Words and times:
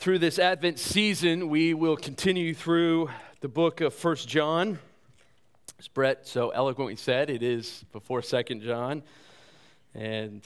through 0.00 0.18
this 0.18 0.38
Advent 0.38 0.78
season, 0.78 1.50
we 1.50 1.74
will 1.74 1.94
continue 1.94 2.54
through 2.54 3.10
the 3.42 3.48
book 3.48 3.82
of 3.82 3.92
First 3.92 4.26
John. 4.26 4.78
As 5.78 5.88
Brett 5.88 6.26
so 6.26 6.48
eloquently 6.48 6.96
said, 6.96 7.28
it 7.28 7.42
is 7.42 7.84
before 7.92 8.22
Second 8.22 8.62
John. 8.62 9.02
And 9.94 10.40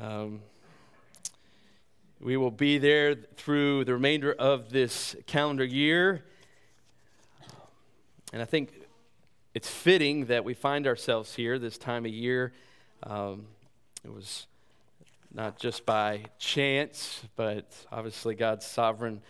um, 0.00 0.40
we 2.20 2.38
will 2.38 2.50
be 2.50 2.78
there 2.78 3.16
through 3.36 3.84
the 3.84 3.92
remainder 3.92 4.32
of 4.32 4.70
this 4.70 5.14
calendar 5.26 5.64
year. 5.64 6.24
And 8.32 8.40
I 8.40 8.46
think 8.46 8.72
it's 9.52 9.68
fitting 9.68 10.24
that 10.24 10.42
we 10.46 10.54
find 10.54 10.86
ourselves 10.86 11.34
here 11.34 11.58
this 11.58 11.76
time 11.76 12.06
of 12.06 12.12
year. 12.12 12.54
Um, 13.02 13.44
it 14.02 14.10
was 14.10 14.46
not 15.32 15.58
just 15.58 15.84
by 15.86 16.24
chance, 16.38 17.22
but 17.36 17.72
obviously 17.92 18.34
God's 18.34 18.66
sovereign. 18.66 19.20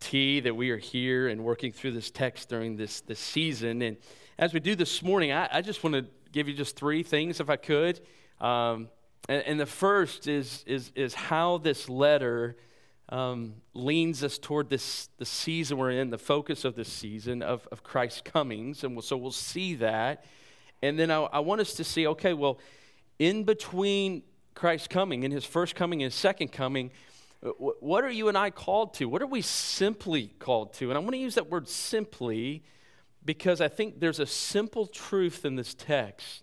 sovereignty 0.00 0.40
that 0.40 0.54
we 0.54 0.70
are 0.70 0.76
here 0.76 1.28
and 1.28 1.44
working 1.44 1.72
through 1.72 1.92
this 1.92 2.10
text 2.10 2.48
during 2.48 2.76
this, 2.76 3.00
this 3.02 3.18
season. 3.18 3.82
And 3.82 3.96
as 4.38 4.52
we 4.52 4.60
do 4.60 4.74
this 4.74 5.02
morning, 5.02 5.32
I, 5.32 5.48
I 5.50 5.62
just 5.62 5.82
want 5.82 5.94
to 5.94 6.06
give 6.32 6.48
you 6.48 6.54
just 6.54 6.76
three 6.76 7.02
things, 7.02 7.40
if 7.40 7.50
I 7.50 7.56
could. 7.56 8.00
Um, 8.40 8.88
and, 9.28 9.42
and, 9.46 9.60
the 9.60 9.66
first 9.66 10.28
is, 10.28 10.62
is, 10.66 10.92
is 10.94 11.14
how 11.14 11.58
this 11.58 11.88
letter 11.88 12.56
um, 13.08 13.54
leans 13.72 14.22
us 14.22 14.38
toward 14.38 14.68
this 14.68 15.08
the 15.16 15.24
season 15.24 15.78
we're 15.78 15.92
in, 15.92 16.10
the 16.10 16.18
focus 16.18 16.64
of 16.64 16.74
this 16.74 16.92
season 16.92 17.42
of, 17.42 17.66
of 17.72 17.82
Christ's 17.82 18.20
comings. 18.20 18.84
And 18.84 18.94
we'll, 18.94 19.02
so 19.02 19.16
we'll 19.16 19.30
see 19.30 19.76
that. 19.76 20.24
And 20.82 20.98
then 20.98 21.10
I, 21.10 21.22
I 21.22 21.38
want 21.40 21.62
us 21.62 21.74
to 21.74 21.84
see 21.84 22.06
okay, 22.08 22.34
well, 22.34 22.58
in 23.18 23.44
between 23.44 24.22
Christ's 24.56 24.88
coming, 24.88 25.22
in 25.22 25.30
his 25.30 25.44
first 25.44 25.76
coming 25.76 26.02
and 26.02 26.10
his 26.10 26.18
second 26.18 26.50
coming, 26.50 26.90
uh, 27.44 27.50
what 27.50 28.02
are 28.02 28.10
you 28.10 28.28
and 28.28 28.36
I 28.36 28.50
called 28.50 28.94
to? 28.94 29.04
What 29.08 29.22
are 29.22 29.26
we 29.26 29.42
simply 29.42 30.32
called 30.38 30.72
to? 30.74 30.90
And 30.90 30.96
I 30.96 31.00
want 31.00 31.12
to 31.12 31.18
use 31.18 31.36
that 31.36 31.48
word 31.48 31.68
simply 31.68 32.64
because 33.24 33.60
I 33.60 33.68
think 33.68 34.00
there's 34.00 34.18
a 34.18 34.26
simple 34.26 34.86
truth 34.86 35.44
in 35.44 35.56
this 35.56 35.74
text 35.74 36.42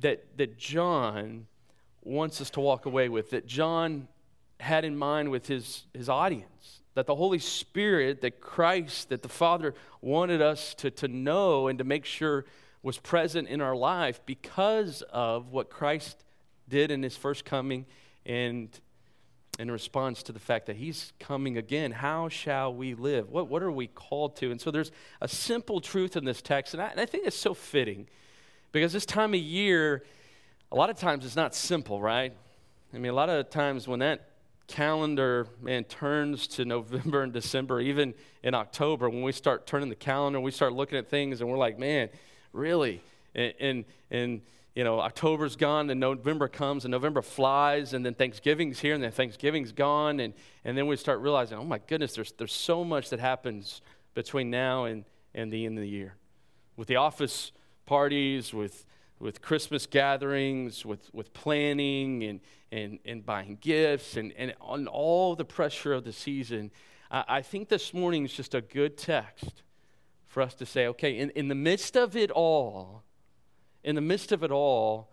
that, 0.00 0.36
that 0.36 0.58
John 0.58 1.46
wants 2.02 2.40
us 2.40 2.50
to 2.50 2.60
walk 2.60 2.86
away 2.86 3.08
with, 3.08 3.30
that 3.30 3.46
John 3.46 4.08
had 4.60 4.84
in 4.84 4.96
mind 4.96 5.30
with 5.30 5.46
his, 5.46 5.84
his 5.94 6.08
audience, 6.08 6.82
that 6.94 7.06
the 7.06 7.14
Holy 7.14 7.38
Spirit, 7.38 8.20
that 8.20 8.40
Christ, 8.40 9.08
that 9.08 9.22
the 9.22 9.28
Father 9.28 9.74
wanted 10.00 10.42
us 10.42 10.74
to, 10.74 10.90
to 10.90 11.08
know 11.08 11.68
and 11.68 11.78
to 11.78 11.84
make 11.84 12.04
sure 12.04 12.44
was 12.82 12.98
present 12.98 13.48
in 13.48 13.60
our 13.60 13.76
life 13.76 14.20
because 14.26 15.02
of 15.10 15.48
what 15.50 15.70
Christ 15.70 16.22
did 16.72 16.90
in 16.90 17.02
his 17.02 17.16
first 17.16 17.44
coming 17.44 17.84
and 18.24 18.68
in 19.58 19.70
response 19.70 20.22
to 20.22 20.32
the 20.32 20.40
fact 20.40 20.66
that 20.66 20.76
he's 20.76 21.12
coming 21.20 21.58
again, 21.58 21.92
how 21.92 22.30
shall 22.30 22.74
we 22.74 22.94
live? 22.94 23.30
What, 23.30 23.48
what 23.48 23.62
are 23.62 23.70
we 23.70 23.86
called 23.86 24.36
to? 24.36 24.50
And 24.50 24.58
so 24.58 24.70
there's 24.70 24.90
a 25.20 25.28
simple 25.28 25.80
truth 25.80 26.16
in 26.16 26.24
this 26.24 26.40
text, 26.40 26.72
and 26.72 26.82
I, 26.82 26.86
and 26.86 26.98
I 27.00 27.04
think 27.04 27.26
it's 27.26 27.36
so 27.36 27.52
fitting 27.52 28.08
because 28.72 28.94
this 28.94 29.04
time 29.04 29.34
of 29.34 29.40
year, 29.40 30.02
a 30.72 30.76
lot 30.76 30.88
of 30.88 30.96
times 30.96 31.26
it's 31.26 31.36
not 31.36 31.54
simple, 31.54 32.00
right? 32.00 32.32
I 32.94 32.98
mean, 32.98 33.12
a 33.12 33.14
lot 33.14 33.28
of 33.28 33.50
times 33.50 33.86
when 33.86 34.00
that 34.00 34.30
calendar, 34.66 35.46
man, 35.60 35.84
turns 35.84 36.46
to 36.46 36.64
November 36.64 37.22
and 37.22 37.34
December, 37.34 37.80
even 37.82 38.14
in 38.42 38.54
October, 38.54 39.10
when 39.10 39.22
we 39.22 39.32
start 39.32 39.66
turning 39.66 39.90
the 39.90 39.94
calendar, 39.94 40.40
we 40.40 40.50
start 40.50 40.72
looking 40.72 40.96
at 40.96 41.10
things 41.10 41.42
and 41.42 41.50
we're 41.50 41.58
like, 41.58 41.78
man, 41.78 42.08
really? 42.54 43.02
And, 43.34 43.52
and, 43.60 43.84
and 44.10 44.40
you 44.74 44.84
know, 44.84 45.00
October's 45.00 45.56
gone 45.56 45.90
and 45.90 46.00
November 46.00 46.48
comes 46.48 46.84
and 46.84 46.92
November 46.92 47.20
flies 47.20 47.92
and 47.92 48.04
then 48.06 48.14
Thanksgiving's 48.14 48.80
here 48.80 48.94
and 48.94 49.02
then 49.02 49.12
Thanksgiving's 49.12 49.72
gone. 49.72 50.18
And, 50.20 50.32
and 50.64 50.76
then 50.76 50.86
we 50.86 50.96
start 50.96 51.20
realizing, 51.20 51.58
oh 51.58 51.64
my 51.64 51.78
goodness, 51.78 52.14
there's, 52.14 52.32
there's 52.32 52.54
so 52.54 52.82
much 52.82 53.10
that 53.10 53.20
happens 53.20 53.82
between 54.14 54.50
now 54.50 54.84
and, 54.84 55.04
and 55.34 55.52
the 55.52 55.66
end 55.66 55.76
of 55.76 55.82
the 55.82 55.88
year. 55.88 56.14
With 56.76 56.88
the 56.88 56.96
office 56.96 57.52
parties, 57.84 58.54
with, 58.54 58.86
with 59.18 59.42
Christmas 59.42 59.86
gatherings, 59.86 60.86
with, 60.86 61.12
with 61.12 61.34
planning 61.34 62.24
and, 62.24 62.40
and, 62.70 62.98
and 63.04 63.26
buying 63.26 63.58
gifts 63.60 64.16
and, 64.16 64.32
and 64.38 64.54
on 64.58 64.86
all 64.86 65.36
the 65.36 65.44
pressure 65.44 65.92
of 65.92 66.04
the 66.04 66.12
season, 66.14 66.70
I, 67.10 67.24
I 67.28 67.42
think 67.42 67.68
this 67.68 67.92
morning 67.92 68.24
is 68.24 68.32
just 68.32 68.54
a 68.54 68.62
good 68.62 68.96
text 68.96 69.62
for 70.28 70.42
us 70.42 70.54
to 70.54 70.64
say, 70.64 70.86
okay, 70.86 71.18
in, 71.18 71.28
in 71.30 71.48
the 71.48 71.54
midst 71.54 71.94
of 71.94 72.16
it 72.16 72.30
all, 72.30 73.02
in 73.84 73.94
the 73.94 74.00
midst 74.00 74.32
of 74.32 74.42
it 74.42 74.50
all, 74.50 75.10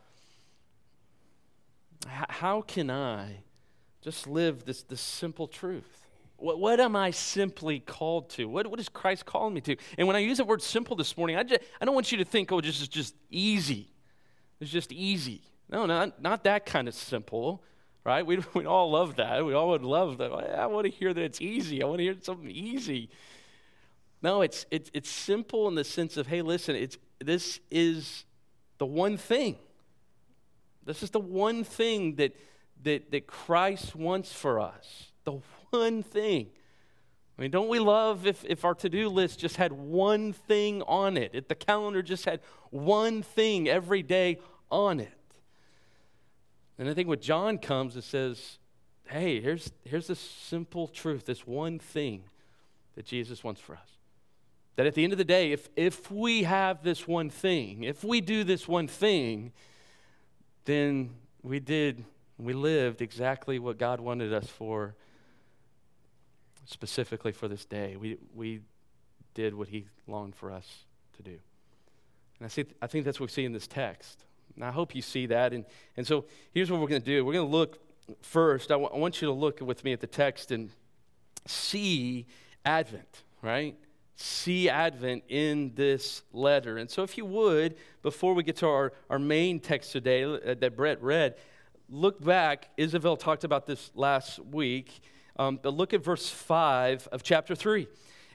how 2.07 2.61
can 2.61 2.89
I 2.89 3.43
just 4.01 4.27
live 4.27 4.65
this, 4.65 4.83
this 4.83 5.01
simple 5.01 5.47
truth? 5.47 6.07
What, 6.37 6.59
what 6.59 6.79
am 6.79 6.95
I 6.95 7.11
simply 7.11 7.79
called 7.79 8.29
to? 8.31 8.45
What, 8.45 8.67
what 8.67 8.79
is 8.79 8.87
Christ 8.87 9.25
calling 9.25 9.53
me 9.53 9.61
to? 9.61 9.75
And 9.97 10.07
when 10.07 10.15
I 10.15 10.19
use 10.19 10.37
the 10.37 10.45
word 10.45 10.61
simple 10.61 10.95
this 10.95 11.17
morning, 11.17 11.35
I, 11.35 11.43
just, 11.43 11.61
I 11.81 11.85
don't 11.85 11.95
want 11.95 12.11
you 12.11 12.17
to 12.19 12.25
think, 12.25 12.51
oh, 12.51 12.61
this 12.61 12.81
is 12.81 12.87
just 12.87 13.15
easy. 13.29 13.91
It's 14.59 14.71
just 14.71 14.91
easy. 14.91 15.41
No, 15.69 15.85
not, 15.85 16.21
not 16.21 16.43
that 16.45 16.65
kind 16.65 16.87
of 16.87 16.93
simple, 16.93 17.61
right? 18.05 18.25
We, 18.25 18.39
we 18.53 18.65
all 18.65 18.91
love 18.91 19.17
that. 19.17 19.45
We 19.45 19.53
all 19.53 19.69
would 19.69 19.83
love 19.83 20.17
that. 20.19 20.31
I 20.31 20.65
want 20.67 20.85
to 20.85 20.91
hear 20.91 21.13
that 21.13 21.21
it's 21.21 21.41
easy. 21.41 21.83
I 21.83 21.85
want 21.85 21.99
to 21.99 22.03
hear 22.03 22.15
something 22.21 22.49
easy. 22.49 23.09
No, 24.21 24.41
it's, 24.41 24.65
it's, 24.71 24.89
it's 24.93 25.09
simple 25.09 25.67
in 25.67 25.75
the 25.75 25.83
sense 25.83 26.17
of, 26.17 26.27
hey, 26.27 26.41
listen, 26.41 26.75
it's, 26.75 26.97
this 27.19 27.59
is 27.69 28.25
the 28.79 28.85
one 28.85 29.17
thing. 29.17 29.57
This 30.85 31.03
is 31.03 31.11
the 31.11 31.19
one 31.19 31.63
thing 31.63 32.15
that, 32.15 32.35
that, 32.83 33.11
that 33.11 33.27
Christ 33.27 33.95
wants 33.95 34.33
for 34.33 34.59
us. 34.59 35.11
The 35.25 35.39
one 35.69 36.01
thing. 36.01 36.47
I 37.37 37.41
mean, 37.43 37.51
don't 37.51 37.69
we 37.69 37.79
love 37.79 38.25
if, 38.25 38.43
if 38.45 38.65
our 38.65 38.73
to 38.75 38.89
do 38.89 39.07
list 39.07 39.39
just 39.39 39.57
had 39.57 39.71
one 39.71 40.33
thing 40.33 40.81
on 40.83 41.15
it? 41.15 41.31
If 41.33 41.47
the 41.47 41.55
calendar 41.55 42.01
just 42.01 42.25
had 42.25 42.39
one 42.71 43.21
thing 43.21 43.69
every 43.69 44.01
day 44.01 44.39
on 44.71 44.99
it? 44.99 45.13
And 46.77 46.89
I 46.89 46.93
think 46.93 47.07
when 47.07 47.19
John 47.19 47.57
comes 47.57 47.95
and 47.95 48.03
says, 48.03 48.57
hey, 49.07 49.41
here's, 49.41 49.71
here's 49.83 50.07
this 50.07 50.19
simple 50.19 50.87
truth, 50.87 51.25
this 51.25 51.45
one 51.45 51.79
thing 51.79 52.23
that 52.95 53.05
Jesus 53.05 53.43
wants 53.43 53.61
for 53.61 53.75
us. 53.75 53.98
That 54.75 54.87
at 54.87 54.93
the 54.93 55.03
end 55.03 55.11
of 55.11 55.17
the 55.17 55.25
day, 55.25 55.51
if, 55.51 55.67
if 55.75 56.09
we 56.09 56.43
have 56.43 56.83
this 56.83 57.07
one 57.07 57.29
thing, 57.29 57.83
if 57.83 58.03
we 58.03 58.21
do 58.21 58.43
this 58.43 58.67
one 58.67 58.87
thing, 58.87 59.51
then 60.65 61.11
we 61.43 61.59
did, 61.59 62.05
we 62.37 62.53
lived 62.53 63.01
exactly 63.01 63.59
what 63.59 63.77
God 63.77 63.99
wanted 63.99 64.33
us 64.33 64.47
for, 64.47 64.95
specifically 66.65 67.31
for 67.31 67.47
this 67.47 67.65
day. 67.65 67.95
We, 67.95 68.17
we 68.33 68.61
did 69.33 69.53
what 69.53 69.67
He 69.67 69.85
longed 70.07 70.35
for 70.35 70.51
us 70.51 70.85
to 71.17 71.23
do. 71.23 71.39
And 72.39 72.45
I, 72.45 72.47
see, 72.47 72.65
I 72.81 72.87
think 72.87 73.05
that's 73.05 73.19
what 73.19 73.29
we 73.29 73.33
see 73.33 73.45
in 73.45 73.51
this 73.51 73.67
text. 73.67 74.23
And 74.55 74.63
I 74.63 74.71
hope 74.71 74.95
you 74.95 75.01
see 75.01 75.25
that. 75.27 75.53
And, 75.53 75.65
and 75.97 76.07
so 76.07 76.25
here's 76.51 76.71
what 76.71 76.79
we're 76.79 76.87
going 76.87 77.01
to 77.01 77.05
do 77.05 77.25
we're 77.25 77.33
going 77.33 77.47
to 77.47 77.51
look 77.51 77.79
first. 78.21 78.71
I, 78.71 78.75
w- 78.75 78.89
I 78.93 78.97
want 78.97 79.21
you 79.21 79.27
to 79.27 79.33
look 79.33 79.61
with 79.61 79.83
me 79.83 79.93
at 79.93 80.01
the 80.01 80.07
text 80.07 80.51
and 80.51 80.69
see 81.45 82.25
Advent, 82.65 83.23
right? 83.41 83.75
See 84.21 84.69
Advent 84.69 85.23
in 85.29 85.71
this 85.75 86.23
letter. 86.33 86.77
And 86.77 86.89
so, 86.89 87.03
if 87.03 87.17
you 87.17 87.25
would, 87.25 87.75
before 88.01 88.33
we 88.33 88.43
get 88.43 88.57
to 88.57 88.67
our, 88.67 88.93
our 89.09 89.19
main 89.19 89.59
text 89.59 89.91
today 89.91 90.23
uh, 90.23 90.55
that 90.59 90.75
Brett 90.75 91.01
read, 91.01 91.35
look 91.89 92.23
back. 92.23 92.69
Isabel 92.77 93.15
talked 93.15 93.43
about 93.43 93.65
this 93.65 93.91
last 93.95 94.39
week. 94.39 94.99
Um, 95.37 95.57
but 95.61 95.73
look 95.73 95.93
at 95.93 96.03
verse 96.03 96.29
5 96.29 97.07
of 97.13 97.23
chapter 97.23 97.55
3. 97.55 97.87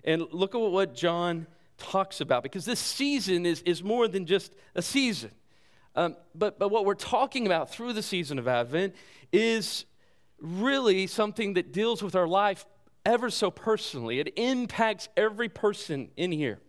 And 0.05 0.27
look 0.33 0.55
at 0.55 0.59
what 0.59 0.95
John 0.95 1.47
talks 1.77 2.21
about, 2.21 2.43
because 2.43 2.65
this 2.65 2.81
season 2.81 3.45
is, 3.45 3.61
is 3.63 3.83
more 3.83 4.09
than 4.09 4.25
just 4.25 4.55
a 4.75 4.81
season. 4.81 5.31
Um, 5.97 6.17
but, 6.35 6.59
but 6.59 6.71
what 6.71 6.87
we're 6.87 6.95
talking 6.95 7.47
about 7.47 7.71
through 7.71 7.93
the 7.93 8.03
season 8.03 8.39
of 8.39 8.49
Advent 8.49 8.95
is 9.33 9.85
really 10.41 11.07
something 11.07 11.55
that 11.55 11.73
deals 11.73 12.03
with 12.03 12.17
our 12.17 12.27
life 12.27 12.65
ever 13.05 13.31
so 13.31 13.51
personally. 13.51 14.21
It 14.21 14.33
impacts 14.37 15.09
every 15.17 15.49
person 15.49 16.11
in 16.17 16.33
here. 16.33 16.61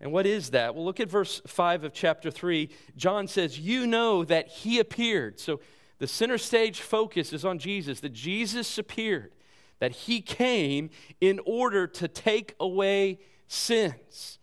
And 0.00 0.12
what 0.12 0.26
is 0.26 0.50
that? 0.50 0.74
Well, 0.74 0.84
look 0.84 1.00
at 1.00 1.08
verse 1.08 1.40
5 1.46 1.84
of 1.84 1.92
chapter 1.92 2.30
3. 2.30 2.68
John 2.96 3.26
says, 3.26 3.58
You 3.58 3.86
know 3.86 4.24
that 4.24 4.48
he 4.48 4.78
appeared. 4.78 5.40
So 5.40 5.60
the 5.98 6.06
center 6.06 6.38
stage 6.38 6.80
focus 6.80 7.32
is 7.32 7.44
on 7.44 7.58
Jesus, 7.58 8.00
that 8.00 8.12
Jesus 8.12 8.76
appeared, 8.76 9.32
that 9.78 9.92
he 9.92 10.20
came 10.20 10.90
in 11.20 11.40
order 11.46 11.86
to 11.86 12.08
take 12.08 12.54
away 12.60 13.18
sins. 13.46 14.38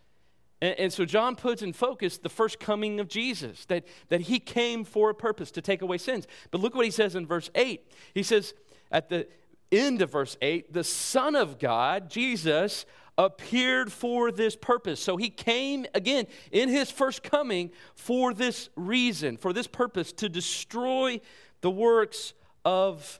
And, 0.62 0.80
and, 0.80 0.94
so 0.94 1.06
John 1.06 1.36
puts 1.36 1.62
in 1.62 1.74
focus 1.74 2.18
the 2.18 2.30
first 2.30 2.60
coming 2.60 3.00
of 3.00 3.08
Jesus, 3.08 3.66
that, 3.66 3.86
that 4.10 4.22
he 4.22 4.40
came 4.40 4.84
for 4.84 5.10
a 5.10 5.16
purpose 5.16 5.52
to 5.52 5.62
take 5.62 5.82
away 5.82 5.98
sins. 5.98 6.28
But 6.52 6.62
look 6.62 6.76
what 6.76 6.86
he 6.86 6.92
says 6.92 7.16
in 7.16 7.26
verse 7.26 7.50
8. 7.56 7.92
He 8.14 8.24
says, 8.24 8.54
at 8.92 9.10
the 9.10 9.28
of 9.72 10.12
verse 10.12 10.38
8, 10.42 10.74
the 10.74 10.84
Son 10.84 11.36
of 11.36 11.60
God, 11.60 12.10
Jesus, 12.10 12.86
appeared 13.18 13.92
for 13.92 14.32
this 14.32 14.56
purpose. 14.56 15.00
So 15.00 15.18
he 15.18 15.30
came 15.30 15.86
again 15.94 16.28
in 16.52 16.70
his 16.70 16.92
first 16.92 17.24
coming 17.24 17.72
for 17.96 18.34
this 18.34 18.70
reason, 18.76 19.38
for 19.38 19.54
this 19.54 19.68
purpose, 19.68 20.12
to 20.14 20.30
destroy 20.30 21.22
the 21.62 21.72
works 21.72 22.34
of 22.66 23.20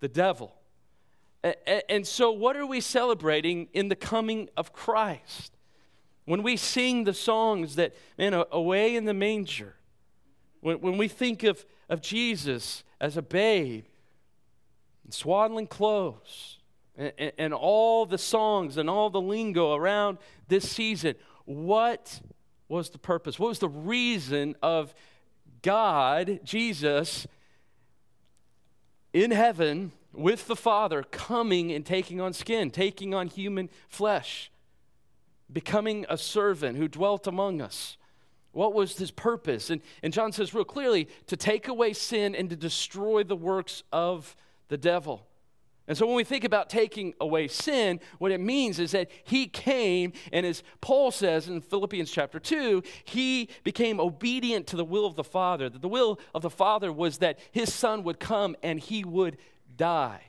the 0.00 0.08
devil. 0.08 0.54
And 1.88 2.04
so, 2.06 2.32
what 2.32 2.56
are 2.56 2.66
we 2.66 2.80
celebrating 2.80 3.68
in 3.72 3.88
the 3.88 3.94
coming 3.94 4.48
of 4.56 4.72
Christ? 4.72 5.56
When 6.24 6.42
we 6.42 6.56
sing 6.56 7.04
the 7.04 7.14
songs 7.14 7.76
that, 7.76 7.94
man, 8.18 8.42
away 8.50 8.96
in 8.96 9.04
the 9.04 9.14
manger, 9.14 9.76
when, 10.60 10.80
when 10.80 10.98
we 10.98 11.06
think 11.06 11.44
of, 11.44 11.64
of 11.88 12.00
Jesus 12.00 12.82
as 13.00 13.16
a 13.16 13.22
babe, 13.22 13.84
in 15.06 15.12
swaddling 15.12 15.68
clothes, 15.68 16.58
and, 16.96 17.12
and, 17.16 17.32
and 17.38 17.54
all 17.54 18.06
the 18.06 18.18
songs 18.18 18.76
and 18.76 18.90
all 18.90 19.08
the 19.08 19.20
lingo 19.20 19.74
around 19.74 20.18
this 20.48 20.68
season, 20.68 21.14
what 21.44 22.20
was 22.68 22.90
the 22.90 22.98
purpose? 22.98 23.38
What 23.38 23.48
was 23.48 23.60
the 23.60 23.68
reason 23.68 24.56
of 24.62 24.94
God, 25.62 26.40
Jesus, 26.44 27.26
in 29.12 29.30
heaven 29.30 29.92
with 30.12 30.48
the 30.48 30.56
Father, 30.56 31.02
coming 31.04 31.72
and 31.72 31.86
taking 31.86 32.20
on 32.20 32.32
skin, 32.32 32.70
taking 32.70 33.14
on 33.14 33.28
human 33.28 33.70
flesh, 33.88 34.50
becoming 35.52 36.04
a 36.08 36.18
servant 36.18 36.76
who 36.76 36.88
dwelt 36.88 37.26
among 37.26 37.60
us? 37.60 37.96
What 38.50 38.72
was 38.72 38.96
his 38.96 39.10
purpose? 39.10 39.70
And, 39.70 39.82
and 40.02 40.12
John 40.12 40.32
says 40.32 40.54
real 40.54 40.64
clearly 40.64 41.08
to 41.26 41.36
take 41.36 41.68
away 41.68 41.92
sin 41.92 42.34
and 42.34 42.50
to 42.50 42.56
destroy 42.56 43.22
the 43.22 43.36
works 43.36 43.82
of 43.92 44.34
the 44.68 44.76
devil. 44.76 45.26
And 45.88 45.96
so 45.96 46.06
when 46.06 46.16
we 46.16 46.24
think 46.24 46.42
about 46.42 46.68
taking 46.68 47.14
away 47.20 47.46
sin, 47.46 48.00
what 48.18 48.32
it 48.32 48.40
means 48.40 48.80
is 48.80 48.90
that 48.90 49.08
he 49.24 49.46
came, 49.46 50.12
and 50.32 50.44
as 50.44 50.64
Paul 50.80 51.12
says 51.12 51.48
in 51.48 51.60
Philippians 51.60 52.10
chapter 52.10 52.40
2, 52.40 52.82
he 53.04 53.48
became 53.62 54.00
obedient 54.00 54.66
to 54.68 54.76
the 54.76 54.84
will 54.84 55.06
of 55.06 55.14
the 55.14 55.22
Father. 55.22 55.68
That 55.68 55.82
the 55.82 55.88
will 55.88 56.18
of 56.34 56.42
the 56.42 56.50
Father 56.50 56.92
was 56.92 57.18
that 57.18 57.38
his 57.52 57.72
son 57.72 58.02
would 58.02 58.18
come 58.18 58.56
and 58.64 58.80
he 58.80 59.04
would 59.04 59.36
die. 59.76 60.22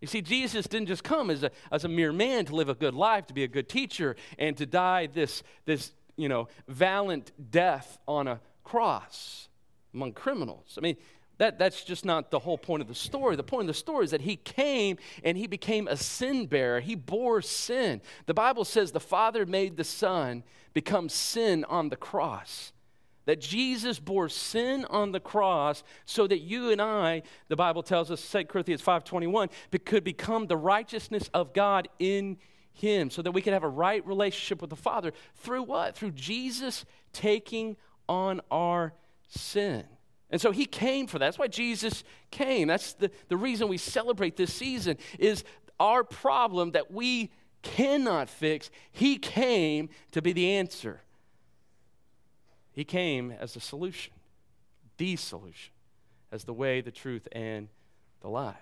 You 0.00 0.06
see, 0.06 0.22
Jesus 0.22 0.66
didn't 0.66 0.88
just 0.88 1.04
come 1.04 1.28
as 1.28 1.42
a, 1.42 1.50
as 1.72 1.84
a 1.84 1.88
mere 1.88 2.12
man 2.12 2.46
to 2.46 2.54
live 2.54 2.68
a 2.68 2.74
good 2.74 2.94
life, 2.94 3.26
to 3.26 3.34
be 3.34 3.42
a 3.42 3.48
good 3.48 3.68
teacher, 3.68 4.16
and 4.38 4.56
to 4.56 4.64
die 4.64 5.06
this, 5.06 5.42
this 5.66 5.92
you 6.16 6.28
know, 6.28 6.48
valiant 6.66 7.32
death 7.50 7.98
on 8.06 8.28
a 8.28 8.40
cross 8.64 9.48
among 9.92 10.12
criminals. 10.12 10.76
I 10.78 10.80
mean, 10.80 10.96
that, 11.38 11.58
that's 11.58 11.84
just 11.84 12.04
not 12.04 12.30
the 12.30 12.40
whole 12.40 12.58
point 12.58 12.82
of 12.82 12.88
the 12.88 12.94
story. 12.94 13.36
The 13.36 13.44
point 13.44 13.62
of 13.62 13.68
the 13.68 13.74
story 13.74 14.04
is 14.04 14.10
that 14.10 14.22
he 14.22 14.36
came 14.36 14.98
and 15.22 15.38
he 15.38 15.46
became 15.46 15.86
a 15.86 15.96
sin 15.96 16.46
bearer. 16.46 16.80
He 16.80 16.96
bore 16.96 17.42
sin. 17.42 18.02
The 18.26 18.34
Bible 18.34 18.64
says 18.64 18.90
the 18.90 19.00
Father 19.00 19.46
made 19.46 19.76
the 19.76 19.84
Son 19.84 20.42
become 20.74 21.08
sin 21.08 21.64
on 21.64 21.88
the 21.88 21.96
cross. 21.96 22.72
That 23.26 23.40
Jesus 23.40 24.00
bore 24.00 24.28
sin 24.28 24.84
on 24.86 25.12
the 25.12 25.20
cross 25.20 25.84
so 26.06 26.26
that 26.26 26.40
you 26.40 26.70
and 26.70 26.82
I, 26.82 27.22
the 27.48 27.56
Bible 27.56 27.82
tells 27.84 28.10
us, 28.10 28.28
2 28.32 28.44
Corinthians 28.44 28.82
5.21, 28.82 29.50
could 29.84 30.02
become 30.02 30.46
the 30.46 30.56
righteousness 30.56 31.30
of 31.32 31.52
God 31.52 31.88
in 32.00 32.38
him. 32.72 33.10
So 33.10 33.22
that 33.22 33.32
we 33.32 33.42
could 33.42 33.52
have 33.52 33.64
a 33.64 33.68
right 33.68 34.04
relationship 34.04 34.60
with 34.60 34.70
the 34.70 34.76
Father. 34.76 35.12
Through 35.36 35.64
what? 35.64 35.94
Through 35.94 36.12
Jesus 36.12 36.84
taking 37.12 37.76
on 38.08 38.40
our 38.50 38.94
sin. 39.28 39.84
And 40.30 40.40
so 40.40 40.50
he 40.50 40.66
came 40.66 41.06
for 41.06 41.18
that. 41.18 41.26
That's 41.26 41.38
why 41.38 41.48
Jesus 41.48 42.04
came. 42.30 42.68
That's 42.68 42.92
the, 42.94 43.10
the 43.28 43.36
reason 43.36 43.68
we 43.68 43.78
celebrate 43.78 44.36
this 44.36 44.52
season 44.52 44.98
is 45.18 45.44
our 45.80 46.04
problem 46.04 46.72
that 46.72 46.90
we 46.90 47.30
cannot 47.62 48.28
fix. 48.28 48.70
He 48.92 49.16
came 49.16 49.88
to 50.12 50.20
be 50.20 50.32
the 50.32 50.52
answer. 50.52 51.00
He 52.72 52.84
came 52.84 53.32
as 53.32 53.54
the 53.54 53.60
solution, 53.60 54.12
the 54.98 55.16
solution, 55.16 55.72
as 56.30 56.44
the 56.44 56.52
way, 56.52 56.80
the 56.80 56.92
truth, 56.92 57.26
and 57.32 57.68
the 58.20 58.28
life. 58.28 58.56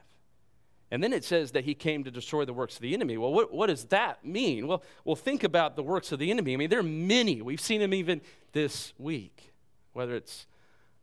And 0.91 1.03
then 1.03 1.13
it 1.13 1.25
says 1.25 1.51
that 1.53 1.65
he 1.65 1.75
came 1.75 2.05
to 2.05 2.11
destroy 2.11 2.45
the 2.45 2.53
works 2.53 2.77
of 2.77 2.83
the 2.83 2.95
enemy. 2.95 3.19
Well, 3.19 3.33
what, 3.33 3.53
what 3.53 3.67
does 3.67 3.87
that 3.87 4.25
mean? 4.25 4.69
Well, 4.69 4.85
well, 5.05 5.17
think 5.17 5.43
about 5.43 5.75
the 5.75 5.83
works 5.83 6.13
of 6.13 6.21
the 6.21 6.31
enemy. 6.31 6.55
I 6.55 6.57
mean, 6.57 6.71
there 6.71 6.79
are 6.79 6.85
many. 6.85 7.43
We've 7.43 7.61
seen 7.61 7.81
them 7.81 7.93
even 7.93 8.21
this 8.53 8.95
week, 8.97 9.53
whether 9.93 10.15
it's 10.15 10.47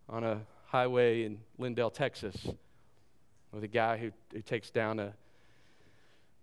on 0.07 0.24
a 0.24 0.42
highway 0.73 1.23
in 1.23 1.37
Lindale, 1.59 1.93
Texas, 1.93 2.35
with 3.51 3.63
a 3.63 3.67
guy 3.67 3.95
who, 3.95 4.09
who 4.33 4.41
takes 4.41 4.71
down 4.71 4.97
a, 4.99 5.13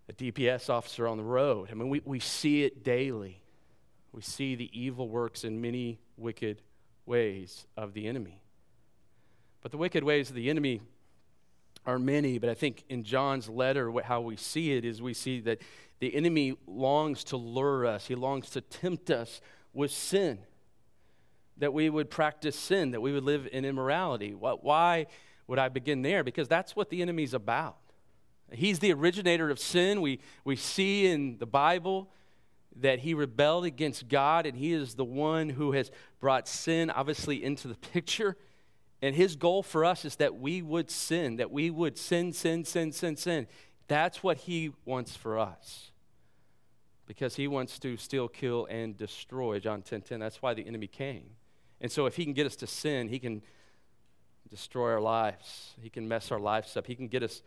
a 0.08 0.12
DPS 0.12 0.70
officer 0.70 1.08
on 1.08 1.16
the 1.16 1.24
road. 1.24 1.68
I 1.72 1.74
mean, 1.74 1.88
we, 1.88 2.00
we 2.04 2.20
see 2.20 2.62
it 2.62 2.84
daily. 2.84 3.42
We 4.12 4.22
see 4.22 4.54
the 4.54 4.70
evil 4.72 5.08
works 5.08 5.42
in 5.42 5.60
many 5.60 5.98
wicked 6.16 6.62
ways 7.06 7.66
of 7.76 7.92
the 7.92 8.06
enemy. 8.06 8.40
But 9.62 9.72
the 9.72 9.78
wicked 9.78 10.04
ways 10.04 10.30
of 10.30 10.36
the 10.36 10.48
enemy 10.48 10.80
are 11.84 11.98
many, 11.98 12.38
but 12.38 12.50
I 12.50 12.54
think 12.54 12.84
in 12.88 13.02
John's 13.02 13.48
letter, 13.48 13.92
how 14.04 14.20
we 14.20 14.36
see 14.36 14.74
it 14.74 14.84
is 14.84 15.02
we 15.02 15.12
see 15.12 15.40
that 15.40 15.60
the 15.98 16.14
enemy 16.14 16.56
longs 16.68 17.24
to 17.24 17.36
lure 17.36 17.84
us, 17.84 18.06
he 18.06 18.14
longs 18.14 18.50
to 18.50 18.60
tempt 18.60 19.10
us 19.10 19.40
with 19.74 19.90
sin 19.90 20.38
that 21.60 21.72
we 21.72 21.88
would 21.88 22.10
practice 22.10 22.56
sin, 22.56 22.90
that 22.90 23.00
we 23.00 23.12
would 23.12 23.22
live 23.22 23.48
in 23.52 23.64
immorality. 23.64 24.34
Why 24.34 25.06
would 25.46 25.58
I 25.58 25.68
begin 25.68 26.02
there? 26.02 26.24
Because 26.24 26.48
that's 26.48 26.74
what 26.74 26.90
the 26.90 27.02
enemy's 27.02 27.34
about. 27.34 27.76
He's 28.52 28.80
the 28.80 28.92
originator 28.92 29.50
of 29.50 29.60
sin. 29.60 30.00
We, 30.00 30.20
we 30.44 30.56
see 30.56 31.06
in 31.06 31.38
the 31.38 31.46
Bible 31.46 32.10
that 32.76 33.00
he 33.00 33.14
rebelled 33.14 33.64
against 33.64 34.08
God, 34.08 34.46
and 34.46 34.56
he 34.56 34.72
is 34.72 34.94
the 34.94 35.04
one 35.04 35.50
who 35.50 35.72
has 35.72 35.90
brought 36.18 36.48
sin, 36.48 36.90
obviously, 36.90 37.44
into 37.44 37.68
the 37.68 37.74
picture. 37.74 38.36
And 39.02 39.14
his 39.14 39.36
goal 39.36 39.62
for 39.62 39.84
us 39.84 40.04
is 40.04 40.16
that 40.16 40.36
we 40.36 40.62
would 40.62 40.90
sin, 40.90 41.36
that 41.36 41.50
we 41.50 41.70
would 41.70 41.96
sin, 41.96 42.32
sin, 42.32 42.64
sin, 42.64 42.92
sin, 42.92 43.16
sin. 43.16 43.46
That's 43.86 44.22
what 44.22 44.38
he 44.38 44.72
wants 44.84 45.16
for 45.16 45.38
us. 45.38 45.90
Because 47.06 47.36
he 47.36 47.48
wants 47.48 47.78
to 47.80 47.96
steal, 47.96 48.28
kill, 48.28 48.66
and 48.70 48.96
destroy. 48.96 49.58
John 49.58 49.82
10 49.82 50.02
10. 50.02 50.20
That's 50.20 50.40
why 50.40 50.54
the 50.54 50.66
enemy 50.66 50.86
came. 50.86 51.30
And 51.80 51.90
so, 51.90 52.06
if 52.06 52.16
He 52.16 52.24
can 52.24 52.32
get 52.34 52.46
us 52.46 52.56
to 52.56 52.66
sin, 52.66 53.08
He 53.08 53.18
can 53.18 53.42
destroy 54.50 54.90
our 54.92 55.00
lives. 55.00 55.74
He 55.80 55.90
can 55.90 56.08
mess 56.08 56.30
our 56.32 56.40
lives 56.40 56.76
up. 56.76 56.86
He 56.86 56.94
can 56.94 57.08
get 57.08 57.22
us 57.22 57.42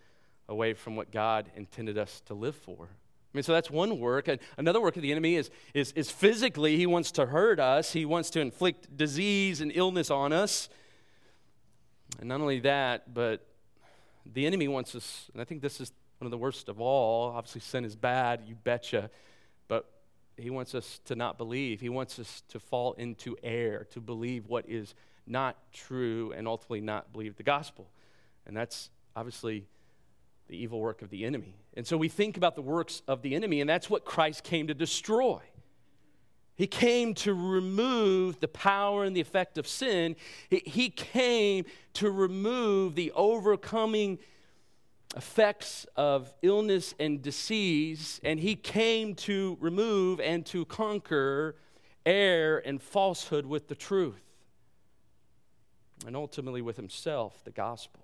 away 0.48 0.74
from 0.74 0.96
what 0.96 1.12
God 1.12 1.50
intended 1.56 1.98
us 1.98 2.22
to 2.28 2.34
live 2.34 2.56
for. 2.56 2.88
I 3.34 3.38
mean, 3.38 3.44
so 3.44 3.52
that's 3.52 3.72
one 3.72 4.00
work. 4.00 4.30
Another 4.58 4.80
work 4.80 4.96
of 4.96 5.02
the 5.02 5.12
enemy 5.12 5.36
is, 5.36 5.50
is, 5.74 5.92
is 5.94 6.12
physically, 6.12 6.78
he 6.78 6.86
wants 6.86 7.12
to 7.14 7.26
hurt 7.26 7.60
us, 7.60 7.92
he 7.92 8.06
wants 8.06 8.30
to 8.32 8.40
inflict 8.40 8.96
disease 8.96 9.60
and 9.60 9.72
illness 9.74 10.12
on 10.12 10.32
us. 10.32 10.70
And 12.20 12.30
not 12.30 12.42
only 12.42 12.60
that, 12.60 13.12
but 13.12 13.44
the 14.32 14.46
enemy 14.46 14.68
wants 14.68 14.94
us, 14.94 15.32
and 15.34 15.42
I 15.42 15.46
think 15.46 15.62
this 15.62 15.82
is 15.82 15.92
one 16.20 16.28
of 16.28 16.32
the 16.32 16.38
worst 16.38 16.70
of 16.70 16.80
all. 16.80 17.32
Obviously, 17.32 17.62
sin 17.62 17.86
is 17.86 17.96
bad, 17.96 18.42
you 18.46 18.56
betcha. 18.56 19.10
He 20.38 20.50
wants 20.50 20.74
us 20.74 21.00
to 21.06 21.16
not 21.16 21.38
believe. 21.38 21.82
He 21.82 21.90
wants 21.90 22.18
us 22.20 22.42
to 22.50 22.60
fall 22.60 22.94
into 22.94 23.38
error, 23.44 23.88
to 23.92 24.00
believe 24.00 24.48
what 24.48 24.68
is 24.68 24.96
not 25.28 25.58
true, 25.72 26.34
and 26.36 26.48
ultimately 26.48 26.82
not 26.82 27.14
believe 27.14 27.36
the 27.38 27.44
gospel. 27.44 27.88
And 28.46 28.58
that's 28.58 28.90
obviously 29.16 29.68
the 30.48 30.58
evil 30.58 30.80
work 30.82 31.02
of 31.02 31.10
the 31.10 31.24
enemy. 31.24 31.56
And 31.76 31.88
so 31.88 31.98
we 31.98 32.10
think 32.10 32.36
about 32.36 32.56
the 32.56 32.62
works 32.62 33.02
of 33.08 33.22
the 33.22 33.36
enemy, 33.36 33.62
and 33.62 33.70
that's 33.70 33.90
what 33.90 34.06
Christ 34.06 34.44
came 34.44 34.68
to 34.68 34.74
destroy. 34.74 35.40
He 36.56 36.68
came 36.68 37.14
to 37.16 37.34
remove 37.34 38.40
the 38.40 38.48
power 38.48 39.06
and 39.06 39.16
the 39.16 39.22
effect 39.22 39.58
of 39.58 39.68
sin. 39.68 40.16
He 40.50 40.90
came 40.90 41.66
to 41.94 42.12
remove 42.12 42.96
the 42.96 43.12
overcoming 43.16 44.20
effects 45.16 45.86
of 45.96 46.34
illness 46.42 46.96
and 47.00 47.22
disease, 47.22 48.20
and 48.24 48.40
he 48.40 48.56
came 48.56 49.16
to 49.16 49.58
remove 49.60 50.20
and 50.20 50.46
to 50.48 50.66
conquer 50.66 51.56
error 52.06 52.58
and 52.60 52.82
falsehood 52.82 53.46
with 53.46 53.68
the 53.68 53.76
truth, 53.76 54.24
and 56.06 56.16
ultimately 56.16 56.62
with 56.62 56.78
himself, 56.78 57.44
the 57.44 57.52
gospel. 57.52 58.02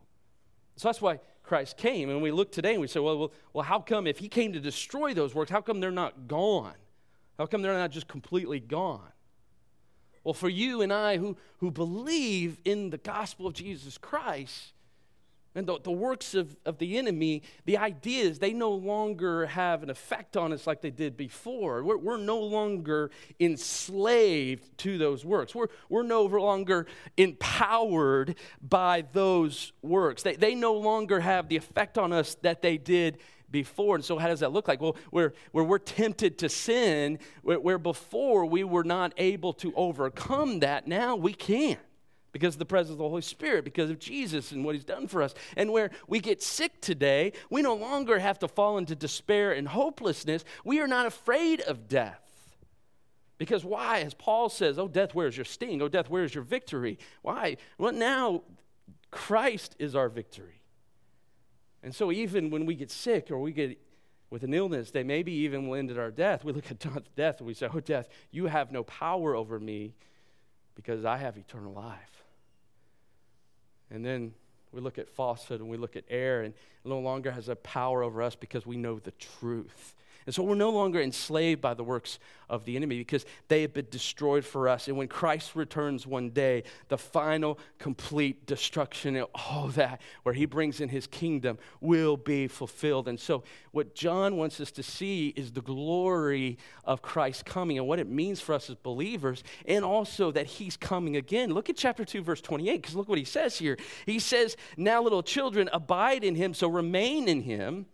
So 0.76 0.88
that's 0.88 1.02
why 1.02 1.20
Christ 1.44 1.78
came. 1.78 2.10
And 2.10 2.22
we 2.22 2.32
look 2.32 2.52
today 2.52 2.74
and 2.74 2.82
we 2.82 2.88
say, 2.88 3.00
well, 3.00 3.18
well, 3.18 3.32
well, 3.52 3.66
how 3.66 3.80
come 3.80 4.08
if 4.08 4.20
he 4.20 4.30
came 4.30 4.54
to 4.54 4.60
destroy 4.60 5.14
those 5.14 5.36
works, 5.36 5.52
how 5.52 5.62
come 5.62 5.80
they're 5.80 5.92
not 5.92 6.28
gone? 6.28 6.76
How 7.38 7.48
come 7.48 7.62
they're 7.62 7.74
not 7.74 7.92
just 7.92 8.08
completely 8.08 8.60
gone? 8.60 9.12
Well, 10.24 10.34
for 10.34 10.48
you 10.48 10.82
and 10.82 10.94
I 10.94 11.18
who, 11.18 11.36
who 11.58 11.72
believe 11.72 12.60
in 12.66 12.92
the 12.92 12.98
gospel 12.98 13.48
of 13.48 13.54
Jesus 13.54 13.98
Christ, 13.98 14.74
and 15.60 15.68
the, 15.68 15.78
the 15.84 15.92
works 15.92 16.34
of, 16.34 16.56
of 16.66 16.78
the 16.78 16.98
enemy, 16.98 17.44
the 17.66 17.78
ideas, 17.78 18.40
they 18.40 18.54
no 18.54 18.72
longer 18.72 19.46
have 19.46 19.84
an 19.84 19.90
effect 19.90 20.38
on 20.38 20.54
us 20.54 20.66
like 20.66 20.82
they 20.82 20.90
did 20.90 21.18
before. 21.18 21.84
We're, 21.84 21.98
we're 21.98 22.18
no 22.18 22.40
longer 22.40 23.12
enslaved 23.40 24.78
to 24.80 24.98
those 24.98 25.26
works. 25.26 25.54
We're, 25.54 25.68
we're 25.90 26.04
no 26.04 26.24
longer 26.24 26.88
empowered 27.18 28.36
by 28.62 29.04
those 29.12 29.74
works. 29.82 30.24
They, 30.24 30.38
they 30.38 30.56
no 30.56 30.76
longer 30.76 31.20
have 31.20 31.50
the 31.50 31.58
effect 31.58 31.98
on 31.98 32.14
us 32.14 32.36
that 32.42 32.62
they 32.62 32.78
did 32.78 33.18
before. 33.52 33.96
And 33.96 34.06
so, 34.06 34.18
how 34.18 34.28
does 34.28 34.40
that 34.40 34.54
look 34.54 34.70
like? 34.70 34.80
Well, 34.80 34.96
where, 35.10 35.34
where 35.52 35.66
we're 35.66 35.78
tempted 35.80 36.38
to 36.40 36.48
sin, 36.48 37.20
where, 37.42 37.60
where 37.60 37.78
before 37.78 38.46
we 38.46 38.64
were 38.64 38.86
not 38.86 39.14
able 39.18 39.52
to 39.54 39.74
overcome 39.76 40.60
that, 40.60 40.88
now 40.88 41.18
we 41.18 41.34
can 41.34 41.78
because 42.32 42.56
of 42.56 42.60
the 42.60 42.66
presence 42.66 42.92
of 42.92 42.98
the 42.98 43.08
Holy 43.08 43.22
Spirit, 43.22 43.64
because 43.64 43.90
of 43.90 44.00
Jesus 44.00 44.52
and 44.52 44.64
what 44.64 44.76
He's 44.76 44.86
done 44.86 45.08
for 45.08 45.22
us. 45.22 45.34
And 45.58 45.72
where 45.72 45.92
we 46.08 46.20
get 46.20 46.44
sick 46.44 46.80
today, 46.82 47.34
we 47.50 47.62
no 47.62 47.76
longer 47.76 48.20
have 48.20 48.40
to 48.40 48.48
fall 48.48 48.78
into 48.78 48.96
despair 48.96 49.52
and 49.52 49.68
hopelessness. 49.68 50.46
We 50.64 50.80
are 50.80 50.88
not 50.88 51.06
afraid 51.06 51.62
of 51.62 51.88
death. 51.88 52.22
Because 53.38 53.64
why? 53.64 54.02
As 54.02 54.14
Paul 54.14 54.50
says, 54.50 54.78
Oh, 54.78 54.88
death, 54.88 55.16
where's 55.16 55.38
your 55.38 55.46
sting? 55.46 55.82
Oh, 55.82 55.88
death, 55.88 56.10
where's 56.10 56.36
your 56.36 56.44
victory? 56.44 57.00
Why? 57.22 57.58
Well, 57.78 57.94
now 57.94 58.44
Christ 59.12 59.76
is 59.80 59.96
our 59.96 60.10
victory. 60.10 60.62
And 61.82 61.96
so, 61.96 62.12
even 62.12 62.50
when 62.50 62.66
we 62.66 62.76
get 62.76 62.92
sick 62.92 63.32
or 63.32 63.40
we 63.40 63.54
get 63.54 63.80
with 64.30 64.44
an 64.44 64.54
illness 64.54 64.92
that 64.92 65.06
maybe 65.06 65.32
even 65.32 65.68
will 65.68 65.76
end 65.76 65.90
at 65.90 65.98
our 65.98 66.12
death, 66.12 66.44
we 66.44 66.52
look 66.52 66.70
at 66.70 66.80
death 67.16 67.40
and 67.40 67.48
we 67.48 67.54
say, 67.54 67.70
Oh, 67.74 67.80
death, 67.80 68.10
you 68.30 68.48
have 68.48 68.72
no 68.72 68.84
power 68.84 69.36
over 69.36 69.60
me 69.60 69.96
because 70.76 71.06
I 71.06 71.18
have 71.18 71.38
eternal 71.38 71.74
life. 71.74 72.19
And 73.92 74.06
then 74.06 74.34
we 74.72 74.82
look 74.82 74.98
at 74.98 75.10
falsehood 75.10 75.62
and 75.62 75.70
we 75.70 75.78
look 75.78 75.96
at 75.96 76.04
error, 76.10 76.44
and 76.44 76.54
no 76.86 77.00
longer 77.00 77.32
has 77.32 77.50
a 77.50 77.56
power 77.56 78.04
over 78.04 78.22
us 78.22 78.36
because 78.36 78.66
we 78.66 78.78
know 78.78 79.00
the 79.00 79.12
truth. 79.12 79.96
And 80.30 80.36
so 80.36 80.44
we're 80.44 80.54
no 80.54 80.70
longer 80.70 81.02
enslaved 81.02 81.60
by 81.60 81.74
the 81.74 81.84
works 81.84 82.20
of 82.52 82.64
the 82.64 82.76
enemy 82.76 83.00
because 83.00 83.26
they 83.48 83.64
have 83.64 83.74
been 83.74 83.88
destroyed 83.90 84.46
for 84.46 84.70
us. 84.70 84.88
And 84.88 84.96
when 84.96 85.08
Christ 85.08 85.56
returns 85.56 86.06
one 86.06 86.30
day, 86.30 86.66
the 86.88 87.00
final 87.00 87.58
complete 87.80 88.46
destruction 88.46 89.16
and 89.16 89.26
all 89.34 89.70
that, 89.70 90.00
where 90.22 90.36
he 90.36 90.46
brings 90.46 90.82
in 90.82 90.90
his 90.90 91.08
kingdom, 91.08 91.58
will 91.82 92.16
be 92.16 92.48
fulfilled. 92.48 93.08
And 93.08 93.20
so 93.20 93.44
what 93.72 93.96
John 93.96 94.38
wants 94.38 94.62
us 94.62 94.70
to 94.74 94.84
see 94.84 95.30
is 95.30 95.52
the 95.52 95.64
glory 95.64 96.60
of 96.84 97.02
Christ 97.02 97.44
coming 97.48 97.80
and 97.80 97.88
what 97.88 97.98
it 97.98 98.08
means 98.08 98.40
for 98.40 98.54
us 98.54 98.70
as 98.70 98.76
believers, 98.76 99.44
and 99.66 99.84
also 99.84 100.30
that 100.30 100.46
he's 100.46 100.78
coming 100.78 101.16
again. 101.16 101.56
Look 101.56 101.72
at 101.72 101.76
chapter 101.76 102.06
2, 102.06 102.22
verse 102.22 102.42
28, 102.42 102.80
because 102.80 102.96
look 102.96 103.10
what 103.10 103.18
he 103.18 103.26
says 103.26 103.58
here. 103.58 103.80
He 104.06 104.20
says, 104.20 104.56
Now, 104.78 105.02
little 105.02 105.24
children, 105.24 105.72
abide 105.74 106.24
in 106.24 106.36
him, 106.36 106.54
so 106.54 106.68
remain 106.68 107.28
in 107.28 107.42
him 107.42 107.88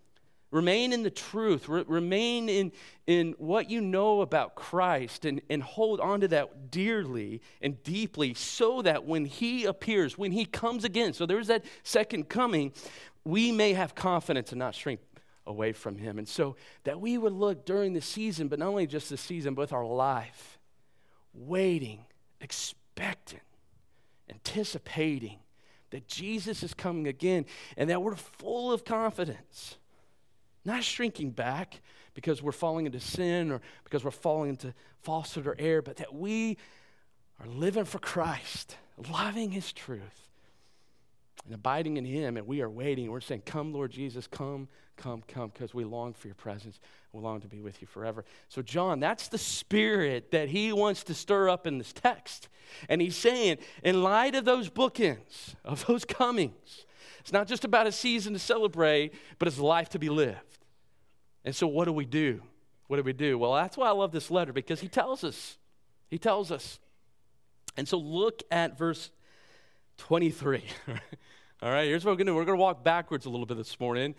Remain 0.55 0.93
in 0.93 1.03
the 1.03 1.09
truth. 1.09 1.67
Re- 1.67 1.83
remain 1.85 2.47
in, 2.47 2.71
in 3.07 3.35
what 3.37 3.69
you 3.69 3.81
know 3.81 4.21
about 4.21 4.55
Christ 4.55 5.25
and, 5.25 5.41
and 5.49 5.61
hold 5.61 5.99
on 5.99 6.21
to 6.21 6.29
that 6.29 6.71
dearly 6.71 7.41
and 7.61 7.83
deeply 7.83 8.33
so 8.35 8.81
that 8.81 9.03
when 9.03 9.25
He 9.25 9.65
appears, 9.65 10.17
when 10.17 10.31
He 10.31 10.45
comes 10.45 10.85
again, 10.85 11.11
so 11.11 11.25
there's 11.25 11.47
that 11.47 11.65
second 11.83 12.29
coming, 12.29 12.71
we 13.25 13.51
may 13.51 13.73
have 13.73 13.95
confidence 13.95 14.53
and 14.53 14.59
not 14.59 14.73
shrink 14.75 15.01
away 15.45 15.73
from 15.73 15.97
Him. 15.97 16.17
And 16.17 16.27
so 16.27 16.55
that 16.85 17.01
we 17.01 17.17
would 17.17 17.33
look 17.33 17.65
during 17.65 17.91
the 17.91 17.99
season, 17.99 18.47
but 18.47 18.59
not 18.59 18.69
only 18.69 18.87
just 18.87 19.09
the 19.09 19.17
season, 19.17 19.55
but 19.55 19.73
our 19.73 19.85
life, 19.85 20.57
waiting, 21.33 22.05
expectant, 22.39 23.43
anticipating 24.29 25.39
that 25.89 26.07
Jesus 26.07 26.63
is 26.63 26.73
coming 26.73 27.07
again 27.07 27.45
and 27.75 27.89
that 27.89 28.01
we're 28.01 28.15
full 28.15 28.71
of 28.71 28.85
confidence 28.85 29.79
not 30.65 30.83
shrinking 30.83 31.31
back 31.31 31.81
because 32.13 32.41
we're 32.41 32.51
falling 32.51 32.85
into 32.85 32.99
sin 32.99 33.51
or 33.51 33.61
because 33.83 34.03
we're 34.03 34.11
falling 34.11 34.51
into 34.51 34.73
falsehood 35.03 35.45
or 35.45 35.55
error, 35.59 35.81
but 35.81 35.97
that 35.97 36.13
we 36.13 36.57
are 37.39 37.47
living 37.47 37.85
for 37.85 37.99
Christ, 37.99 38.77
loving 39.11 39.51
His 39.51 39.71
truth, 39.71 40.29
and 41.45 41.53
abiding 41.53 41.97
in 41.97 42.05
Him, 42.05 42.37
and 42.37 42.47
we 42.47 42.61
are 42.61 42.69
waiting. 42.69 43.11
We're 43.11 43.21
saying, 43.21 43.43
Come, 43.45 43.73
Lord 43.73 43.91
Jesus, 43.91 44.25
come, 44.25 44.67
come, 44.97 45.23
come, 45.27 45.49
because 45.49 45.73
we 45.73 45.83
long 45.83 46.13
for 46.13 46.27
your 46.27 46.35
presence. 46.35 46.79
We 47.11 47.21
long 47.21 47.41
to 47.41 47.47
be 47.47 47.61
with 47.61 47.81
you 47.81 47.87
forever. 47.87 48.25
So, 48.49 48.61
John, 48.61 48.99
that's 48.99 49.27
the 49.27 49.37
spirit 49.37 50.31
that 50.31 50.49
he 50.49 50.73
wants 50.73 51.03
to 51.05 51.13
stir 51.13 51.49
up 51.49 51.65
in 51.67 51.77
this 51.77 51.93
text. 51.93 52.49
And 52.89 53.01
he's 53.01 53.15
saying, 53.15 53.59
in 53.83 54.03
light 54.03 54.35
of 54.35 54.43
those 54.43 54.69
bookends, 54.69 55.55
of 55.63 55.85
those 55.85 56.03
comings, 56.03 56.85
it's 57.19 57.31
not 57.31 57.47
just 57.47 57.63
about 57.63 57.87
a 57.87 57.91
season 57.91 58.33
to 58.33 58.39
celebrate, 58.39 59.13
but 59.39 59.47
it's 59.47 59.59
life 59.59 59.89
to 59.89 59.99
be 59.99 60.09
lived. 60.09 60.54
And 61.45 61.55
so, 61.55 61.67
what 61.67 61.85
do 61.85 61.93
we 61.93 62.05
do? 62.05 62.41
What 62.87 62.97
do 62.97 63.03
we 63.03 63.13
do? 63.13 63.37
Well, 63.37 63.53
that's 63.53 63.77
why 63.77 63.87
I 63.87 63.91
love 63.91 64.11
this 64.11 64.29
letter 64.29 64.51
because 64.51 64.81
he 64.81 64.87
tells 64.87 65.23
us. 65.23 65.57
He 66.09 66.17
tells 66.17 66.51
us. 66.51 66.79
And 67.77 67.87
so, 67.87 67.97
look 67.97 68.41
at 68.51 68.77
verse 68.77 69.11
23. 69.99 70.63
All 71.61 71.71
right, 71.71 71.85
here's 71.87 72.03
what 72.03 72.11
we're 72.11 72.17
going 72.17 72.25
to 72.27 72.31
do. 72.31 72.35
We're 72.35 72.45
going 72.45 72.57
to 72.57 72.61
walk 72.61 72.83
backwards 72.83 73.25
a 73.25 73.29
little 73.29 73.45
bit 73.45 73.57
this 73.57 73.79
morning. 73.79 74.15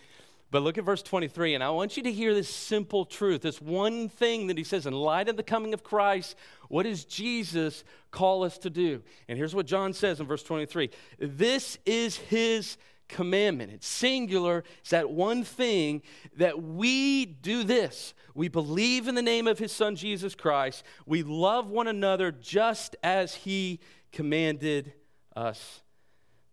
But 0.52 0.62
look 0.62 0.78
at 0.78 0.85
verse 0.85 1.02
23, 1.02 1.54
and 1.54 1.64
I 1.64 1.71
want 1.71 1.97
you 1.97 2.04
to 2.04 2.12
hear 2.12 2.33
this 2.33 2.49
simple 2.49 3.04
truth, 3.04 3.42
this 3.42 3.61
one 3.61 4.09
thing 4.09 4.47
that 4.47 4.56
he 4.56 4.62
says 4.62 4.87
in 4.87 4.92
light 4.92 5.28
of 5.28 5.37
the 5.37 5.42
coming 5.42 5.75
of 5.75 5.83
Christ, 5.83 6.37
what 6.68 6.85
does 6.85 7.04
Jesus 7.04 7.83
call 8.12 8.45
us 8.45 8.56
to 8.59 8.71
do? 8.71 9.02
And 9.28 9.37
here's 9.37 9.56
what 9.56 9.66
John 9.66 9.92
says 9.92 10.21
in 10.21 10.26
verse 10.26 10.45
23 10.45 10.90
This 11.18 11.78
is 11.85 12.16
his 12.16 12.76
commandment. 13.08 13.72
It's 13.72 13.86
singular. 13.86 14.64
It's 14.80 14.90
that 14.90 15.10
one 15.10 15.44
thing 15.44 16.02
that 16.36 16.62
we 16.62 17.25
do 17.26 17.64
this. 17.64 18.14
We 18.34 18.48
believe 18.48 19.08
in 19.08 19.14
the 19.14 19.22
name 19.22 19.46
of 19.46 19.58
his 19.58 19.72
son 19.72 19.96
Jesus 19.96 20.34
Christ. 20.34 20.84
We 21.06 21.22
love 21.22 21.70
one 21.70 21.88
another 21.88 22.32
just 22.32 22.96
as 23.02 23.34
he 23.34 23.80
commanded 24.12 24.92
us. 25.34 25.82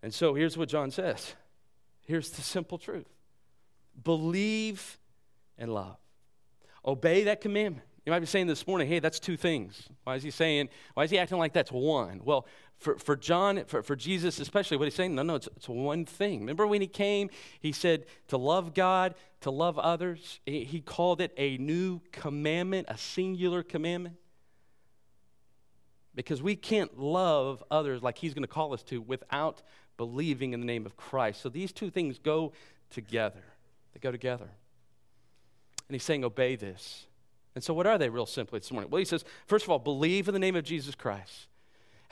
And 0.01 0.13
so 0.13 0.33
here's 0.33 0.57
what 0.57 0.69
John 0.69 0.91
says. 0.91 1.33
Here's 2.01 2.29
the 2.31 2.41
simple 2.41 2.77
truth. 2.77 3.07
Believe 4.03 4.99
and 5.57 5.73
love. 5.73 5.97
Obey 6.85 7.23
that 7.23 7.41
commandment. 7.41 7.85
You 8.05 8.11
might 8.11 8.19
be 8.19 8.25
saying 8.25 8.47
this 8.47 8.67
morning, 8.67 8.89
hey, 8.89 8.99
that's 8.99 9.17
two 9.17 9.37
things. 9.37 9.87
Why 10.03 10.15
is 10.15 10.23
he 10.23 10.31
saying, 10.31 10.67
why 10.93 11.05
is 11.05 11.11
he 11.11 11.17
acting 11.17 11.37
like 11.37 11.53
that's 11.53 11.71
one? 11.71 12.19
Well, 12.25 12.45
for, 12.77 12.97
for 12.97 13.15
John, 13.15 13.63
for, 13.67 13.81
for 13.81 13.95
Jesus 13.95 14.39
especially, 14.39 14.77
what 14.77 14.85
he's 14.85 14.95
saying, 14.95 15.15
no, 15.15 15.23
no, 15.23 15.35
it's, 15.35 15.47
it's 15.55 15.69
one 15.69 16.05
thing. 16.05 16.41
Remember 16.41 16.67
when 16.67 16.81
he 16.81 16.87
came, 16.87 17.29
he 17.59 17.71
said 17.71 18.05
to 18.27 18.37
love 18.37 18.73
God, 18.73 19.15
to 19.41 19.51
love 19.51 19.79
others. 19.79 20.39
He, 20.45 20.81
called 20.81 21.21
it 21.21 21.33
a 21.37 21.57
new 21.57 22.01
commandment, 22.11 22.87
a 22.89 22.97
singular 22.97 23.63
commandment. 23.63 24.15
Because 26.15 26.43
we 26.43 26.55
can't 26.55 26.99
love 26.99 27.63
others 27.71 28.03
like 28.03 28.17
he's 28.17 28.33
going 28.33 28.43
to 28.43 28.47
call 28.47 28.73
us 28.73 28.83
to 28.83 29.01
without 29.01 29.61
believing 29.97 30.53
in 30.53 30.59
the 30.59 30.65
name 30.65 30.85
of 30.85 30.95
Christ. 30.95 31.41
So 31.41 31.49
these 31.49 31.71
two 31.71 31.89
things 31.89 32.19
go 32.19 32.53
together. 32.89 33.43
They 33.93 33.99
go 33.99 34.11
together. 34.11 34.49
And 35.87 35.95
he's 35.95 36.03
saying, 36.03 36.23
obey 36.23 36.55
this. 36.55 37.05
And 37.55 37.63
so, 37.63 37.73
what 37.73 37.85
are 37.85 37.97
they, 37.97 38.09
real 38.09 38.25
simply, 38.25 38.59
this 38.59 38.71
morning? 38.71 38.89
Well, 38.89 38.99
he 38.99 39.05
says, 39.05 39.23
first 39.45 39.65
of 39.65 39.69
all, 39.69 39.79
believe 39.79 40.27
in 40.27 40.33
the 40.33 40.39
name 40.39 40.55
of 40.55 40.63
Jesus 40.63 40.95
Christ. 40.95 41.47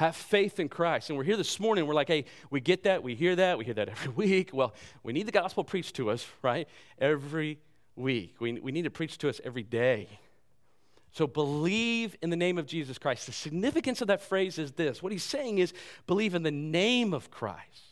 Have 0.02 0.16
faith 0.16 0.60
in 0.60 0.68
Christ. 0.68 1.12
And 1.12 1.18
we're 1.20 1.24
here 1.24 1.38
this 1.38 1.60
morning, 1.60 1.86
we're 1.86 1.94
like, 1.94 2.08
hey, 2.08 2.26
we 2.50 2.60
get 2.60 2.86
that, 2.86 3.04
we 3.04 3.14
hear 3.14 3.36
that, 3.36 3.60
we 3.60 3.66
hear 3.66 3.76
that 3.76 3.88
every 3.88 4.12
week. 4.16 4.50
Well, 4.52 4.74
we 5.04 5.14
need 5.14 5.28
the 5.28 5.32
gospel 5.32 5.64
preached 5.64 5.96
to 5.98 6.10
us, 6.10 6.26
right? 6.42 6.68
Every 6.98 7.60
week. 7.96 8.38
We, 8.40 8.54
we 8.54 8.72
need 8.72 8.86
to 8.86 8.90
preach 8.90 9.20
to 9.20 9.30
us 9.30 9.40
every 9.44 9.62
day. 9.62 10.10
So 11.12 11.28
believe 11.28 12.16
in 12.24 12.32
the 12.32 12.36
name 12.36 12.58
of 12.58 12.66
Jesus 12.66 12.98
Christ. 12.98 13.28
The 13.28 13.32
significance 13.32 14.02
of 14.02 14.08
that 14.08 14.24
phrase 14.24 14.58
is 14.58 14.72
this 14.72 15.04
what 15.04 15.12
he's 15.12 15.24
saying 15.24 15.60
is 15.60 15.72
believe 16.08 16.34
in 16.34 16.42
the 16.42 16.50
name 16.50 17.14
of 17.14 17.30
Christ. 17.30 17.84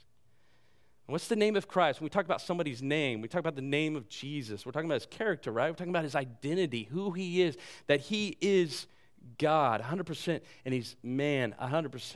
What's 1.05 1.27
the 1.27 1.35
name 1.35 1.55
of 1.55 1.67
Christ? 1.67 1.99
When 1.99 2.05
we 2.05 2.09
talk 2.09 2.25
about 2.25 2.41
somebody's 2.41 2.81
name, 2.81 3.21
we 3.21 3.27
talk 3.27 3.41
about 3.41 3.55
the 3.55 3.61
name 3.61 3.95
of 3.95 4.09
Jesus. 4.09 4.65
We're 4.65 4.71
talking 4.71 4.89
about 4.89 5.01
his 5.01 5.05
character, 5.05 5.51
right? 5.51 5.69
We're 5.69 5.75
talking 5.75 5.93
about 5.93 6.05
his 6.05 6.15
identity, 6.15 6.87
who 6.89 7.11
he 7.11 7.43
is, 7.43 7.55
that 7.85 7.99
he 7.99 8.35
is 8.41 8.87
God 9.38 9.81
100%, 9.81 10.41
and 10.65 10.74
he's 10.74 10.95
man 11.03 11.55
100%. 11.62 12.15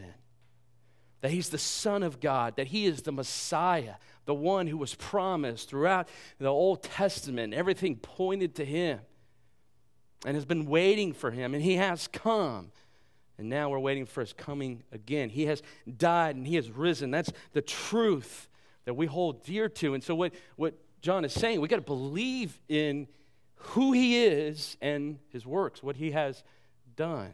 That 1.21 1.31
he's 1.31 1.49
the 1.49 1.57
Son 1.57 2.03
of 2.03 2.19
God, 2.19 2.57
that 2.57 2.67
he 2.67 2.85
is 2.85 3.03
the 3.03 3.11
Messiah, 3.11 3.95
the 4.25 4.33
one 4.33 4.67
who 4.67 4.77
was 4.77 4.93
promised 4.95 5.69
throughout 5.69 6.09
the 6.37 6.47
Old 6.47 6.83
Testament. 6.83 7.53
Everything 7.53 7.95
pointed 7.95 8.55
to 8.55 8.65
him 8.65 8.99
and 10.25 10.35
has 10.35 10.45
been 10.45 10.65
waiting 10.65 11.13
for 11.13 11.31
him, 11.31 11.53
and 11.53 11.63
he 11.63 11.75
has 11.75 12.07
come. 12.07 12.71
And 13.37 13.49
now 13.49 13.69
we're 13.69 13.79
waiting 13.79 14.05
for 14.05 14.21
his 14.21 14.33
coming 14.33 14.83
again. 14.91 15.29
He 15.29 15.45
has 15.45 15.61
died 15.97 16.35
and 16.35 16.45
he 16.45 16.55
has 16.55 16.69
risen. 16.69 17.09
That's 17.09 17.31
the 17.53 17.61
truth 17.61 18.47
that 18.85 18.93
we 18.93 19.05
hold 19.05 19.43
dear 19.43 19.69
to. 19.69 19.93
And 19.93 20.03
so, 20.03 20.13
what, 20.13 20.33
what 20.55 20.75
John 21.01 21.25
is 21.25 21.33
saying, 21.33 21.59
we 21.59 21.67
got 21.67 21.77
to 21.77 21.81
believe 21.81 22.59
in 22.69 23.07
who 23.55 23.91
he 23.91 24.23
is 24.23 24.77
and 24.81 25.19
his 25.29 25.45
works, 25.45 25.81
what 25.81 25.95
he 25.95 26.11
has 26.11 26.43
done 26.95 27.31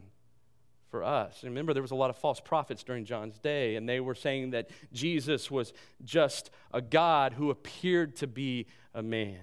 for 0.89 1.03
us. 1.03 1.43
Remember, 1.43 1.73
there 1.73 1.81
was 1.81 1.91
a 1.91 1.95
lot 1.95 2.09
of 2.09 2.17
false 2.17 2.39
prophets 2.39 2.83
during 2.83 3.05
John's 3.05 3.37
day, 3.39 3.75
and 3.75 3.87
they 3.87 3.99
were 3.99 4.15
saying 4.15 4.51
that 4.51 4.69
Jesus 4.91 5.51
was 5.51 5.73
just 6.03 6.49
a 6.73 6.81
God 6.81 7.33
who 7.33 7.51
appeared 7.51 8.15
to 8.17 8.27
be 8.27 8.65
a 8.93 9.03
man. 9.03 9.39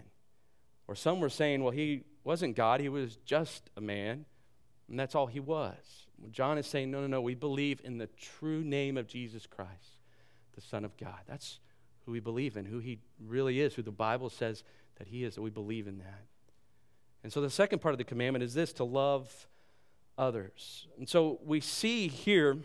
Or 0.88 0.94
some 0.94 1.20
were 1.20 1.28
saying, 1.28 1.62
well, 1.62 1.72
he 1.72 2.02
wasn't 2.24 2.56
God, 2.56 2.80
he 2.80 2.88
was 2.88 3.16
just 3.24 3.70
a 3.76 3.80
man, 3.80 4.24
and 4.88 4.98
that's 4.98 5.14
all 5.14 5.26
he 5.26 5.40
was. 5.40 6.06
John 6.30 6.58
is 6.58 6.66
saying, 6.66 6.90
no, 6.90 7.00
no, 7.02 7.06
no, 7.06 7.20
we 7.20 7.34
believe 7.34 7.80
in 7.84 7.98
the 7.98 8.06
true 8.06 8.64
name 8.64 8.96
of 8.96 9.06
Jesus 9.06 9.46
Christ, 9.46 10.00
the 10.54 10.60
Son 10.60 10.84
of 10.84 10.96
God. 10.96 11.20
That's 11.28 11.60
who 12.04 12.12
we 12.12 12.20
believe 12.20 12.56
in, 12.56 12.64
who 12.64 12.78
he 12.78 12.98
really 13.24 13.60
is, 13.60 13.74
who 13.74 13.82
the 13.82 13.90
Bible 13.90 14.30
says 14.30 14.64
that 14.96 15.08
he 15.08 15.24
is, 15.24 15.34
that 15.34 15.42
we 15.42 15.50
believe 15.50 15.86
in 15.86 15.98
that. 15.98 16.24
And 17.22 17.32
so 17.32 17.40
the 17.40 17.50
second 17.50 17.80
part 17.80 17.92
of 17.92 17.98
the 17.98 18.04
commandment 18.04 18.44
is 18.44 18.54
this 18.54 18.72
to 18.74 18.84
love 18.84 19.48
others. 20.18 20.86
And 20.98 21.08
so 21.08 21.38
we 21.44 21.60
see 21.60 22.08
here 22.08 22.58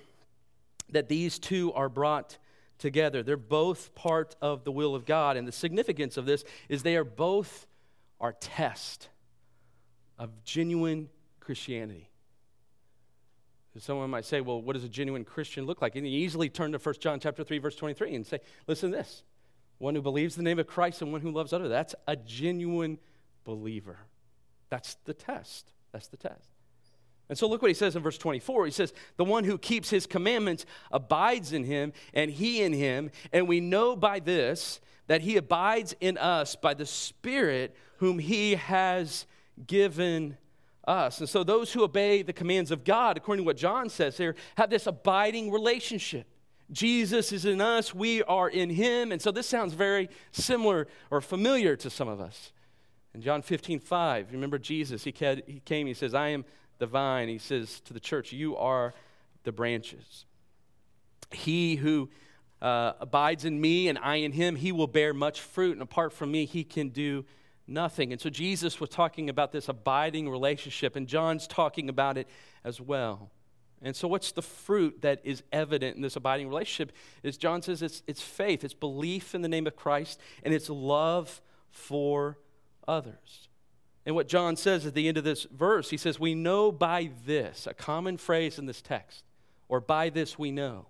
that 0.89 1.09
these 1.09 1.39
two 1.39 1.71
are 1.73 1.89
brought 1.89 2.37
together. 2.77 3.23
They're 3.23 3.37
both 3.37 3.93
part 3.95 4.35
of 4.41 4.63
the 4.63 4.71
will 4.71 4.95
of 4.95 5.05
God. 5.05 5.37
And 5.37 5.47
the 5.47 5.51
significance 5.51 6.17
of 6.17 6.25
this 6.25 6.43
is 6.67 6.83
they 6.83 6.97
are 6.97 7.03
both 7.03 7.67
our 8.19 8.33
test 8.33 9.09
of 10.17 10.43
genuine 10.43 11.09
Christianity. 11.39 12.09
Someone 13.77 14.09
might 14.09 14.25
say, 14.25 14.41
well, 14.41 14.61
what 14.61 14.73
does 14.73 14.83
a 14.83 14.89
genuine 14.89 15.23
Christian 15.23 15.65
look 15.65 15.81
like? 15.81 15.95
And 15.95 16.05
you 16.05 16.19
easily 16.19 16.49
turn 16.49 16.73
to 16.73 16.77
1 16.77 16.95
John 16.99 17.21
chapter 17.21 17.43
3, 17.43 17.57
verse 17.59 17.75
23 17.75 18.15
and 18.15 18.27
say, 18.27 18.39
listen 18.67 18.91
to 18.91 18.97
this. 18.97 19.23
One 19.77 19.95
who 19.95 20.01
believes 20.01 20.35
the 20.35 20.43
name 20.43 20.59
of 20.59 20.67
Christ 20.67 21.01
and 21.01 21.11
one 21.11 21.21
who 21.21 21.31
loves 21.31 21.53
others. 21.53 21.69
That's 21.69 21.95
a 22.05 22.17
genuine 22.17 22.99
believer. 23.45 23.97
That's 24.69 24.95
the 25.05 25.13
test. 25.13 25.71
That's 25.93 26.07
the 26.07 26.17
test. 26.17 26.49
And 27.31 27.37
so 27.37 27.47
look 27.47 27.61
what 27.61 27.71
he 27.71 27.75
says 27.75 27.95
in 27.95 28.03
verse 28.03 28.17
24. 28.17 28.65
He 28.65 28.71
says, 28.71 28.91
The 29.15 29.23
one 29.23 29.45
who 29.45 29.57
keeps 29.57 29.89
his 29.89 30.05
commandments 30.05 30.65
abides 30.91 31.53
in 31.53 31.63
him, 31.63 31.93
and 32.13 32.29
he 32.29 32.61
in 32.61 32.73
him. 32.73 33.09
And 33.31 33.47
we 33.47 33.61
know 33.61 33.95
by 33.95 34.19
this 34.19 34.81
that 35.07 35.21
he 35.21 35.37
abides 35.37 35.95
in 36.01 36.17
us 36.17 36.57
by 36.57 36.73
the 36.73 36.85
Spirit 36.85 37.73
whom 37.99 38.19
he 38.19 38.55
has 38.55 39.27
given 39.65 40.35
us. 40.85 41.21
And 41.21 41.29
so 41.29 41.45
those 41.45 41.71
who 41.71 41.85
obey 41.85 42.21
the 42.21 42.33
commands 42.33 42.69
of 42.69 42.83
God, 42.83 43.15
according 43.15 43.45
to 43.45 43.47
what 43.47 43.55
John 43.55 43.87
says 43.87 44.17
here, 44.17 44.35
have 44.57 44.69
this 44.69 44.85
abiding 44.85 45.51
relationship. 45.51 46.27
Jesus 46.69 47.31
is 47.31 47.45
in 47.45 47.61
us, 47.61 47.95
we 47.95 48.23
are 48.23 48.49
in 48.49 48.69
him. 48.69 49.13
And 49.13 49.21
so 49.21 49.31
this 49.31 49.47
sounds 49.47 49.73
very 49.73 50.09
similar 50.33 50.85
or 51.09 51.21
familiar 51.21 51.77
to 51.77 51.89
some 51.89 52.09
of 52.09 52.19
us. 52.19 52.51
In 53.13 53.21
John 53.21 53.41
15, 53.41 53.79
5, 53.79 54.33
remember 54.33 54.57
Jesus, 54.57 55.05
he 55.05 55.13
came, 55.13 55.87
he 55.87 55.93
says, 55.93 56.13
I 56.13 56.29
am 56.29 56.43
the 56.81 56.87
vine. 56.87 57.29
He 57.29 57.37
says 57.37 57.79
to 57.81 57.93
the 57.93 57.99
church, 57.99 58.33
You 58.33 58.57
are 58.57 58.93
the 59.43 59.53
branches. 59.53 60.25
He 61.31 61.77
who 61.77 62.09
uh, 62.61 62.93
abides 62.99 63.45
in 63.45 63.61
me 63.61 63.87
and 63.87 63.97
I 63.97 64.15
in 64.17 64.33
him, 64.33 64.57
he 64.57 64.73
will 64.73 64.87
bear 64.87 65.13
much 65.13 65.39
fruit. 65.39 65.73
And 65.73 65.81
apart 65.81 66.11
from 66.11 66.31
me, 66.31 66.45
he 66.45 66.65
can 66.65 66.89
do 66.89 67.23
nothing. 67.65 68.11
And 68.11 68.19
so 68.19 68.29
Jesus 68.29 68.81
was 68.81 68.89
talking 68.89 69.29
about 69.29 69.51
this 69.51 69.69
abiding 69.69 70.27
relationship, 70.27 70.95
and 70.97 71.07
John's 71.07 71.47
talking 71.47 71.87
about 71.87 72.17
it 72.17 72.27
as 72.65 72.81
well. 72.81 73.31
And 73.83 73.95
so, 73.95 74.07
what's 74.07 74.31
the 74.31 74.43
fruit 74.43 75.01
that 75.01 75.21
is 75.23 75.41
evident 75.51 75.95
in 75.95 76.01
this 76.03 76.15
abiding 76.15 76.47
relationship? 76.49 76.95
Is 77.23 77.37
John 77.37 77.61
says 77.61 77.81
it's, 77.81 78.03
it's 78.05 78.21
faith, 78.21 78.63
it's 78.63 78.75
belief 78.75 79.33
in 79.33 79.41
the 79.41 79.47
name 79.47 79.65
of 79.65 79.75
Christ, 79.75 80.19
and 80.43 80.53
it's 80.53 80.69
love 80.69 81.41
for 81.71 82.37
others. 82.87 83.49
And 84.05 84.15
what 84.15 84.27
John 84.27 84.55
says 84.55 84.85
at 84.85 84.95
the 84.95 85.07
end 85.07 85.17
of 85.17 85.23
this 85.23 85.45
verse, 85.51 85.89
he 85.89 85.97
says, 85.97 86.19
We 86.19 86.33
know 86.33 86.71
by 86.71 87.11
this, 87.25 87.67
a 87.67 87.73
common 87.73 88.17
phrase 88.17 88.57
in 88.57 88.65
this 88.65 88.81
text, 88.81 89.23
or 89.69 89.79
by 89.79 90.09
this 90.09 90.39
we 90.39 90.51
know. 90.51 90.87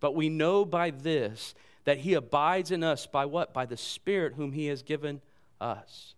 But 0.00 0.14
we 0.14 0.28
know 0.28 0.64
by 0.64 0.90
this 0.90 1.54
that 1.84 1.98
he 1.98 2.14
abides 2.14 2.70
in 2.70 2.82
us 2.82 3.06
by 3.06 3.26
what? 3.26 3.54
By 3.54 3.66
the 3.66 3.76
Spirit 3.76 4.34
whom 4.34 4.52
he 4.52 4.66
has 4.66 4.82
given 4.82 5.20
us. 5.60 6.14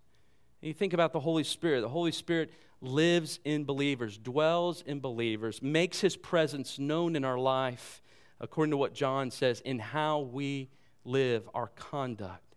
And 0.60 0.68
you 0.68 0.74
think 0.74 0.92
about 0.92 1.12
the 1.12 1.20
Holy 1.20 1.44
Spirit. 1.44 1.82
The 1.82 1.88
Holy 1.88 2.12
Spirit 2.12 2.50
lives 2.80 3.38
in 3.44 3.64
believers, 3.64 4.18
dwells 4.18 4.82
in 4.82 5.00
believers, 5.00 5.62
makes 5.62 6.00
his 6.00 6.16
presence 6.16 6.78
known 6.78 7.16
in 7.16 7.24
our 7.24 7.38
life, 7.38 8.02
according 8.40 8.70
to 8.70 8.76
what 8.76 8.94
John 8.94 9.30
says, 9.30 9.60
in 9.60 9.78
how 9.78 10.20
we 10.20 10.70
live, 11.04 11.48
our 11.54 11.68
conduct. 11.68 12.49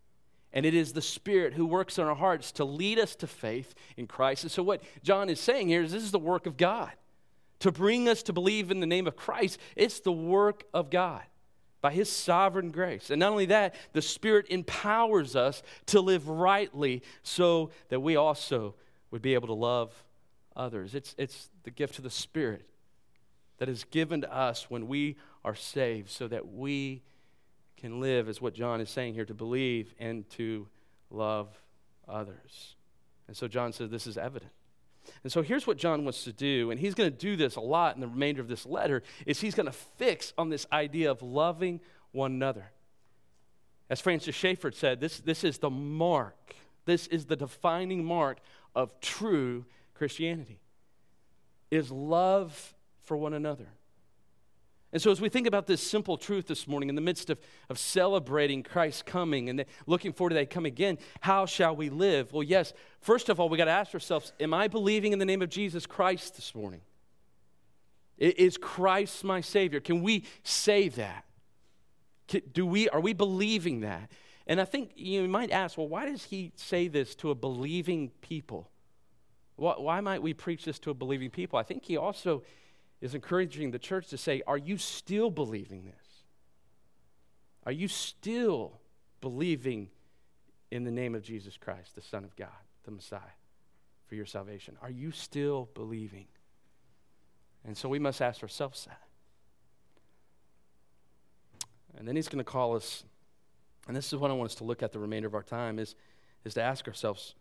And 0.53 0.65
it 0.65 0.75
is 0.75 0.93
the 0.93 1.01
Spirit 1.01 1.53
who 1.53 1.65
works 1.65 1.97
in 1.97 2.05
our 2.05 2.15
hearts 2.15 2.51
to 2.53 2.65
lead 2.65 2.99
us 2.99 3.15
to 3.17 3.27
faith 3.27 3.73
in 3.97 4.05
Christ. 4.05 4.43
And 4.43 4.51
so, 4.51 4.61
what 4.61 4.81
John 5.03 5.29
is 5.29 5.39
saying 5.39 5.67
here 5.67 5.81
is 5.81 5.91
this 5.91 6.03
is 6.03 6.11
the 6.11 6.19
work 6.19 6.45
of 6.45 6.57
God. 6.57 6.91
To 7.59 7.71
bring 7.71 8.07
us 8.09 8.23
to 8.23 8.33
believe 8.33 8.71
in 8.71 8.79
the 8.79 8.85
name 8.85 9.07
of 9.07 9.15
Christ, 9.15 9.57
it's 9.75 9.99
the 9.99 10.11
work 10.11 10.63
of 10.73 10.89
God 10.89 11.23
by 11.81 11.91
His 11.91 12.09
sovereign 12.09 12.71
grace. 12.71 13.09
And 13.09 13.19
not 13.19 13.31
only 13.31 13.47
that, 13.47 13.75
the 13.93 14.01
Spirit 14.01 14.47
empowers 14.49 15.35
us 15.35 15.63
to 15.87 16.01
live 16.01 16.27
rightly 16.27 17.01
so 17.23 17.71
that 17.89 18.01
we 18.01 18.15
also 18.15 18.75
would 19.11 19.21
be 19.21 19.33
able 19.33 19.47
to 19.47 19.53
love 19.53 19.91
others. 20.55 20.93
It's, 20.93 21.15
it's 21.17 21.49
the 21.63 21.71
gift 21.71 21.97
of 21.97 22.03
the 22.03 22.09
Spirit 22.09 22.67
that 23.57 23.69
is 23.69 23.85
given 23.85 24.21
to 24.21 24.33
us 24.33 24.69
when 24.69 24.87
we 24.87 25.17
are 25.43 25.55
saved 25.55 26.09
so 26.09 26.27
that 26.27 26.53
we 26.53 27.01
can 27.83 27.99
live, 27.99 28.29
is 28.29 28.41
what 28.41 28.53
John 28.53 28.79
is 28.79 28.89
saying 28.89 29.13
here, 29.13 29.25
to 29.25 29.33
believe 29.33 29.93
and 29.99 30.29
to 30.29 30.69
love 31.11 31.49
others. 32.07 32.75
And 33.27 33.35
so 33.35 33.49
John 33.49 33.73
says 33.73 33.89
this 33.89 34.07
is 34.07 34.17
evident. 34.17 34.53
And 35.21 35.29
so 35.29 35.41
here's 35.41 35.67
what 35.67 35.75
John 35.75 36.05
wants 36.05 36.23
to 36.23 36.31
do, 36.31 36.71
and 36.71 36.79
he's 36.79 36.93
going 36.93 37.11
to 37.11 37.17
do 37.17 37.35
this 37.35 37.57
a 37.57 37.59
lot 37.59 37.95
in 37.95 37.99
the 37.99 38.07
remainder 38.07 38.41
of 38.41 38.47
this 38.47 38.65
letter, 38.65 39.03
is 39.25 39.41
he's 39.41 39.53
going 39.53 39.65
to 39.65 39.73
fix 39.73 40.31
on 40.37 40.47
this 40.47 40.65
idea 40.71 41.11
of 41.11 41.21
loving 41.21 41.81
one 42.13 42.31
another. 42.31 42.71
As 43.89 43.99
Francis 43.99 44.33
Schaeffer 44.33 44.71
said, 44.71 45.01
this, 45.01 45.19
this 45.19 45.43
is 45.43 45.57
the 45.57 45.69
mark, 45.69 46.55
this 46.85 47.07
is 47.07 47.25
the 47.25 47.35
defining 47.35 48.05
mark 48.05 48.37
of 48.73 48.97
true 49.01 49.65
Christianity, 49.93 50.61
is 51.69 51.91
love 51.91 52.73
for 53.01 53.17
one 53.17 53.33
another. 53.33 53.67
And 54.93 55.01
so, 55.01 55.09
as 55.09 55.19
we 55.19 55.27
think 55.27 55.47
about 55.47 55.65
this 55.65 55.81
simple 55.81 56.17
truth 56.17 56.45
this 56.45 56.67
morning, 56.67 56.87
in 56.87 56.93
the 56.93 57.01
midst 57.01 57.31
of, 57.31 57.39
of 57.67 57.79
celebrating 57.79 58.61
Christ's 58.61 59.01
coming 59.01 59.49
and 59.49 59.65
looking 59.87 60.13
forward 60.13 60.29
to 60.29 60.35
that 60.35 60.51
come 60.51 60.67
again, 60.67 60.99
how 61.19 61.47
shall 61.47 61.75
we 61.75 61.89
live? 61.89 62.31
Well, 62.31 62.43
yes, 62.43 62.73
first 63.01 63.27
of 63.27 63.39
all, 63.39 63.49
we 63.49 63.57
got 63.57 63.65
to 63.65 63.71
ask 63.71 63.91
ourselves 63.95 64.33
Am 64.39 64.53
I 64.53 64.67
believing 64.67 65.11
in 65.11 65.17
the 65.17 65.25
name 65.25 65.41
of 65.41 65.49
Jesus 65.49 65.87
Christ 65.87 66.35
this 66.35 66.53
morning? 66.53 66.81
Is 68.19 68.55
Christ 68.57 69.23
my 69.23 69.41
Savior? 69.41 69.79
Can 69.79 70.03
we 70.03 70.25
say 70.43 70.89
that? 70.89 71.25
Do 72.53 72.65
we, 72.65 72.87
are 72.89 73.01
we 73.01 73.13
believing 73.13 73.81
that? 73.81 74.11
And 74.45 74.61
I 74.61 74.65
think 74.65 74.91
you 74.95 75.27
might 75.27 75.49
ask, 75.49 75.75
well, 75.75 75.87
why 75.87 76.05
does 76.05 76.25
he 76.25 76.51
say 76.55 76.87
this 76.87 77.15
to 77.15 77.31
a 77.31 77.35
believing 77.35 78.11
people? 78.21 78.69
Why, 79.55 79.73
why 79.77 80.01
might 80.01 80.21
we 80.21 80.33
preach 80.33 80.65
this 80.65 80.77
to 80.79 80.91
a 80.91 80.93
believing 80.93 81.31
people? 81.31 81.57
I 81.57 81.63
think 81.63 81.83
he 81.83 81.97
also 81.97 82.43
is 83.03 83.13
encouraging 83.13 83.71
the 83.71 83.79
church 83.79 84.07
to 84.07 84.17
say, 84.17 84.41
Are 84.47 84.57
you 84.57 84.77
still 84.77 85.29
believing 85.29 85.83
this? 85.83 86.23
Are 87.65 87.71
you 87.71 87.89
still 87.89 88.79
believing 89.19 89.89
in 90.71 90.85
the 90.85 90.91
name 90.91 91.13
of 91.13 91.21
Jesus 91.21 91.57
Christ, 91.57 91.95
the 91.95 92.01
Son 92.01 92.23
of 92.23 92.33
God, 92.37 92.47
the 92.85 92.91
Messiah, 92.91 93.19
for 94.07 94.15
your 94.15 94.25
salvation? 94.25 94.77
Are 94.81 94.89
you 94.89 95.11
still 95.11 95.69
believing? 95.73 96.27
And 97.65 97.77
so 97.77 97.89
we 97.89 97.99
must 97.99 98.21
ask 98.21 98.41
ourselves 98.41 98.85
that. 98.85 99.01
And 101.97 102.07
then 102.07 102.15
he's 102.15 102.29
going 102.29 102.43
to 102.43 102.49
call 102.49 102.73
us, 102.73 103.03
and 103.85 103.97
this 103.97 104.13
is 104.13 104.15
what 104.17 104.31
I 104.31 104.33
want 104.33 104.51
us 104.51 104.55
to 104.55 104.63
look 104.63 104.81
at 104.81 104.93
the 104.93 104.99
remainder 104.99 105.27
of 105.27 105.35
our 105.35 105.43
time, 105.43 105.77
is, 105.77 105.95
is 106.45 106.53
to 106.53 106.61
ask 106.61 106.87
ourselves, 106.87 107.35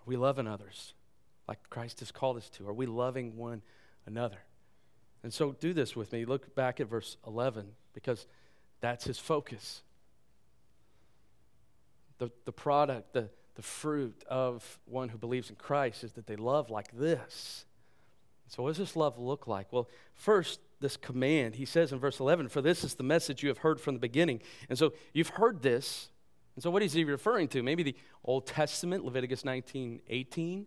are 0.00 0.04
we 0.04 0.16
loving 0.18 0.46
others 0.46 0.92
like 1.48 1.58
Christ 1.70 2.00
has 2.00 2.12
called 2.12 2.36
us 2.36 2.50
to? 2.50 2.68
Are 2.68 2.74
we 2.74 2.84
loving 2.84 3.34
one 3.38 3.62
another. 4.06 4.38
And 5.22 5.32
so 5.32 5.52
do 5.52 5.72
this 5.72 5.96
with 5.96 6.12
me. 6.12 6.24
Look 6.24 6.54
back 6.54 6.80
at 6.80 6.88
verse 6.88 7.16
11 7.26 7.66
because 7.92 8.26
that's 8.80 9.04
his 9.04 9.18
focus. 9.18 9.82
The, 12.18 12.30
the 12.44 12.52
product, 12.52 13.12
the, 13.12 13.28
the 13.56 13.62
fruit 13.62 14.24
of 14.28 14.78
one 14.86 15.08
who 15.08 15.18
believes 15.18 15.50
in 15.50 15.56
Christ 15.56 16.04
is 16.04 16.12
that 16.12 16.26
they 16.26 16.36
love 16.36 16.70
like 16.70 16.92
this. 16.92 17.64
So, 18.48 18.62
what 18.62 18.70
does 18.70 18.78
this 18.78 18.94
love 18.96 19.18
look 19.18 19.46
like? 19.46 19.72
Well, 19.72 19.88
first, 20.14 20.60
this 20.80 20.96
command. 20.96 21.56
He 21.56 21.64
says 21.64 21.92
in 21.92 21.98
verse 21.98 22.20
11, 22.20 22.48
For 22.48 22.62
this 22.62 22.84
is 22.84 22.94
the 22.94 23.02
message 23.02 23.42
you 23.42 23.48
have 23.48 23.58
heard 23.58 23.80
from 23.80 23.94
the 23.94 24.00
beginning. 24.00 24.40
And 24.68 24.78
so, 24.78 24.92
you've 25.12 25.30
heard 25.30 25.62
this. 25.62 26.10
And 26.54 26.62
so, 26.62 26.70
what 26.70 26.82
is 26.82 26.92
he 26.92 27.04
referring 27.04 27.48
to? 27.48 27.62
Maybe 27.62 27.82
the 27.82 27.96
Old 28.24 28.46
Testament, 28.46 29.04
Leviticus 29.04 29.44
19 29.44 30.00
18. 30.08 30.66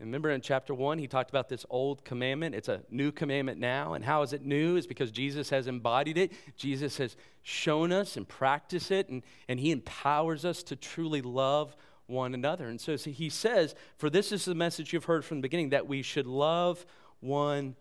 Remember 0.00 0.30
in 0.30 0.40
chapter 0.40 0.72
1, 0.72 0.98
he 0.98 1.06
talked 1.06 1.28
about 1.28 1.50
this 1.50 1.66
old 1.68 2.04
commandment. 2.04 2.54
It's 2.54 2.68
a 2.68 2.82
new 2.90 3.12
commandment 3.12 3.60
now. 3.60 3.92
And 3.92 4.02
how 4.02 4.22
is 4.22 4.32
it 4.32 4.44
new? 4.44 4.76
Is 4.76 4.86
because 4.86 5.10
Jesus 5.10 5.50
has 5.50 5.66
embodied 5.66 6.16
it. 6.16 6.32
Jesus 6.56 6.96
has 6.96 7.16
shown 7.42 7.92
us 7.92 8.16
and 8.16 8.26
practiced 8.26 8.90
it, 8.90 9.10
and, 9.10 9.22
and 9.46 9.60
he 9.60 9.70
empowers 9.70 10.44
us 10.46 10.62
to 10.64 10.76
truly 10.76 11.20
love 11.20 11.76
one 12.06 12.32
another. 12.32 12.66
And 12.66 12.80
so, 12.80 12.96
so 12.96 13.10
he 13.10 13.28
says, 13.28 13.74
For 13.98 14.08
this 14.08 14.32
is 14.32 14.46
the 14.46 14.54
message 14.54 14.92
you've 14.92 15.04
heard 15.04 15.24
from 15.24 15.38
the 15.38 15.42
beginning, 15.42 15.70
that 15.70 15.86
we 15.86 16.00
should 16.00 16.26
love 16.26 16.84
one 17.20 17.76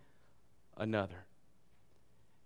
another. 0.75 1.25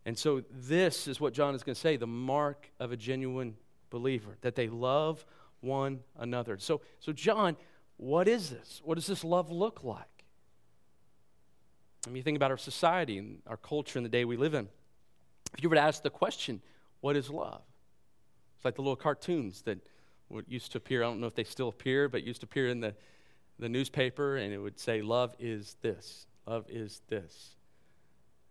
And 0.05 0.17
so, 0.17 0.43
this 0.51 1.07
is 1.07 1.19
what 1.19 1.33
John 1.33 1.55
is 1.55 1.63
going 1.63 1.75
to 1.75 1.81
say 1.81 1.97
the 1.97 2.05
mark 2.05 2.69
of 2.79 2.91
a 2.91 2.97
genuine 2.97 3.55
believer, 3.89 4.38
that 4.41 4.55
they 4.55 4.67
love 4.67 5.25
one 5.62 6.01
another. 6.17 6.57
So, 6.59 6.81
so 6.99 7.12
John 7.12 7.55
what 8.03 8.27
is 8.27 8.49
this? 8.49 8.81
What 8.83 8.95
does 8.95 9.07
this 9.07 9.23
love 9.23 9.49
look 9.49 9.81
like? 9.83 10.25
I 12.05 12.09
mean, 12.09 12.17
you 12.17 12.23
think 12.23 12.35
about 12.35 12.51
our 12.51 12.57
society 12.57 13.17
and 13.17 13.41
our 13.47 13.55
culture 13.55 13.97
and 13.97 14.05
the 14.05 14.09
day 14.09 14.25
we 14.25 14.35
live 14.35 14.53
in. 14.53 14.67
If 15.57 15.63
you 15.63 15.69
were 15.69 15.75
to 15.75 15.81
ask 15.81 16.03
the 16.03 16.09
question, 16.09 16.61
what 16.99 17.15
is 17.15 17.29
love? 17.29 17.61
It's 18.57 18.65
like 18.65 18.75
the 18.75 18.81
little 18.81 18.97
cartoons 18.97 19.61
that 19.61 19.79
used 20.47 20.73
to 20.73 20.79
appear. 20.79 21.01
I 21.01 21.05
don't 21.05 21.21
know 21.21 21.27
if 21.27 21.35
they 21.35 21.45
still 21.45 21.69
appear, 21.69 22.09
but 22.09 22.23
used 22.23 22.41
to 22.41 22.45
appear 22.45 22.67
in 22.67 22.81
the, 22.81 22.93
the 23.57 23.69
newspaper, 23.69 24.35
and 24.35 24.53
it 24.53 24.57
would 24.57 24.79
say, 24.79 25.01
Love 25.01 25.33
is 25.39 25.77
this. 25.81 26.27
Love 26.45 26.65
is 26.69 27.01
this. 27.07 27.55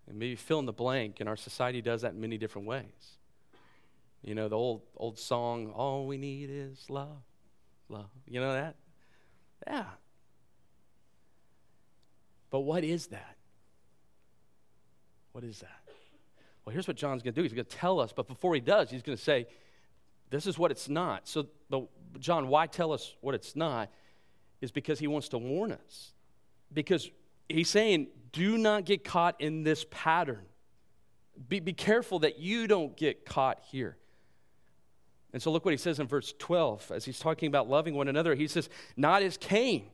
And 0.08 0.18
maybe 0.18 0.34
fill 0.34 0.60
in 0.60 0.66
the 0.66 0.72
blank, 0.72 1.20
and 1.20 1.28
our 1.28 1.36
society 1.36 1.82
does 1.82 2.02
that 2.02 2.12
in 2.14 2.20
many 2.22 2.38
different 2.38 2.66
ways. 2.66 3.18
You 4.22 4.34
know, 4.34 4.48
the 4.48 4.56
old 4.56 4.80
old 4.96 5.18
song, 5.18 5.72
All 5.72 6.06
we 6.06 6.16
need 6.16 6.48
is 6.50 6.88
love, 6.88 7.22
love. 7.90 8.08
You 8.26 8.40
know 8.40 8.54
that? 8.54 8.76
Yeah. 9.66 9.84
But 12.50 12.60
what 12.60 12.84
is 12.84 13.08
that? 13.08 13.36
What 15.32 15.44
is 15.44 15.60
that? 15.60 15.80
Well, 16.64 16.72
here's 16.72 16.86
what 16.86 16.96
John's 16.96 17.22
going 17.22 17.34
to 17.34 17.40
do. 17.40 17.42
He's 17.42 17.52
going 17.52 17.64
to 17.64 17.76
tell 17.76 17.98
us, 17.98 18.12
but 18.12 18.28
before 18.28 18.54
he 18.54 18.60
does, 18.60 18.90
he's 18.90 19.02
going 19.02 19.16
to 19.16 19.22
say, 19.22 19.46
This 20.30 20.46
is 20.46 20.58
what 20.58 20.70
it's 20.70 20.88
not. 20.88 21.26
So, 21.26 21.46
but 21.70 21.88
John, 22.20 22.48
why 22.48 22.66
tell 22.66 22.92
us 22.92 23.14
what 23.20 23.34
it's 23.34 23.56
not? 23.56 23.90
Is 24.60 24.70
because 24.70 24.98
he 24.98 25.06
wants 25.06 25.28
to 25.30 25.38
warn 25.38 25.72
us. 25.72 26.12
Because 26.72 27.10
he's 27.48 27.68
saying, 27.68 28.08
Do 28.32 28.58
not 28.58 28.84
get 28.84 29.02
caught 29.02 29.40
in 29.40 29.64
this 29.64 29.84
pattern. 29.90 30.44
Be, 31.48 31.60
be 31.60 31.72
careful 31.72 32.20
that 32.20 32.38
you 32.38 32.66
don't 32.66 32.96
get 32.96 33.24
caught 33.24 33.60
here. 33.70 33.96
And 35.32 35.40
so 35.40 35.50
look 35.50 35.64
what 35.64 35.72
he 35.72 35.78
says 35.78 35.98
in 35.98 36.06
verse 36.06 36.34
12 36.38 36.92
as 36.94 37.04
he's 37.04 37.18
talking 37.18 37.46
about 37.46 37.68
loving 37.68 37.94
one 37.94 38.08
another. 38.08 38.34
He 38.34 38.46
says, 38.46 38.68
Not 38.96 39.22
as 39.22 39.36
Cain. 39.36 39.86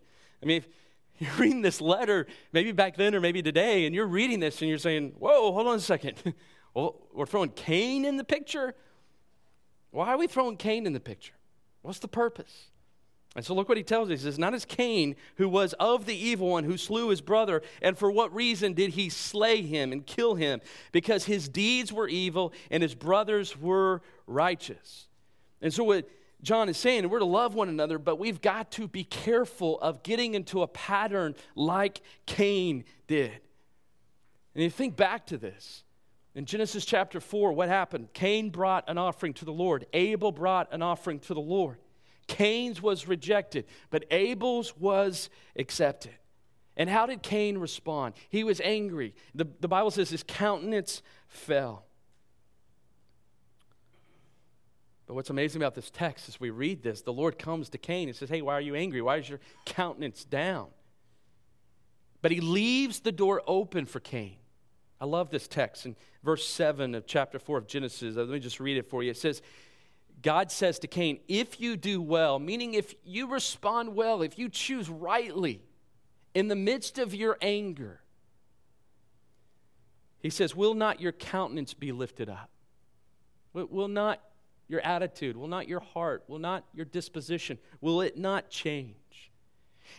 I 0.42 0.46
mean, 0.46 0.64
you're 1.18 1.34
reading 1.34 1.62
this 1.62 1.80
letter, 1.80 2.26
maybe 2.52 2.72
back 2.72 2.96
then 2.96 3.14
or 3.14 3.20
maybe 3.20 3.42
today, 3.42 3.86
and 3.86 3.94
you're 3.94 4.06
reading 4.06 4.40
this 4.40 4.60
and 4.60 4.68
you're 4.68 4.78
saying, 4.78 5.14
Whoa, 5.18 5.52
hold 5.52 5.66
on 5.66 5.76
a 5.76 5.80
second. 5.80 6.16
well, 6.74 6.96
we're 7.12 7.26
throwing 7.26 7.50
Cain 7.50 8.04
in 8.04 8.16
the 8.16 8.24
picture? 8.24 8.74
Why 9.90 10.08
are 10.08 10.18
we 10.18 10.26
throwing 10.26 10.56
Cain 10.56 10.86
in 10.86 10.92
the 10.92 11.00
picture? 11.00 11.34
What's 11.82 11.98
the 12.00 12.08
purpose? 12.08 12.70
And 13.36 13.44
so 13.44 13.54
look 13.54 13.68
what 13.68 13.78
he 13.78 13.84
tells 13.84 14.10
us. 14.10 14.20
He 14.20 14.24
says, 14.24 14.38
Not 14.38 14.54
as 14.54 14.64
Cain, 14.64 15.14
who 15.36 15.48
was 15.48 15.72
of 15.74 16.06
the 16.06 16.16
evil 16.16 16.48
one, 16.48 16.64
who 16.64 16.76
slew 16.76 17.08
his 17.10 17.20
brother. 17.20 17.62
And 17.80 17.96
for 17.96 18.10
what 18.10 18.34
reason 18.34 18.72
did 18.72 18.90
he 18.90 19.08
slay 19.08 19.62
him 19.62 19.92
and 19.92 20.04
kill 20.04 20.34
him? 20.34 20.60
Because 20.92 21.24
his 21.24 21.48
deeds 21.48 21.92
were 21.92 22.08
evil 22.08 22.52
and 22.70 22.82
his 22.82 22.94
brothers 22.94 23.56
were 23.56 24.02
righteous. 24.26 25.07
And 25.60 25.72
so 25.72 25.84
what 25.84 26.08
John 26.42 26.68
is 26.68 26.76
saying, 26.76 27.08
we're 27.08 27.18
to 27.18 27.24
love 27.24 27.54
one 27.54 27.68
another, 27.68 27.98
but 27.98 28.18
we've 28.18 28.40
got 28.40 28.70
to 28.72 28.86
be 28.86 29.04
careful 29.04 29.80
of 29.80 30.02
getting 30.02 30.34
into 30.34 30.62
a 30.62 30.68
pattern 30.68 31.34
like 31.54 32.00
Cain 32.26 32.84
did. 33.06 33.40
And 34.54 34.62
you 34.62 34.70
think 34.70 34.96
back 34.96 35.26
to 35.26 35.38
this. 35.38 35.84
In 36.34 36.44
Genesis 36.44 36.84
chapter 36.84 37.20
4, 37.20 37.52
what 37.52 37.68
happened? 37.68 38.12
Cain 38.12 38.50
brought 38.50 38.84
an 38.88 38.98
offering 38.98 39.34
to 39.34 39.44
the 39.44 39.52
Lord. 39.52 39.86
Abel 39.92 40.30
brought 40.30 40.72
an 40.72 40.82
offering 40.82 41.18
to 41.20 41.34
the 41.34 41.40
Lord. 41.40 41.78
Cain's 42.28 42.80
was 42.80 43.08
rejected, 43.08 43.64
but 43.90 44.04
Abel's 44.10 44.76
was 44.76 45.30
accepted. 45.56 46.12
And 46.76 46.88
how 46.88 47.06
did 47.06 47.22
Cain 47.22 47.58
respond? 47.58 48.14
He 48.28 48.44
was 48.44 48.60
angry. 48.60 49.14
The, 49.34 49.48
the 49.58 49.66
Bible 49.66 49.90
says 49.90 50.10
his 50.10 50.22
countenance 50.22 51.02
fell. 51.26 51.87
But 55.08 55.14
what's 55.14 55.30
amazing 55.30 55.62
about 55.62 55.74
this 55.74 55.90
text 55.90 56.28
is 56.28 56.38
we 56.38 56.50
read 56.50 56.82
this, 56.82 57.00
the 57.00 57.14
Lord 57.14 57.38
comes 57.38 57.70
to 57.70 57.78
Cain 57.78 58.08
and 58.08 58.16
says, 58.16 58.28
Hey, 58.28 58.42
why 58.42 58.52
are 58.52 58.60
you 58.60 58.74
angry? 58.74 59.00
Why 59.00 59.16
is 59.16 59.28
your 59.28 59.40
countenance 59.64 60.22
down? 60.22 60.68
But 62.20 62.30
he 62.30 62.42
leaves 62.42 63.00
the 63.00 63.10
door 63.10 63.42
open 63.46 63.86
for 63.86 64.00
Cain. 64.00 64.36
I 65.00 65.06
love 65.06 65.30
this 65.30 65.48
text 65.48 65.86
in 65.86 65.96
verse 66.22 66.46
7 66.46 66.94
of 66.94 67.06
chapter 67.06 67.38
4 67.38 67.58
of 67.58 67.66
Genesis. 67.66 68.16
Uh, 68.16 68.20
let 68.20 68.28
me 68.28 68.38
just 68.38 68.60
read 68.60 68.76
it 68.76 68.84
for 68.84 69.02
you. 69.02 69.10
It 69.10 69.16
says, 69.16 69.40
God 70.20 70.52
says 70.52 70.78
to 70.80 70.86
Cain, 70.86 71.20
If 71.26 71.58
you 71.58 71.78
do 71.78 72.02
well, 72.02 72.38
meaning 72.38 72.74
if 72.74 72.94
you 73.02 73.28
respond 73.28 73.94
well, 73.94 74.20
if 74.20 74.38
you 74.38 74.50
choose 74.50 74.90
rightly 74.90 75.62
in 76.34 76.48
the 76.48 76.56
midst 76.56 76.98
of 76.98 77.14
your 77.14 77.38
anger, 77.40 78.02
he 80.20 80.28
says, 80.28 80.54
Will 80.54 80.74
not 80.74 81.00
your 81.00 81.12
countenance 81.12 81.72
be 81.72 81.92
lifted 81.92 82.28
up? 82.28 82.50
Will 83.54 83.88
not 83.88 84.20
your 84.68 84.80
attitude? 84.80 85.36
Will 85.36 85.48
not 85.48 85.66
your 85.66 85.80
heart? 85.80 86.24
Will 86.28 86.38
not 86.38 86.64
your 86.74 86.84
disposition? 86.84 87.58
Will 87.80 88.00
it 88.00 88.16
not 88.16 88.50
change? 88.50 88.94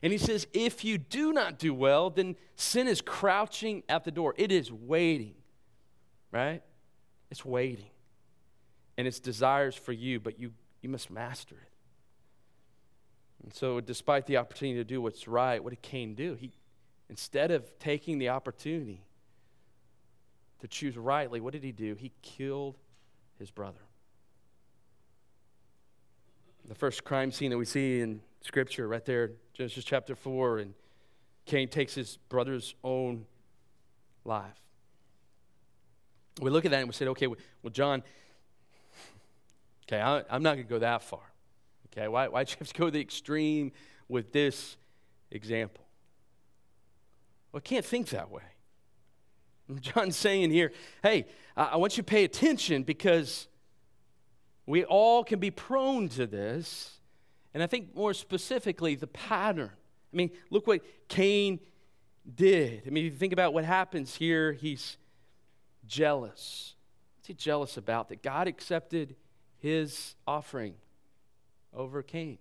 And 0.03 0.11
he 0.11 0.17
says, 0.17 0.47
if 0.53 0.85
you 0.85 0.97
do 0.97 1.33
not 1.33 1.57
do 1.57 1.73
well, 1.73 2.09
then 2.09 2.35
sin 2.55 2.87
is 2.87 3.01
crouching 3.01 3.83
at 3.89 4.03
the 4.03 4.11
door. 4.11 4.33
It 4.37 4.51
is 4.51 4.71
waiting, 4.71 5.33
right? 6.31 6.61
It's 7.31 7.43
waiting. 7.43 7.89
And 8.97 9.07
its 9.07 9.19
desires 9.19 9.75
for 9.75 9.91
you, 9.91 10.19
but 10.19 10.39
you, 10.39 10.51
you 10.81 10.89
must 10.89 11.09
master 11.09 11.55
it. 11.55 11.71
And 13.43 13.53
so, 13.53 13.79
despite 13.79 14.25
the 14.25 14.37
opportunity 14.37 14.77
to 14.79 14.83
do 14.83 15.01
what's 15.01 15.27
right, 15.27 15.63
what 15.63 15.69
did 15.69 15.81
Cain 15.81 16.13
do? 16.13 16.35
He, 16.35 16.51
instead 17.09 17.51
of 17.51 17.79
taking 17.79 18.19
the 18.19 18.29
opportunity 18.29 19.05
to 20.59 20.67
choose 20.67 20.97
rightly, 20.97 21.39
what 21.39 21.53
did 21.53 21.63
he 21.63 21.71
do? 21.71 21.95
He 21.95 22.11
killed 22.21 22.77
his 23.39 23.49
brother. 23.49 23.79
The 26.67 26.75
first 26.75 27.03
crime 27.03 27.31
scene 27.31 27.49
that 27.51 27.57
we 27.57 27.65
see 27.65 28.01
in 28.01 28.21
Scripture, 28.41 28.87
right 28.87 29.03
there, 29.03 29.31
Genesis 29.53 29.83
chapter 29.83 30.15
4, 30.15 30.59
and 30.59 30.73
Cain 31.45 31.67
takes 31.67 31.95
his 31.95 32.17
brother's 32.29 32.75
own 32.83 33.25
life. 34.23 34.53
We 36.39 36.49
look 36.49 36.65
at 36.65 36.71
that 36.71 36.79
and 36.79 36.87
we 36.87 36.93
say, 36.93 37.07
okay, 37.07 37.27
well, 37.27 37.37
John, 37.71 38.03
okay, 39.87 39.99
I, 39.99 40.19
am 40.29 40.43
not 40.43 40.55
going 40.55 40.67
to 40.67 40.69
go 40.69 40.79
that 40.79 41.03
far. 41.03 41.21
Okay, 41.87 42.07
why, 42.07 42.27
why'd 42.27 42.49
you 42.49 42.55
have 42.59 42.67
to 42.67 42.73
go 42.73 42.85
to 42.85 42.91
the 42.91 43.01
extreme 43.01 43.71
with 44.07 44.31
this 44.31 44.77
example? 45.31 45.83
Well, 47.51 47.61
I 47.65 47.67
can't 47.67 47.85
think 47.85 48.09
that 48.09 48.29
way. 48.29 48.43
John's 49.81 50.15
saying 50.15 50.51
here, 50.51 50.71
hey, 51.03 51.25
I 51.57 51.77
want 51.77 51.97
you 51.97 52.03
to 52.03 52.07
pay 52.07 52.23
attention 52.23 52.83
because 52.83 53.47
we 54.69 54.83
all 54.83 55.23
can 55.23 55.39
be 55.39 55.49
prone 55.49 56.09
to 56.09 56.27
this. 56.27 56.99
And 57.55 57.63
I 57.63 57.67
think 57.67 57.95
more 57.95 58.13
specifically, 58.13 58.93
the 58.93 59.07
pattern. 59.07 59.71
I 60.13 60.15
mean, 60.15 60.29
look 60.51 60.67
what 60.67 60.81
Cain 61.07 61.59
did. 62.35 62.83
I 62.85 62.91
mean, 62.91 63.07
if 63.07 63.13
you 63.13 63.17
think 63.17 63.33
about 63.33 63.51
what 63.51 63.65
happens 63.65 64.13
here, 64.13 64.53
he's 64.53 64.97
jealous. 65.87 66.75
What's 67.17 67.27
he 67.27 67.33
jealous 67.33 67.77
about? 67.77 68.09
That 68.09 68.21
God 68.21 68.47
accepted 68.47 69.15
his 69.57 70.13
offering 70.27 70.75
over 71.73 72.03
Cain's, 72.03 72.37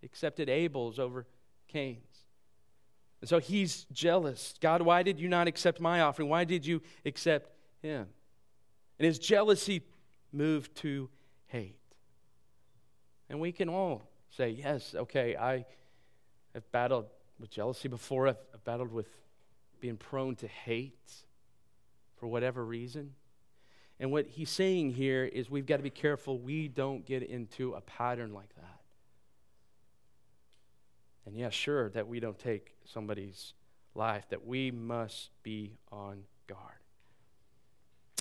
he 0.00 0.06
accepted 0.06 0.50
Abel's 0.50 0.98
over 0.98 1.26
Cain's. 1.68 2.04
And 3.22 3.30
so 3.30 3.38
he's 3.38 3.86
jealous. 3.92 4.54
God, 4.60 4.82
why 4.82 5.02
did 5.02 5.18
you 5.18 5.28
not 5.28 5.48
accept 5.48 5.80
my 5.80 6.02
offering? 6.02 6.28
Why 6.28 6.44
did 6.44 6.66
you 6.66 6.82
accept 7.06 7.50
him? 7.80 8.08
And 8.98 9.06
his 9.06 9.18
jealousy 9.18 9.82
moved 10.32 10.74
to 10.76 11.08
hate. 11.50 11.76
And 13.28 13.40
we 13.40 13.52
can 13.52 13.68
all 13.68 14.02
say, 14.30 14.50
yes, 14.50 14.94
okay, 14.94 15.36
I 15.36 15.64
have 16.54 16.70
battled 16.72 17.06
with 17.38 17.50
jealousy 17.50 17.88
before, 17.88 18.28
I've, 18.28 18.36
I've 18.52 18.64
battled 18.64 18.92
with 18.92 19.08
being 19.80 19.96
prone 19.96 20.36
to 20.36 20.46
hate 20.46 21.12
for 22.16 22.26
whatever 22.26 22.64
reason. 22.64 23.14
And 23.98 24.10
what 24.10 24.26
he's 24.26 24.50
saying 24.50 24.92
here 24.92 25.24
is 25.24 25.50
we've 25.50 25.66
got 25.66 25.76
to 25.76 25.82
be 25.82 25.90
careful 25.90 26.38
we 26.38 26.68
don't 26.68 27.04
get 27.04 27.22
into 27.22 27.74
a 27.74 27.80
pattern 27.80 28.32
like 28.32 28.54
that. 28.56 28.80
And 31.26 31.36
yeah, 31.36 31.50
sure, 31.50 31.90
that 31.90 32.08
we 32.08 32.18
don't 32.18 32.38
take 32.38 32.74
somebody's 32.84 33.52
life, 33.94 34.24
that 34.30 34.46
we 34.46 34.70
must 34.70 35.30
be 35.42 35.76
on 35.92 36.22
guard. 36.46 36.80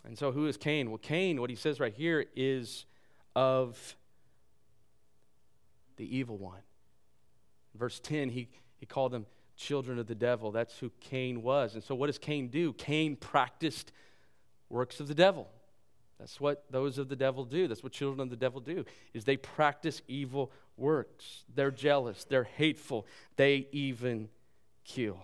And 0.06 0.18
so, 0.18 0.32
who 0.32 0.48
is 0.48 0.58
Cain? 0.58 0.90
Well, 0.90 0.98
Cain, 0.98 1.42
what 1.42 1.50
he 1.50 1.56
says 1.56 1.80
right 1.80 1.94
here 1.94 2.26
is 2.36 2.86
of 3.36 3.96
the 5.98 6.18
evil 6.18 6.38
one. 6.38 6.62
Verse 7.76 8.00
10, 8.00 8.30
he, 8.30 8.50
he 8.78 8.86
called 8.86 9.12
them 9.12 9.26
children 9.56 10.00
of 10.00 10.08
the 10.08 10.16
devil. 10.16 10.52
That's 10.52 10.78
who 10.80 10.92
Cain 11.02 11.42
was. 11.44 11.76
And 11.76 11.84
so, 11.84 11.94
what 11.96 12.08
does 12.08 12.18
Cain 12.18 12.48
do? 12.48 12.74
Cain 12.74 13.16
practiced 13.16 13.92
works 14.70 15.00
of 15.00 15.08
the 15.08 15.16
devil. 15.16 15.50
That's 16.20 16.40
what 16.40 16.66
those 16.70 16.98
of 16.98 17.08
the 17.08 17.16
devil 17.16 17.46
do. 17.46 17.68
That's 17.68 17.82
what 17.82 17.94
children 17.94 18.20
of 18.20 18.30
the 18.30 18.36
devil 18.36 18.60
do. 18.60 18.86
Is 19.14 19.24
they 19.24 19.38
practice 19.38 20.02
evil 20.08 20.52
works. 20.76 21.44
They're 21.54 21.72
jealous, 21.72 22.26
they're 22.26 22.44
hateful, 22.44 23.06
they 23.36 23.68
even 23.72 24.30
kill. 24.84 25.20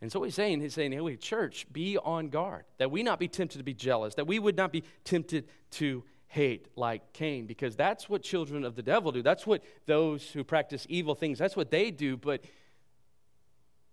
And 0.00 0.12
so 0.12 0.22
he's 0.22 0.34
saying, 0.34 0.60
he's 0.60 0.74
saying, 0.74 0.92
hey, 0.92 1.16
church, 1.16 1.66
be 1.72 1.98
on 1.98 2.28
guard, 2.28 2.64
that 2.78 2.90
we 2.90 3.02
not 3.02 3.18
be 3.18 3.26
tempted 3.26 3.58
to 3.58 3.64
be 3.64 3.74
jealous, 3.74 4.14
that 4.14 4.28
we 4.28 4.38
would 4.38 4.56
not 4.56 4.70
be 4.70 4.84
tempted 5.02 5.48
to 5.72 6.04
hate 6.28 6.68
like 6.76 7.12
Cain 7.12 7.46
because 7.46 7.74
that's 7.74 8.08
what 8.08 8.22
children 8.22 8.64
of 8.64 8.76
the 8.76 8.82
devil 8.82 9.12
do. 9.12 9.22
That's 9.22 9.46
what 9.46 9.62
those 9.86 10.30
who 10.30 10.44
practice 10.44 10.86
evil 10.88 11.14
things, 11.14 11.38
that's 11.38 11.56
what 11.56 11.70
they 11.70 11.90
do, 11.90 12.16
but 12.16 12.44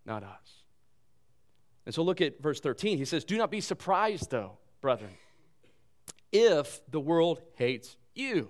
not 0.06 0.24
us. 0.24 0.64
And 1.86 1.94
so 1.94 2.04
look 2.04 2.22
at 2.22 2.42
verse 2.42 2.60
13. 2.60 2.98
He 2.98 3.06
says, 3.06 3.24
Do 3.24 3.38
not 3.38 3.52
be 3.52 3.62
surprised, 3.62 4.32
though, 4.32 4.58
brethren, 4.82 5.12
if 6.32 6.82
the 6.90 7.00
world 7.00 7.42
hates 7.56 7.96
you. 8.14 8.50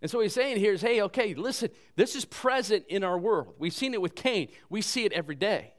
And 0.00 0.10
so 0.10 0.20
he's 0.20 0.32
saying 0.32 0.58
here 0.58 0.72
is, 0.72 0.80
hey, 0.80 1.02
okay, 1.02 1.34
listen, 1.34 1.70
this 1.96 2.14
is 2.14 2.24
present 2.24 2.84
in 2.88 3.02
our 3.02 3.18
world. 3.18 3.54
We've 3.58 3.72
seen 3.72 3.94
it 3.94 4.00
with 4.00 4.14
Cain, 4.14 4.48
we 4.70 4.80
see 4.80 5.04
it 5.04 5.12
every 5.12 5.34
day. 5.34 5.74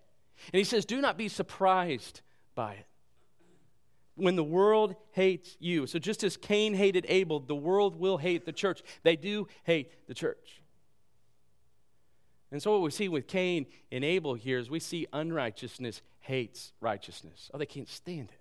And 0.53 0.57
he 0.57 0.63
says, 0.63 0.85
Do 0.85 1.01
not 1.01 1.17
be 1.17 1.27
surprised, 1.27 2.21
by 2.55 2.73
it. 2.73 2.85
When 4.19 4.35
the 4.35 4.43
world 4.43 4.95
hates 5.11 5.55
you. 5.59 5.87
So 5.87 5.97
just 5.97 6.23
as 6.23 6.37
Cain 6.37 6.73
hated 6.73 7.05
Abel, 7.07 7.39
the 7.39 7.55
world 7.55 7.99
will 7.99 8.17
hate 8.17 8.45
the 8.45 8.51
church. 8.51 8.81
They 9.03 9.15
do 9.15 9.47
hate 9.63 10.07
the 10.07 10.13
church. 10.13 10.61
And 12.51 12.61
so 12.61 12.71
what 12.71 12.81
we 12.81 12.91
see 12.91 13.07
with 13.07 13.27
Cain 13.27 13.67
and 13.91 14.03
Abel 14.03 14.33
here 14.33 14.57
is 14.57 14.69
we 14.69 14.79
see 14.79 15.07
unrighteousness 15.13 16.01
hates 16.19 16.73
righteousness. 16.81 17.49
Oh, 17.53 17.57
they 17.57 17.65
can't 17.65 17.87
stand 17.87 18.29
it. 18.29 18.39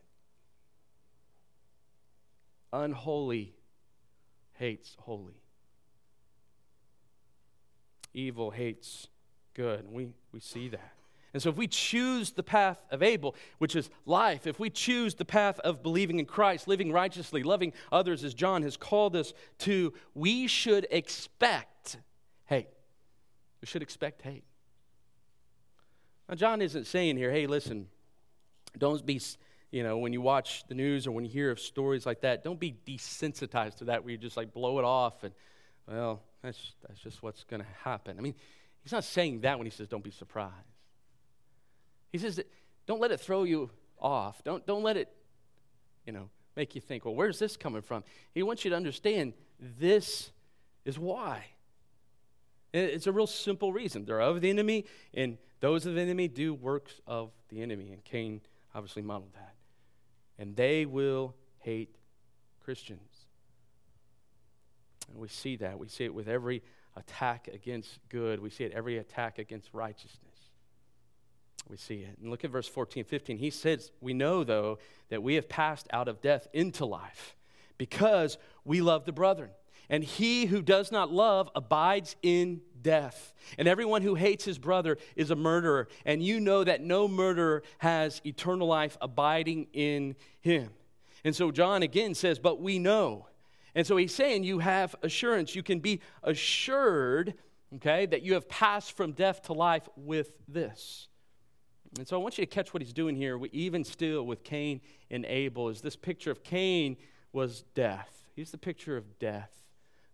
Unholy 2.73 3.55
hates 4.55 4.97
holy. 5.01 5.41
Evil 8.15 8.51
hates 8.51 9.09
good. 9.55 9.81
And 9.81 9.93
we, 9.93 10.09
we 10.33 10.41
see 10.41 10.69
that. 10.69 10.98
And 11.35 11.43
so, 11.43 11.51
if 11.51 11.57
we 11.57 11.67
choose 11.67 12.31
the 12.33 12.43
path 12.43 12.79
of 12.91 13.03
Abel, 13.03 13.35
which 13.59 13.77
is 13.77 13.91
life, 14.07 14.47
if 14.47 14.59
we 14.59 14.71
choose 14.71 15.15
the 15.15 15.27
path 15.27 15.61
of 15.61 15.83
believing 15.83 16.19
in 16.19 16.25
Christ, 16.25 16.67
living 16.67 16.91
righteously, 16.91 17.43
loving 17.43 17.75
others 17.93 18.25
as 18.25 18.33
John 18.33 18.63
has 18.63 18.77
called 18.77 19.15
us 19.15 19.35
to, 19.59 19.93
we 20.15 20.47
should 20.47 20.87
expect 20.91 21.99
hate. 22.47 22.69
We 23.61 23.67
should 23.67 23.83
expect 23.83 24.23
hate. 24.23 24.45
Now, 26.29 26.35
John 26.35 26.63
isn't 26.63 26.87
saying 26.87 27.17
here, 27.17 27.31
hey, 27.31 27.47
listen, 27.47 27.89
don't 28.77 29.05
be, 29.05 29.21
you 29.71 29.83
know, 29.83 29.99
when 29.99 30.13
you 30.13 30.21
watch 30.23 30.65
the 30.69 30.75
news 30.75 31.07
or 31.07 31.13
when 31.13 31.25
you 31.25 31.31
hear 31.31 31.51
of 31.51 31.61
stories 31.61 32.07
like 32.07 32.23
that, 32.23 32.43
don't 32.43 32.61
be 32.61 32.75
desensitized 32.87 33.77
to 33.79 33.85
that 33.85 34.03
where 34.03 34.13
you 34.13 34.19
just 34.19 34.37
like 34.37 34.53
blow 34.53 34.79
it 34.79 34.85
off 34.85 35.25
and, 35.25 35.35
well, 35.87 36.23
that's, 36.43 36.73
that's 36.87 37.01
just 37.01 37.23
what's 37.23 37.45
going 37.45 37.61
to 37.63 37.69
happen. 37.83 38.19
I 38.19 38.23
mean, 38.23 38.35
he's 38.83 38.93
not 38.93 39.05
saying 39.05 39.41
that 39.41 39.59
when 39.59 39.67
he 39.67 39.71
says 39.71 39.89
don't 39.89 40.05
be 40.05 40.11
surprised. 40.11 40.55
He 42.13 42.19
says 42.19 42.37
that 42.37 42.51
don't 42.87 43.01
let 43.01 43.11
it 43.11 43.21
throw 43.21 43.45
you 43.45 43.71
off. 44.01 44.43
Don't, 44.45 44.67
don't 44.67 44.83
let 44.83 44.97
it, 44.97 45.09
you 46.07 46.13
know, 46.13 46.31
make 46.57 46.75
you 46.75 46.81
think, 46.81 47.05
well, 47.05 47.15
where's 47.15 47.39
this 47.39 47.57
coming 47.57 47.83
from? 47.83 48.05
He 48.35 48.43
wants 48.43 48.65
you 48.65 48.71
to 48.71 48.77
understand 48.77 49.35
this 49.61 50.31
is 50.85 50.99
why. 50.99 51.45
It's 52.73 53.07
a 53.07 53.13
real 53.13 53.27
simple 53.27 53.73
reason. 53.73 54.05
They're 54.05 54.21
of 54.21 54.41
the 54.41 54.51
enemy, 54.51 54.85
and 55.15 55.39
those 55.61 55.87
of 55.87 55.95
the 55.95 56.01
enemy 56.01 56.29
do 56.29 56.53
works 56.55 57.01
of 57.07 57.31
the 57.49 57.63
enemy. 57.63 57.93
And 57.93 58.05
Cain 58.05 58.41
obviously 58.75 59.03
modeled 59.03 59.33
that. 59.35 59.55
And 60.39 60.55
they 60.55 60.85
will 60.85 61.35
hate 61.61 61.97
Christians. 62.63 63.27
And 65.11 65.19
we 65.19 65.29
see 65.29 65.57
that. 65.57 65.79
We 65.79 65.89
see 65.89 66.05
it 66.05 66.15
with 66.15 66.29
every 66.29 66.63
attack 66.97 67.49
against 67.53 67.99
good, 68.09 68.41
we 68.41 68.51
see 68.51 68.65
it 68.65 68.73
every 68.73 68.99
attack 68.99 69.39
against 69.39 69.71
righteousness. 69.73 70.28
We 71.69 71.77
see 71.77 71.97
it. 71.97 72.17
And 72.21 72.31
look 72.31 72.45
at 72.45 72.51
verse 72.51 72.69
14, 72.69 73.05
15. 73.05 73.39
He 73.39 73.51
says, 73.51 73.91
We 74.01 74.15
know, 74.15 74.45
though, 74.45 74.79
that 75.11 75.23
we 75.23 75.35
have 75.35 75.49
passed 75.49 75.87
out 75.93 76.09
of 76.09 76.21
death 76.21 76.49
into 76.53 76.87
life 76.87 77.37
because 77.77 78.39
we 78.65 78.81
love 78.81 79.05
the 79.05 79.13
brethren. 79.13 79.51
And 79.91 80.05
he 80.05 80.47
who 80.47 80.61
does 80.61 80.93
not 80.93 81.11
love 81.11 81.51
abides 81.55 82.17
in 82.23 82.61
death. 82.83 83.33
And 83.57 83.67
everyone 83.67 84.03
who 84.03 84.15
hates 84.15 84.45
his 84.45 84.59
brother 84.59 84.99
is 85.17 85.31
a 85.31 85.37
murderer. 85.37 85.89
And 86.05 86.23
you 86.23 86.41
know 86.41 86.65
that 86.65 86.83
no 86.83 87.09
murderer 87.09 87.63
has 87.79 88.21
eternal 88.25 88.67
life 88.67 88.97
abiding 89.01 89.69
in 89.73 90.17
him. 90.41 90.71
And 91.25 91.35
so 91.35 91.51
John 91.51 91.83
again 91.83 92.15
says, 92.15 92.39
But 92.39 92.61
we 92.61 92.79
know. 92.79 93.27
And 93.75 93.87
so 93.87 93.97
he's 93.97 94.15
saying 94.15 94.45
you 94.45 94.59
have 94.59 94.95
assurance. 95.03 95.55
You 95.55 95.63
can 95.63 95.79
be 95.79 96.01
assured, 96.23 97.35
okay, 97.77 98.07
that 98.07 98.23
you 98.23 98.35
have 98.35 98.49
passed 98.49 98.97
from 98.97 99.13
death 99.13 99.43
to 99.43 99.53
life 99.53 99.89
with 99.97 100.33
this. 100.49 101.09
And 101.97 102.07
so 102.07 102.17
I 102.17 102.23
want 102.23 102.37
you 102.39 102.45
to 102.45 102.51
catch 102.51 102.75
what 102.75 102.83
he's 102.83 102.93
doing 102.93 103.17
here, 103.17 103.41
even 103.53 103.83
still 103.83 104.25
with 104.25 104.45
Cain 104.45 104.81
and 105.11 105.25
Abel, 105.25 105.69
is 105.69 105.81
this 105.81 105.97
picture 105.97 106.31
of 106.31 106.45
Cain 106.45 106.97
was 107.33 107.65
death. 107.75 108.27
He's 108.37 108.51
the 108.51 108.59
picture 108.59 108.97
of 108.97 109.19
death, 109.19 109.53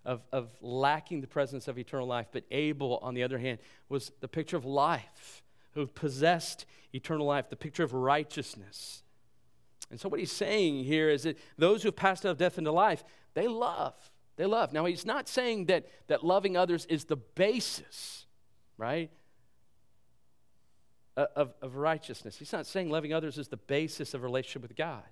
of, 0.05 0.23
of 0.33 0.49
lacking 0.61 1.21
the 1.21 1.27
presence 1.27 1.69
of 1.69 1.79
eternal 1.79 2.07
life. 2.07 2.29
But 2.33 2.45
Abel, 2.51 2.99
on 3.03 3.15
the 3.15 3.23
other 3.23 3.39
hand, 3.39 3.59
was 3.89 4.13
the 4.21 4.29
picture 4.29 4.57
of 4.57 4.65
life, 4.65 5.43
who 5.73 5.87
possessed 5.87 6.65
eternal 6.93 7.27
life, 7.27 7.51
the 7.51 7.57
picture 7.57 7.83
of 7.83 7.93
righteousness. 7.93 9.03
And 9.91 10.01
so 10.01 10.09
what 10.09 10.21
he's 10.21 10.33
saying 10.33 10.85
here 10.85 11.11
is 11.11 11.25
that 11.25 11.39
those 11.59 11.83
who 11.83 11.89
have 11.89 11.97
passed 11.97 12.25
out 12.25 12.31
of 12.31 12.39
death 12.39 12.57
into 12.57 12.73
life, 12.73 13.05
they 13.35 13.49
love. 13.49 13.95
They 14.37 14.47
love. 14.47 14.73
Now, 14.73 14.85
he's 14.85 15.05
not 15.05 15.29
saying 15.29 15.67
that, 15.67 15.87
that 16.07 16.25
loving 16.25 16.57
others 16.57 16.87
is 16.87 17.05
the 17.05 17.17
basis, 17.17 18.27
right? 18.79 19.11
Of, 21.17 21.55
of 21.63 21.77
righteousness. 21.77 22.37
He's 22.37 22.53
not 22.53 22.67
saying 22.67 22.91
loving 22.91 23.13
others 23.13 23.39
is 23.39 23.49
the 23.49 23.57
basis 23.57 24.15
of 24.15 24.23
relationship 24.23 24.63
with 24.63 24.77
God. 24.77 25.03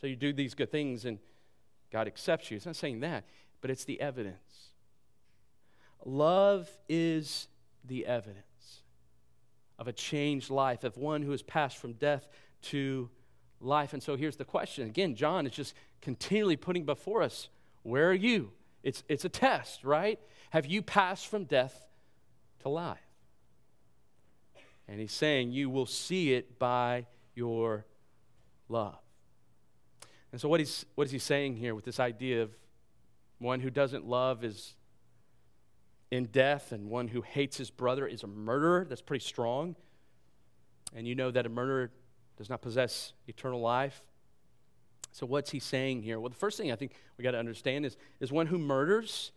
So 0.00 0.06
you 0.06 0.16
do 0.16 0.32
these 0.32 0.54
good 0.54 0.70
things 0.70 1.04
and 1.04 1.18
God 1.90 2.06
accepts 2.06 2.50
you. 2.50 2.56
He's 2.56 2.66
not 2.66 2.76
saying 2.76 3.00
that, 3.00 3.24
but 3.60 3.70
it's 3.70 3.84
the 3.84 4.00
evidence. 4.00 4.70
Love 6.04 6.68
is 6.88 7.48
the 7.84 8.06
evidence 8.06 8.42
of 9.78 9.88
a 9.88 9.92
changed 9.92 10.50
life, 10.50 10.84
of 10.84 10.96
one 10.96 11.22
who 11.22 11.30
has 11.30 11.42
passed 11.42 11.78
from 11.78 11.94
death 11.94 12.28
to 12.62 13.08
life. 13.60 13.92
And 13.92 14.02
so 14.02 14.16
here's 14.16 14.36
the 14.36 14.44
question. 14.44 14.86
Again, 14.86 15.14
John 15.14 15.46
is 15.46 15.52
just 15.52 15.74
continually 16.00 16.56
putting 16.56 16.84
before 16.84 17.22
us 17.22 17.48
where 17.82 18.10
are 18.10 18.14
you? 18.14 18.50
It's, 18.82 19.04
it's 19.08 19.24
a 19.24 19.28
test, 19.28 19.84
right? 19.84 20.18
Have 20.50 20.66
you 20.66 20.82
passed 20.82 21.28
from 21.28 21.44
death 21.44 21.86
to 22.62 22.68
life? 22.68 23.05
And 24.88 25.00
he's 25.00 25.12
saying, 25.12 25.52
You 25.52 25.70
will 25.70 25.86
see 25.86 26.34
it 26.34 26.58
by 26.58 27.06
your 27.34 27.86
love. 28.68 28.98
And 30.32 30.40
so, 30.40 30.48
what, 30.48 30.60
he's, 30.60 30.86
what 30.94 31.06
is 31.06 31.10
he 31.10 31.18
saying 31.18 31.56
here 31.56 31.74
with 31.74 31.84
this 31.84 32.00
idea 32.00 32.42
of 32.42 32.50
one 33.38 33.60
who 33.60 33.70
doesn't 33.70 34.06
love 34.06 34.44
is 34.44 34.74
in 36.10 36.26
death, 36.26 36.72
and 36.72 36.88
one 36.88 37.08
who 37.08 37.22
hates 37.22 37.56
his 37.56 37.70
brother 37.70 38.06
is 38.06 38.22
a 38.22 38.26
murderer? 38.26 38.86
That's 38.88 39.02
pretty 39.02 39.24
strong. 39.24 39.76
And 40.94 41.06
you 41.06 41.14
know 41.14 41.30
that 41.30 41.46
a 41.46 41.48
murderer 41.48 41.90
does 42.36 42.48
not 42.48 42.62
possess 42.62 43.12
eternal 43.26 43.60
life. 43.60 44.02
So, 45.12 45.26
what's 45.26 45.50
he 45.50 45.58
saying 45.58 46.02
here? 46.02 46.20
Well, 46.20 46.28
the 46.28 46.36
first 46.36 46.58
thing 46.58 46.70
I 46.70 46.76
think 46.76 46.92
we 47.16 47.24
got 47.24 47.30
to 47.30 47.38
understand 47.38 47.86
is, 47.86 47.96
is 48.20 48.30
one 48.30 48.46
who 48.46 48.58
murders, 48.58 49.32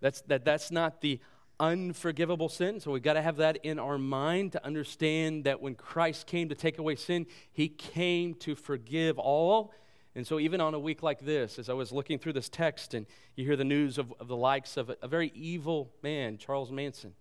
that's, 0.00 0.20
that, 0.22 0.44
that's 0.44 0.70
not 0.70 1.00
the 1.00 1.18
unforgivable 1.60 2.48
sin. 2.48 2.80
So 2.80 2.90
we've 2.90 3.02
got 3.02 3.14
to 3.14 3.22
have 3.22 3.36
that 3.36 3.58
in 3.64 3.78
our 3.78 3.98
mind 3.98 4.52
to 4.52 4.64
understand 4.64 5.44
that 5.44 5.60
when 5.60 5.74
Christ 5.74 6.26
came 6.26 6.48
to 6.48 6.54
take 6.54 6.78
away 6.78 6.96
sin, 6.96 7.26
he 7.52 7.68
came 7.68 8.34
to 8.36 8.54
forgive 8.54 9.18
all. 9.18 9.72
And 10.14 10.26
so, 10.26 10.40
even 10.40 10.60
on 10.60 10.74
a 10.74 10.78
week 10.78 11.02
like 11.02 11.20
this, 11.20 11.58
as 11.58 11.68
I 11.68 11.74
was 11.74 11.92
looking 11.92 12.18
through 12.18 12.32
this 12.32 12.48
text 12.48 12.94
and 12.94 13.06
you 13.36 13.44
hear 13.44 13.56
the 13.56 13.64
news 13.64 13.98
of, 13.98 14.12
of 14.18 14.26
the 14.26 14.36
likes 14.36 14.76
of 14.76 14.90
a, 14.90 14.96
a 15.02 15.08
very 15.08 15.30
evil 15.34 15.92
man, 16.02 16.38
Charles 16.38 16.72
Manson, 16.72 17.12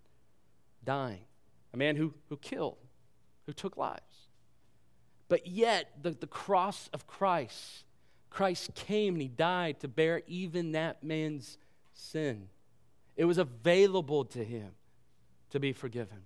dying, 0.83 1.21
a 1.73 1.77
man 1.77 1.95
who, 1.95 2.13
who 2.29 2.37
killed, 2.37 2.77
who 3.45 3.53
took 3.53 3.77
lives. 3.77 4.01
But 5.29 5.45
yet, 5.45 5.91
the, 6.01 6.11
the 6.11 6.27
cross 6.27 6.89
of 6.93 7.05
Christ, 7.05 7.83
Christ 8.29 8.73
came 8.73 9.15
and 9.15 9.21
he 9.21 9.27
died 9.27 9.79
to 9.81 9.87
bear 9.87 10.21
even 10.25 10.71
that 10.71 11.03
man's 11.03 11.57
sin. 11.93 12.47
It 13.17 13.25
was 13.25 13.39
available 13.39 14.23
to 14.25 14.43
him 14.43 14.71
to 15.49 15.59
be 15.59 15.73
forgiven. 15.73 16.19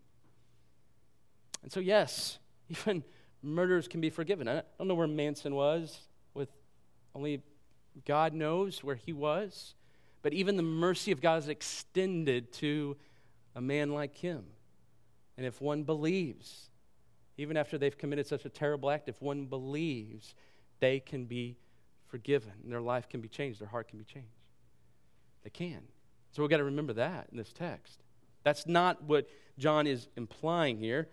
And 1.64 1.72
so, 1.72 1.80
yes, 1.80 2.38
even 2.70 3.04
murders 3.42 3.88
can 3.88 4.02
be 4.02 4.10
forgiven. 4.10 4.48
I 4.48 4.62
don't 4.78 4.88
know 4.88 4.96
where 4.96 5.08
Manson 5.08 5.56
was, 5.56 5.98
with 6.34 6.50
only 7.16 7.42
God 8.06 8.34
knows 8.34 8.84
where 8.84 8.96
he 8.96 9.14
was. 9.14 9.74
But 10.22 10.34
even 10.34 10.56
the 10.56 10.64
mercy 10.64 11.12
of 11.12 11.22
God 11.22 11.40
is 11.40 11.50
extended 11.50 12.54
to 12.54 12.96
a 13.56 13.62
man 13.62 13.94
like 13.94 14.16
him. 14.16 14.44
And 15.38 15.46
if 15.46 15.62
one 15.62 15.84
believes, 15.84 16.70
even 17.38 17.58
after 17.58 17.78
they've 17.78 17.98
committed 17.98 18.28
such 18.28 18.46
a 18.46 18.50
terrible 18.50 18.92
act, 18.92 19.10
if 19.10 19.20
one 19.22 19.46
believes, 19.46 20.36
they 20.80 21.00
can 21.00 21.26
be 21.26 21.58
forgiven. 22.08 22.52
Their 22.66 22.82
life 22.82 23.10
can 23.10 23.22
be 23.22 23.28
changed, 23.28 23.60
their 23.60 23.68
heart 23.68 23.88
can 23.88 23.98
be 23.98 24.06
changed. 24.06 24.28
They 25.44 25.50
can. 25.50 25.82
So 26.32 26.42
we've 26.42 26.50
got 26.50 26.58
to 26.58 26.64
remember 26.64 26.94
that 26.94 27.28
in 27.32 27.38
this 27.38 27.52
text. 27.52 28.04
That's 28.44 28.66
not 28.66 29.04
what 29.04 29.28
John 29.58 29.88
is 29.88 30.08
implying 30.16 30.78
here. 30.78 31.10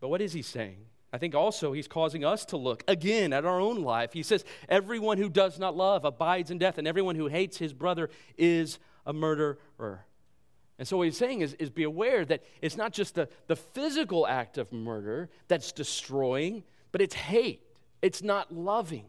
But 0.00 0.08
what 0.08 0.20
is 0.20 0.32
he 0.32 0.42
saying? 0.42 0.78
I 1.12 1.18
think 1.18 1.34
also 1.34 1.72
he's 1.72 1.88
causing 1.88 2.24
us 2.24 2.44
to 2.46 2.56
look 2.56 2.84
again 2.86 3.32
at 3.32 3.44
our 3.44 3.60
own 3.60 3.82
life. 3.82 4.12
He 4.12 4.22
says, 4.22 4.44
Everyone 4.68 5.18
who 5.18 5.30
does 5.30 5.58
not 5.58 5.76
love 5.76 6.04
abides 6.04 6.50
in 6.50 6.58
death, 6.58 6.78
and 6.78 6.86
everyone 6.86 7.16
who 7.16 7.26
hates 7.26 7.56
his 7.56 7.72
brother 7.72 8.10
is 8.36 8.78
a 9.06 9.12
murderer. 9.12 10.04
And 10.78 10.86
so 10.86 10.98
what 10.98 11.04
he's 11.04 11.16
saying 11.16 11.40
is, 11.40 11.54
is 11.54 11.70
be 11.70 11.84
aware 11.84 12.24
that 12.26 12.44
it's 12.60 12.76
not 12.76 12.92
just 12.92 13.14
the, 13.14 13.28
the 13.46 13.56
physical 13.56 14.26
act 14.26 14.58
of 14.58 14.70
murder 14.72 15.30
that's 15.48 15.72
destroying, 15.72 16.64
but 16.92 17.00
it's 17.00 17.14
hate. 17.14 17.62
It's 18.02 18.22
not 18.22 18.52
loving. 18.52 19.06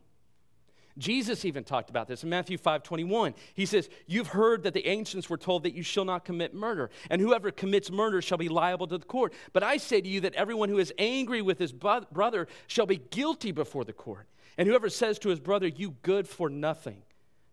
Jesus 0.97 1.45
even 1.45 1.63
talked 1.63 1.89
about 1.89 2.07
this 2.07 2.23
in 2.23 2.29
Matthew 2.29 2.57
5 2.57 2.83
21. 2.83 3.33
He 3.53 3.65
says, 3.65 3.89
You've 4.05 4.27
heard 4.27 4.63
that 4.63 4.73
the 4.73 4.87
ancients 4.87 5.29
were 5.29 5.37
told 5.37 5.63
that 5.63 5.73
you 5.73 5.83
shall 5.83 6.05
not 6.05 6.25
commit 6.25 6.53
murder, 6.53 6.89
and 7.09 7.21
whoever 7.21 7.51
commits 7.51 7.91
murder 7.91 8.21
shall 8.21 8.37
be 8.37 8.49
liable 8.49 8.87
to 8.87 8.97
the 8.97 9.05
court. 9.05 9.33
But 9.53 9.63
I 9.63 9.77
say 9.77 10.01
to 10.01 10.07
you 10.07 10.21
that 10.21 10.33
everyone 10.35 10.69
who 10.69 10.79
is 10.79 10.93
angry 10.97 11.41
with 11.41 11.59
his 11.59 11.71
brother 11.71 12.47
shall 12.67 12.85
be 12.85 12.97
guilty 12.97 13.51
before 13.51 13.85
the 13.85 13.93
court. 13.93 14.27
And 14.57 14.67
whoever 14.67 14.89
says 14.89 15.19
to 15.19 15.29
his 15.29 15.39
brother, 15.39 15.67
You 15.67 15.91
good 16.01 16.27
for 16.27 16.49
nothing, 16.49 17.03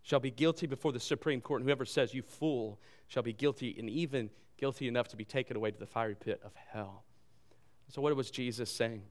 shall 0.03 0.21
be 0.21 0.31
guilty 0.31 0.67
before 0.67 0.93
the 0.93 1.01
Supreme 1.01 1.41
Court. 1.41 1.61
And 1.61 1.69
whoever 1.69 1.85
says, 1.85 2.15
You 2.15 2.23
fool, 2.23 2.81
shall 3.09 3.23
be 3.23 3.33
guilty, 3.33 3.75
and 3.79 3.91
even 3.91 4.31
guilty 4.57 4.89
enough 4.89 5.09
to 5.09 5.17
be 5.17 5.25
taken 5.25 5.57
away 5.57 5.71
to 5.71 5.79
the 5.79 5.87
fiery 5.87 6.15
pit 6.15 6.41
of 6.45 6.53
hell. 6.73 7.05
So, 7.91 8.01
what 8.01 8.17
was 8.17 8.31
Jesus 8.31 8.71
saying? 8.71 9.03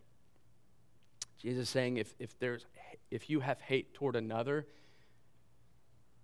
Jesus 1.43 1.69
saying, 1.69 1.97
if, 1.97 2.15
if, 2.19 2.39
there's, 2.39 2.65
if 3.13 3.29
you 3.29 3.41
have 3.41 3.61
hate 3.61 3.93
toward 3.93 4.15
another, 4.15 4.65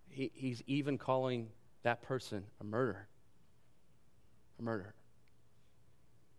he, 0.07 0.31
he's 0.33 0.63
even 0.65 0.97
calling 0.97 1.49
that 1.83 2.01
person 2.01 2.45
a 2.59 2.63
murderer. 2.63 3.07
A 4.57 4.63
murderer. 4.63 4.95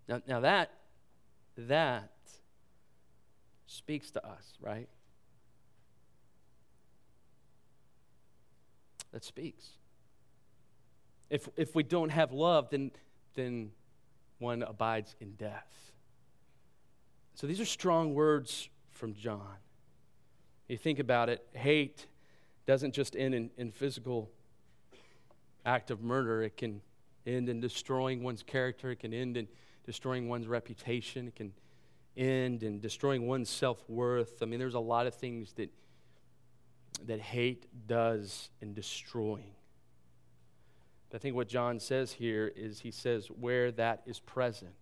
Now, 0.09 0.21
now 0.27 0.41
that, 0.41 0.73
that 1.57 2.11
speaks 3.67 4.11
to 4.11 4.27
us, 4.27 4.55
right? 4.61 4.89
That 9.13 9.23
speaks. 9.25 9.69
If, 11.31 11.49
if 11.57 11.77
we 11.77 11.85
don't 11.85 12.11
have 12.11 12.33
love, 12.33 12.71
then, 12.71 12.91
then 13.37 13.71
one 14.41 14.65
abides 14.65 15.15
in 15.21 15.35
death. 15.35 15.93
So 17.37 17.47
these 17.47 17.61
are 17.61 17.65
strong 17.65 18.15
words 18.15 18.69
from 18.91 19.15
John. 19.15 19.59
You 20.71 20.77
think 20.77 21.01
about 21.01 21.29
it, 21.29 21.45
hate 21.53 22.07
doesn't 22.65 22.95
just 22.95 23.17
end 23.17 23.35
in, 23.35 23.51
in 23.57 23.73
physical 23.73 24.31
act 25.67 25.91
of 25.91 26.01
murder, 26.01 26.43
it 26.43 26.57
can 26.57 26.81
end 27.27 27.49
in 27.49 27.59
destroying 27.59 28.23
one's 28.23 28.45
character, 28.45 28.93
it 28.93 29.01
can 29.01 29.13
end 29.13 29.37
in 29.37 29.49
destroying 29.85 30.29
one's 30.29 30.47
reputation, 30.47 31.27
it 31.27 31.35
can 31.35 31.53
end 32.17 32.63
in 32.63 32.79
destroying 32.79 33.27
one's 33.27 33.51
self-worth. 33.51 34.43
I 34.43 34.45
mean, 34.45 34.61
there's 34.61 34.75
a 34.75 34.79
lot 34.79 35.09
of 35.09 35.15
things 35.17 35.55
that 35.55 35.71
that 37.07 37.19
hate 37.19 37.67
does 37.89 38.51
in 38.61 38.73
destroying. 38.73 39.55
But 41.09 41.17
I 41.17 41.19
think 41.19 41.35
what 41.35 41.49
John 41.49 41.81
says 41.81 42.13
here 42.13 42.53
is 42.55 42.79
he 42.79 42.93
says, 42.93 43.27
where 43.27 43.73
that 43.73 44.03
is 44.07 44.21
present, 44.21 44.75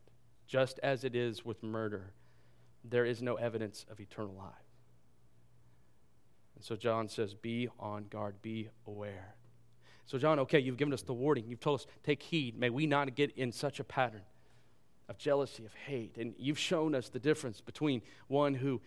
just 0.47 0.81
as 0.83 1.05
it 1.05 1.17
is 1.17 1.47
with 1.47 1.63
murder, 1.63 2.13
there 2.85 3.07
is 3.07 3.23
no 3.23 3.37
evidence 3.37 3.87
of 3.91 4.01
eternal 4.01 4.35
life. 4.35 4.68
And 6.59 6.65
so 6.65 6.75
John 6.75 7.09
says, 7.09 7.35
be 7.35 7.69
on 7.79 8.07
guard, 8.11 8.43
be 8.43 8.69
aware. 8.85 9.37
So, 10.07 10.19
John, 10.19 10.41
okay, 10.41 10.59
you've 10.59 10.77
given 10.77 10.93
us 10.93 11.03
the 11.03 11.15
warning. 11.15 11.45
You've 11.47 11.61
told 11.61 11.81
us, 11.81 11.87
take 12.03 12.21
heed. 12.21 12.59
May 12.59 12.69
we 12.69 12.85
not 12.85 13.15
get 13.15 13.31
in 13.37 13.53
such 13.53 13.79
a 13.79 13.85
pattern 13.85 14.23
of 15.09 15.19
jealousy, 15.19 15.65
of 15.65 15.73
hate. 15.73 16.17
And 16.17 16.35
you've 16.37 16.59
shown 16.59 16.97
us 16.97 17.11
the 17.11 17.21
difference 17.21 17.61
between 17.61 18.03
one 18.27 18.55
who 18.55 18.81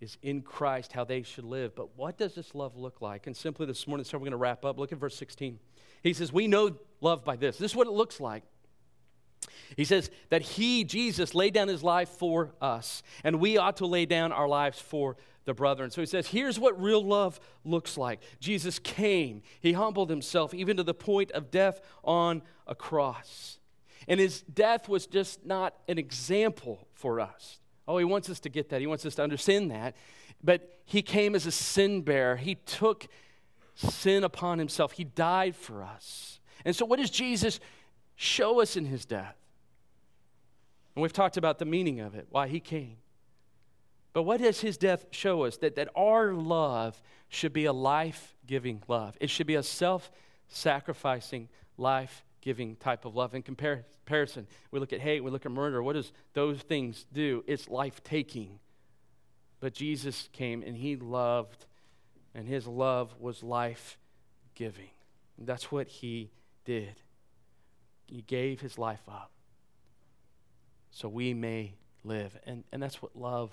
is 0.00 0.16
in 0.22 0.42
Christ, 0.42 0.92
how 0.92 1.02
they 1.02 1.24
should 1.24 1.44
live. 1.44 1.74
But 1.74 1.98
what 1.98 2.18
does 2.18 2.36
this 2.36 2.54
love 2.54 2.76
look 2.76 3.00
like? 3.00 3.26
And 3.26 3.36
simply 3.36 3.66
this 3.66 3.88
morning, 3.88 4.04
so 4.04 4.16
we're 4.16 4.26
going 4.26 4.30
to 4.30 4.36
wrap 4.36 4.64
up. 4.64 4.78
Look 4.78 4.92
at 4.92 4.98
verse 4.98 5.16
16. 5.16 5.58
He 6.04 6.12
says, 6.12 6.32
We 6.32 6.46
know 6.46 6.76
love 7.00 7.24
by 7.24 7.34
this. 7.34 7.58
This 7.58 7.72
is 7.72 7.76
what 7.76 7.88
it 7.88 7.92
looks 7.92 8.20
like. 8.20 8.44
He 9.76 9.84
says 9.84 10.08
that 10.30 10.42
He, 10.42 10.84
Jesus, 10.84 11.34
laid 11.34 11.54
down 11.54 11.66
His 11.66 11.82
life 11.82 12.10
for 12.10 12.52
us, 12.60 13.02
and 13.24 13.40
we 13.40 13.58
ought 13.58 13.78
to 13.78 13.86
lay 13.86 14.06
down 14.06 14.30
our 14.30 14.46
lives 14.46 14.80
for 14.80 15.16
the 15.44 15.54
brethren. 15.54 15.90
So 15.90 16.00
he 16.00 16.06
says, 16.06 16.28
here's 16.28 16.58
what 16.58 16.80
real 16.80 17.04
love 17.04 17.40
looks 17.64 17.96
like. 17.96 18.20
Jesus 18.40 18.78
came, 18.78 19.42
he 19.60 19.72
humbled 19.72 20.10
himself 20.10 20.54
even 20.54 20.76
to 20.76 20.82
the 20.82 20.94
point 20.94 21.30
of 21.32 21.50
death 21.50 21.80
on 22.04 22.42
a 22.66 22.74
cross. 22.74 23.58
And 24.08 24.18
his 24.18 24.42
death 24.42 24.88
was 24.88 25.06
just 25.06 25.44
not 25.46 25.74
an 25.88 25.98
example 25.98 26.88
for 26.94 27.20
us. 27.20 27.60
Oh, 27.86 27.98
he 27.98 28.04
wants 28.04 28.30
us 28.30 28.40
to 28.40 28.48
get 28.48 28.68
that. 28.70 28.80
He 28.80 28.86
wants 28.86 29.04
us 29.06 29.14
to 29.16 29.22
understand 29.22 29.70
that. 29.70 29.96
But 30.42 30.80
he 30.84 31.02
came 31.02 31.34
as 31.34 31.46
a 31.46 31.52
sin 31.52 32.02
bearer. 32.02 32.36
He 32.36 32.56
took 32.56 33.06
sin 33.74 34.24
upon 34.24 34.58
himself. 34.58 34.92
He 34.92 35.04
died 35.04 35.56
for 35.56 35.82
us. 35.82 36.40
And 36.64 36.74
so, 36.74 36.84
what 36.84 36.98
does 36.98 37.10
Jesus 37.10 37.60
show 38.16 38.60
us 38.60 38.76
in 38.76 38.84
his 38.84 39.04
death? 39.04 39.36
And 40.94 41.02
we've 41.02 41.12
talked 41.12 41.36
about 41.36 41.58
the 41.58 41.64
meaning 41.64 42.00
of 42.00 42.14
it, 42.14 42.26
why 42.30 42.48
he 42.48 42.60
came. 42.60 42.96
But 44.12 44.24
what 44.24 44.40
does 44.40 44.60
his 44.60 44.76
death 44.76 45.06
show 45.10 45.44
us? 45.44 45.56
That, 45.58 45.76
that 45.76 45.88
our 45.96 46.34
love 46.34 47.00
should 47.28 47.52
be 47.52 47.64
a 47.64 47.72
life 47.72 48.34
giving 48.46 48.82
love, 48.88 49.16
it 49.20 49.30
should 49.30 49.46
be 49.46 49.54
a 49.54 49.62
self 49.62 50.10
sacrificing, 50.48 51.48
life 51.78 52.24
giving 52.40 52.76
type 52.76 53.04
of 53.04 53.14
love. 53.14 53.34
In 53.34 53.42
comparison, 53.42 54.46
we 54.70 54.80
look 54.80 54.92
at 54.92 55.00
hate, 55.00 55.24
we 55.24 55.30
look 55.30 55.46
at 55.46 55.52
murder. 55.52 55.82
What 55.82 55.94
does 55.94 56.12
those 56.34 56.60
things 56.60 57.06
do? 57.12 57.42
It's 57.46 57.68
life 57.68 58.02
taking. 58.04 58.58
But 59.60 59.74
Jesus 59.74 60.28
came 60.32 60.62
and 60.62 60.76
he 60.76 60.96
loved 60.96 61.66
and 62.34 62.48
his 62.48 62.66
love 62.66 63.14
was 63.20 63.42
life 63.42 63.98
giving. 64.54 64.90
That's 65.38 65.70
what 65.70 65.88
he 65.88 66.30
did. 66.64 66.94
He 68.06 68.22
gave 68.22 68.60
his 68.60 68.76
life 68.76 69.02
up 69.08 69.30
so 70.90 71.08
we 71.08 71.32
may 71.32 71.74
live. 72.04 72.36
And, 72.46 72.64
and 72.72 72.82
that's 72.82 73.00
what 73.00 73.16
love 73.16 73.50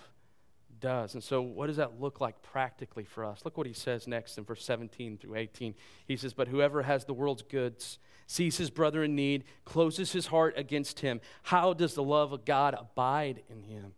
does. 0.80 1.14
And 1.14 1.24
so, 1.24 1.42
what 1.42 1.68
does 1.68 1.78
that 1.78 2.00
look 2.00 2.22
like 2.22 2.42
practically 2.42 3.04
for 3.04 3.26
us? 3.26 3.42
Look 3.44 3.58
what 3.58 3.68
he 3.68 3.74
says 3.74 4.08
next 4.08 4.38
in 4.38 4.44
verse 4.44 4.64
17 4.64 5.18
through 5.18 5.36
18. 5.36 5.76
He 6.06 6.16
says, 6.16 6.34
But 6.34 6.48
whoever 6.48 6.84
has 6.84 7.06
the 7.06 7.14
world's 7.14 7.42
goods, 7.42 8.00
sees 8.30 8.58
his 8.58 8.70
brother 8.70 9.04
in 9.04 9.16
need, 9.16 9.44
closes 9.66 10.12
his 10.12 10.28
heart 10.28 10.54
against 10.56 11.00
him, 11.00 11.20
how 11.42 11.74
does 11.74 11.96
the 11.96 12.04
love 12.04 12.32
of 12.32 12.46
God 12.46 12.76
abide 12.76 13.42
in 13.50 13.64
him? 13.64 13.94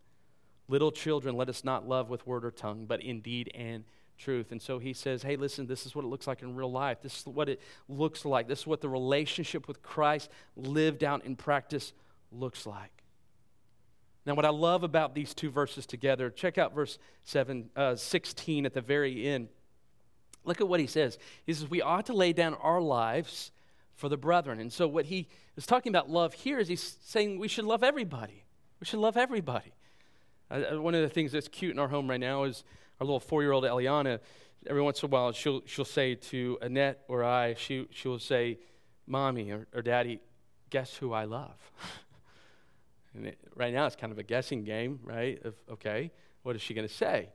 Little 0.70 0.92
children, 0.92 1.36
let 1.36 1.50
us 1.50 1.66
not 1.66 1.86
love 1.86 2.10
with 2.10 2.26
word 2.26 2.46
or 2.46 2.52
tongue, 2.52 2.86
but 2.86 3.04
in 3.04 3.20
deed 3.20 3.52
and 3.54 3.84
truth. 4.18 4.54
And 4.54 4.62
so 4.62 4.80
he 4.80 4.94
says, 4.94 5.22
hey, 5.22 5.36
listen, 5.36 5.68
this 5.68 5.86
is 5.86 5.94
what 5.94 6.06
it 6.06 6.08
looks 6.08 6.28
like 6.28 6.42
in 6.44 6.56
real 6.56 6.72
life. 6.72 7.02
This 7.02 7.20
is 7.20 7.26
what 7.26 7.50
it 7.50 7.60
looks 7.90 8.24
like. 8.24 8.48
This 8.48 8.60
is 8.60 8.68
what 8.68 8.80
the 8.80 8.88
relationship 8.88 9.68
with 9.68 9.84
Christ 9.84 10.30
lived 10.56 11.04
out 11.04 11.26
in 11.26 11.36
practice 11.36 11.92
looks 12.32 12.66
like. 12.66 13.01
Now, 14.26 14.36
what 14.36 14.46
I 14.46 14.50
love 14.50 14.84
about 14.84 15.16
these 15.16 15.34
two 15.34 15.50
verses 15.50 15.86
together, 15.86 16.30
check 16.30 16.58
out 16.58 16.76
verse 16.76 17.00
7, 17.24 17.70
uh, 17.76 17.96
16 17.96 18.66
at 18.66 18.74
the 18.74 18.82
very 18.82 19.28
end. 19.28 19.48
Look 20.44 20.62
at 20.62 20.68
what 20.68 20.80
he 20.80 20.88
says. 20.88 21.18
He 21.46 21.54
says, 21.54 21.70
We 21.70 21.82
ought 21.82 22.06
to 22.08 22.14
lay 22.14 22.34
down 22.34 22.54
our 22.56 22.82
lives 22.82 23.52
for 23.96 24.10
the 24.10 24.18
brethren. 24.18 24.60
And 24.60 24.72
so, 24.72 24.88
what 24.88 25.06
he 25.06 25.28
is 25.56 25.66
talking 25.66 25.92
about 25.92 26.10
love 26.10 26.34
here 26.34 26.60
is 26.60 26.68
he's 26.68 26.98
saying 27.04 27.40
we 27.40 27.48
should 27.48 27.66
love 27.66 27.84
everybody. 27.84 28.46
We 28.80 28.86
should 28.86 29.00
love 29.00 29.18
everybody. 29.18 29.74
Uh, 30.50 30.82
one 30.82 30.96
of 30.96 31.02
the 31.02 31.10
things 31.10 31.32
that's 31.32 31.48
cute 31.48 31.72
in 31.72 31.80
our 31.80 31.88
home 31.88 32.10
right 32.10 32.20
now 32.20 32.44
is 32.44 32.64
our 33.00 33.06
little 33.06 33.20
four 33.20 33.42
year 33.42 33.52
old 33.52 33.64
Eliana, 33.64 34.20
every 34.68 34.82
once 34.82 35.02
in 35.02 35.08
a 35.08 35.10
while, 35.10 35.32
she'll, 35.32 35.62
she'll 35.66 35.86
say 35.86 36.16
to 36.16 36.58
Annette 36.62 37.04
or 37.08 37.24
I, 37.24 37.56
she, 37.56 37.88
she'll 37.92 38.20
say, 38.20 38.60
Mommy 39.08 39.52
or, 39.52 39.68
or 39.74 39.82
Daddy, 39.82 40.20
guess 40.70 40.96
who 40.96 41.14
I 41.14 41.26
love? 41.26 41.58
and 43.16 43.28
it, 43.28 43.38
right 43.56 43.74
now, 43.74 43.86
it's 43.86 43.96
kind 43.96 44.12
of 44.12 44.20
a 44.20 44.24
guessing 44.24 44.64
game, 44.64 45.00
right? 45.04 45.44
Of, 45.44 45.56
okay, 45.72 46.12
what 46.44 46.56
is 46.56 46.62
she 46.62 46.74
going 46.74 46.88
to 46.88 46.94
say? 46.94 47.30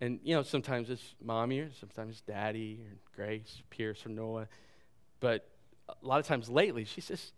And, 0.00 0.18
you 0.24 0.34
know, 0.34 0.42
sometimes 0.42 0.90
it's 0.90 1.14
Mommy 1.22 1.60
or 1.60 1.70
sometimes 1.78 2.14
it's 2.14 2.20
Daddy 2.22 2.80
or 2.84 2.96
Grace, 3.14 3.62
Pierce, 3.70 4.04
or 4.04 4.08
Noah. 4.08 4.48
But 5.20 5.48
a 5.88 5.94
lot 6.06 6.18
of 6.18 6.26
times 6.26 6.48
lately, 6.48 6.84
she 6.84 7.00
says, 7.00 7.32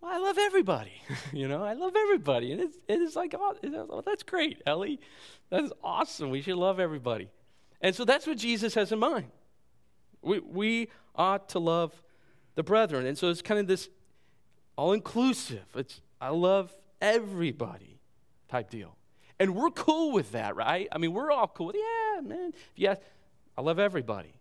well, 0.00 0.12
I 0.12 0.18
love 0.18 0.36
everybody. 0.38 0.92
you 1.32 1.48
know, 1.48 1.64
I 1.64 1.72
love 1.72 1.94
everybody. 1.96 2.52
And 2.52 2.60
it's, 2.60 2.76
it 2.88 3.00
is 3.00 3.16
like, 3.16 3.34
oh, 3.38 3.56
oh, 3.64 4.02
that's 4.04 4.22
great, 4.22 4.60
Ellie. 4.66 5.00
That's 5.48 5.72
awesome. 5.82 6.30
We 6.30 6.42
should 6.42 6.56
love 6.56 6.78
everybody. 6.78 7.30
And 7.80 7.94
so 7.94 8.04
that's 8.04 8.26
what 8.26 8.36
Jesus 8.36 8.74
has 8.74 8.92
in 8.92 8.98
mind. 8.98 9.30
We, 10.20 10.40
we 10.40 10.88
ought 11.14 11.48
to 11.50 11.58
love 11.58 12.02
the 12.54 12.62
brethren. 12.62 13.06
And 13.06 13.16
so 13.16 13.30
it's 13.30 13.40
kind 13.40 13.58
of 13.58 13.66
this 13.66 13.88
all 14.76 14.92
inclusive. 14.92 15.64
It's, 15.74 16.02
I 16.20 16.28
love 16.28 16.74
everybody 17.00 18.00
type 18.48 18.70
deal. 18.70 18.96
And 19.38 19.54
we're 19.54 19.70
cool 19.70 20.12
with 20.12 20.32
that, 20.32 20.54
right? 20.54 20.88
I 20.92 20.98
mean, 20.98 21.12
we're 21.12 21.30
all 21.30 21.48
cool. 21.48 21.68
With, 21.68 21.76
yeah, 21.76 22.20
man. 22.20 22.52
Yeah, 22.76 22.96
I 23.56 23.62
love 23.62 23.78
everybody. 23.78 24.34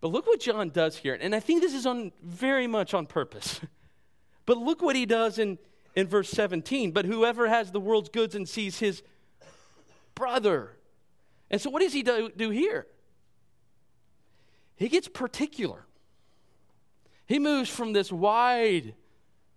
But 0.00 0.08
look 0.08 0.26
what 0.26 0.40
John 0.40 0.70
does 0.70 0.96
here. 0.96 1.16
And 1.20 1.34
I 1.34 1.40
think 1.40 1.62
this 1.62 1.74
is 1.74 1.86
on 1.86 2.12
very 2.22 2.66
much 2.66 2.94
on 2.94 3.06
purpose. 3.06 3.60
But 4.46 4.58
look 4.58 4.80
what 4.80 4.94
he 4.94 5.06
does 5.06 5.40
in, 5.40 5.58
in 5.96 6.06
verse 6.06 6.30
17. 6.30 6.92
But 6.92 7.04
whoever 7.04 7.48
has 7.48 7.72
the 7.72 7.80
world's 7.80 8.08
goods 8.08 8.36
and 8.36 8.48
sees 8.48 8.78
his 8.78 9.02
brother. 10.14 10.70
And 11.50 11.60
so, 11.60 11.68
what 11.68 11.82
does 11.82 11.92
he 11.92 12.04
do, 12.04 12.30
do 12.34 12.50
here? 12.50 12.86
He 14.76 14.88
gets 14.88 15.08
particular. 15.08 15.84
He 17.26 17.40
moves 17.40 17.68
from 17.68 17.92
this 17.92 18.12
wide 18.12 18.94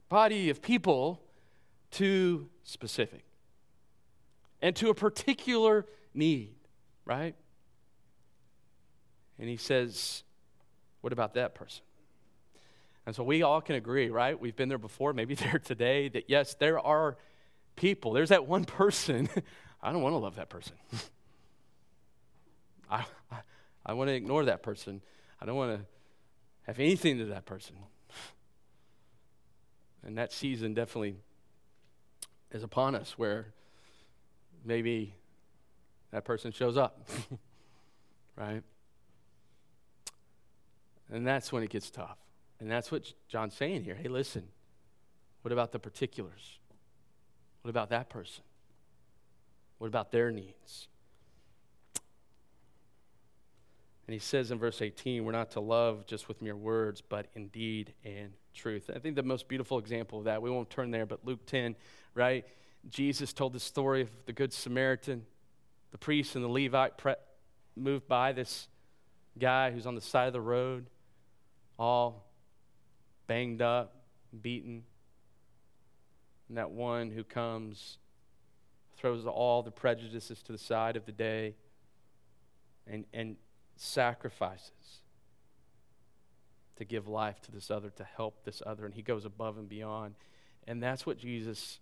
body 0.10 0.50
of 0.50 0.62
people 0.62 1.22
to 1.92 2.50
specific 2.64 3.24
and 4.62 4.76
to 4.76 4.90
a 4.90 4.94
particular 4.94 5.86
need, 6.14 6.56
right? 7.06 7.36
And 9.38 9.48
he 9.48 9.58
says, 9.58 10.24
What 11.02 11.14
about 11.14 11.34
that 11.36 11.56
person? 11.56 11.84
And 13.06 13.16
so 13.16 13.24
we 13.24 13.42
all 13.42 13.62
can 13.62 13.76
agree, 13.76 14.10
right? 14.10 14.40
We've 14.40 14.56
been 14.56 14.70
there 14.70 14.78
before, 14.78 15.14
maybe 15.14 15.34
there 15.36 15.60
today, 15.60 16.10
that 16.10 16.26
yes, 16.30 16.56
there 16.56 16.80
are 16.80 17.18
people. 17.76 18.14
There's 18.14 18.30
that 18.30 18.46
one 18.46 18.66
person. 18.66 19.30
I 19.82 19.92
don't 19.92 20.02
want 20.02 20.14
to 20.14 20.18
love 20.18 20.36
that 20.36 20.50
person. 20.50 20.76
I, 22.92 23.06
I, 23.32 23.38
I 23.86 23.94
want 23.94 24.10
to 24.10 24.14
ignore 24.14 24.46
that 24.46 24.62
person. 24.62 25.02
I 25.40 25.46
don't 25.46 25.56
want 25.56 25.80
to 25.80 25.86
have 26.64 26.80
anything 26.80 27.18
to 27.20 27.26
that 27.26 27.46
person. 27.46 27.76
And 30.04 30.18
that 30.18 30.32
season 30.32 30.74
definitely 30.74 31.18
is 32.52 32.64
upon 32.64 32.96
us 32.96 33.18
where 33.18 33.48
maybe 34.66 35.14
that 36.12 36.26
person 36.26 36.52
shows 36.52 36.78
up, 36.78 37.08
right? 38.36 38.64
And 41.12 41.26
that's 41.26 41.52
when 41.52 41.64
it 41.64 41.70
gets 41.70 41.90
tough. 41.90 42.18
And 42.60 42.70
that's 42.70 42.92
what 42.92 43.14
John's 43.28 43.54
saying 43.54 43.84
here. 43.84 43.96
Hey, 43.96 44.10
listen, 44.10 44.48
what 45.42 45.52
about 45.52 45.72
the 45.72 45.80
particulars? 45.80 46.60
What 47.62 47.70
about 47.70 47.90
that 47.90 48.10
person? 48.10 48.44
What 49.78 49.88
about 49.88 50.12
their 50.12 50.32
needs? 50.32 50.88
And 54.08 54.14
he 54.14 54.20
says 54.20 54.50
in 54.50 54.58
verse 54.58 54.82
18, 54.82 55.24
we're 55.24 55.32
not 55.32 55.52
to 55.52 55.60
love 55.60 56.08
just 56.08 56.28
with 56.28 56.42
mere 56.42 56.56
words, 56.56 57.00
but 57.00 57.28
in 57.36 57.48
deed 57.50 57.94
and 58.04 58.34
truth. 58.60 58.90
I 58.94 59.00
think 59.00 59.16
the 59.16 59.24
most 59.24 59.48
beautiful 59.48 59.80
example 59.80 60.20
of 60.20 60.26
that, 60.26 60.42
we 60.42 60.52
won't 60.52 60.70
turn 60.70 60.92
there, 60.92 61.06
but 61.06 61.26
Luke 61.26 61.46
10, 61.46 61.76
right? 62.14 62.46
Jesus 62.90 63.34
told 63.34 63.54
the 63.54 63.60
story 63.60 64.02
of 64.02 64.10
the 64.26 64.34
Good 64.34 64.54
Samaritan. 64.54 65.26
The 65.92 65.98
priest 65.98 66.36
and 66.36 66.44
the 66.44 66.50
Levite 66.50 66.98
pre- 66.98 67.16
moved 67.76 68.08
by 68.08 68.32
this 68.34 68.68
guy 69.40 69.72
who's 69.72 69.88
on 69.88 69.96
the 69.96 70.02
side 70.02 70.28
of 70.28 70.34
the 70.34 70.42
road, 70.42 70.88
all 71.78 72.30
banged 73.28 73.62
up, 73.62 73.96
beaten. 74.42 74.84
And 76.50 76.58
that 76.58 76.72
one 76.72 77.12
who 77.12 77.24
comes 77.24 77.98
throws 78.98 79.26
all 79.26 79.64
the 79.64 79.72
prejudices 79.72 80.44
to 80.44 80.52
the 80.52 80.58
side 80.58 80.98
of 80.98 81.06
the 81.06 81.12
day 81.12 81.56
and, 82.86 83.06
and 83.14 83.38
sacrifices 83.78 84.99
to 86.80 86.86
give 86.86 87.08
life 87.08 87.40
to 87.42 87.52
this 87.52 87.70
other, 87.70 87.90
to 87.92 88.04
help 88.04 88.44
this 88.46 88.64
other. 88.66 88.86
And 88.86 88.94
he 88.94 89.02
goes 89.02 89.26
above 89.26 89.58
and 89.58 89.70
beyond. 89.70 90.16
And 90.66 90.82
that's 90.82 91.06
what 91.06 91.18
Jesus 91.18 91.80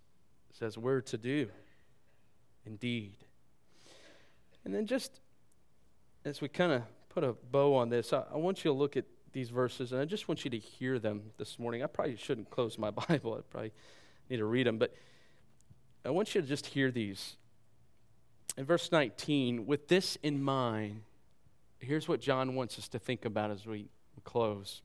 says 0.52 0.76
we're 0.76 1.00
to 1.02 1.16
do. 1.16 1.48
Indeed. 2.66 3.16
And 4.64 4.74
then 4.74 4.86
just 4.86 5.20
as 6.24 6.40
we 6.40 6.48
kind 6.48 6.72
of 6.72 6.82
put 7.08 7.24
a 7.24 7.32
bow 7.32 7.74
on 7.74 7.88
this, 7.88 8.12
I, 8.12 8.24
I, 8.32 8.36
want 8.36 8.64
you 8.64 8.70
to 8.70 8.76
look 8.76 8.96
at 8.96 9.04
these 9.32 9.50
verses, 9.50 9.92
and 9.92 10.00
I 10.00 10.04
just 10.04 10.28
want 10.28 10.44
you 10.44 10.50
to 10.50 10.58
hear 10.58 10.98
them 10.98 11.22
this 11.38 11.58
morning. 11.58 11.82
I 11.82 11.86
probably 11.86 12.16
shouldn't 12.16 12.50
close 12.50 12.76
my 12.76 12.90
Bible, 13.08 13.34
I 13.38 13.40
probably 13.50 13.72
need 14.28 14.38
to 14.38 14.44
read 14.44 14.66
them, 14.66 14.78
but 14.78 14.94
I 16.04 16.10
want 16.10 16.34
you 16.34 16.42
to 16.42 16.46
just 16.46 16.66
hear 16.66 16.90
these. 16.90 17.36
In 18.56 18.64
verse 18.64 18.90
19, 18.90 19.66
with 19.66 19.88
this 19.88 20.18
in 20.22 20.42
mind, 20.42 21.02
here's 21.78 22.08
what 22.08 22.20
John 22.20 22.54
wants 22.56 22.78
us 22.78 22.88
to 22.88 22.98
think 22.98 23.24
about 23.24 23.50
as 23.50 23.64
we 23.64 23.86
close. 24.24 24.82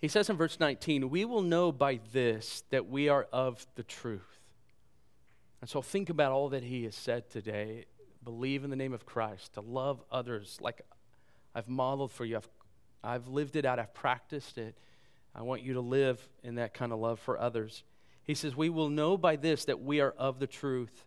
He 0.00 0.08
says 0.08 0.28
in 0.28 0.36
verse 0.36 0.60
19, 0.60 1.10
We 1.10 1.24
will 1.24 1.42
know 1.42 1.72
by 1.72 2.00
this 2.12 2.62
that 2.70 2.88
we 2.88 3.08
are 3.08 3.26
of 3.32 3.66
the 3.74 3.82
truth. 3.82 4.40
And 5.60 5.70
so 5.70 5.80
think 5.82 6.10
about 6.10 6.32
all 6.32 6.50
that 6.50 6.62
he 6.62 6.84
has 6.84 6.94
said 6.94 7.30
today. 7.30 7.86
Believe 8.22 8.64
in 8.64 8.70
the 8.70 8.76
name 8.76 8.92
of 8.92 9.06
Christ, 9.06 9.54
to 9.54 9.60
love 9.60 10.02
others 10.10 10.58
like 10.60 10.82
I've 11.54 11.68
modeled 11.68 12.12
for 12.12 12.24
you. 12.24 12.36
I've, 12.36 12.48
I've 13.02 13.28
lived 13.28 13.56
it 13.56 13.64
out, 13.64 13.78
I've 13.78 13.94
practiced 13.94 14.58
it. 14.58 14.76
I 15.34 15.42
want 15.42 15.62
you 15.62 15.74
to 15.74 15.80
live 15.80 16.26
in 16.42 16.56
that 16.56 16.74
kind 16.74 16.92
of 16.92 16.98
love 16.98 17.20
for 17.20 17.38
others. 17.38 17.84
He 18.24 18.34
says, 18.34 18.56
We 18.56 18.68
will 18.68 18.88
know 18.88 19.16
by 19.16 19.36
this 19.36 19.64
that 19.66 19.80
we 19.80 20.00
are 20.00 20.14
of 20.18 20.40
the 20.40 20.46
truth. 20.46 21.04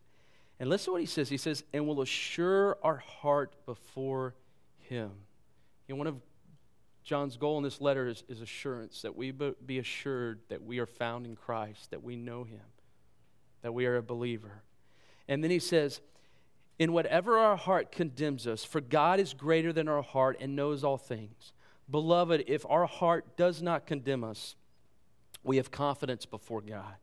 And 0.60 0.70
listen 0.70 0.86
to 0.86 0.92
what 0.94 1.02
he 1.02 1.08
says. 1.08 1.30
He 1.30 1.38
says, 1.38 1.64
And 1.74 1.88
will 1.88 2.02
assure 2.02 2.78
our 2.84 2.98
heart 2.98 3.54
before 3.66 4.36
him. 4.78 5.12
You 5.88 5.96
know, 5.96 6.00
one 6.00 6.08
of 6.08 6.16
John's 7.04 7.38
goal 7.38 7.58
in 7.58 7.64
this 7.64 7.82
letter 7.82 8.08
is, 8.08 8.24
is 8.28 8.42
assurance 8.42 9.02
that 9.02 9.16
we 9.16 9.32
be 9.32 9.80
assured 9.80 10.40
that 10.50 10.64
we 10.64 10.80
are 10.80 10.86
found 10.86 11.26
in 11.26 11.36
Christ, 11.36 11.92
that 11.92 12.04
we 12.04 12.16
know 12.16 12.44
Him, 12.44 12.62
that 13.62 13.74
we 13.74 13.86
are 13.86 13.98
a 13.98 14.04
believer. 14.04 14.64
And 15.30 15.44
then 15.44 15.52
he 15.52 15.60
says, 15.60 16.02
In 16.78 16.92
whatever 16.92 17.38
our 17.38 17.56
heart 17.56 17.92
condemns 17.92 18.48
us, 18.48 18.66
for 18.66 18.82
God 18.82 19.20
is 19.20 19.34
greater 19.34 19.72
than 19.72 19.88
our 19.88 20.02
heart 20.02 20.38
and 20.42 20.56
knows 20.56 20.84
all 20.84 20.98
things. 20.98 21.54
Beloved, 21.90 22.44
if 22.48 22.66
our 22.68 22.86
heart 22.86 23.38
does 23.38 23.62
not 23.62 23.88
condemn 23.88 24.24
us, 24.24 24.56
we 25.44 25.58
have 25.58 25.72
confidence 25.72 26.26
before 26.26 26.62
God. 26.62 26.96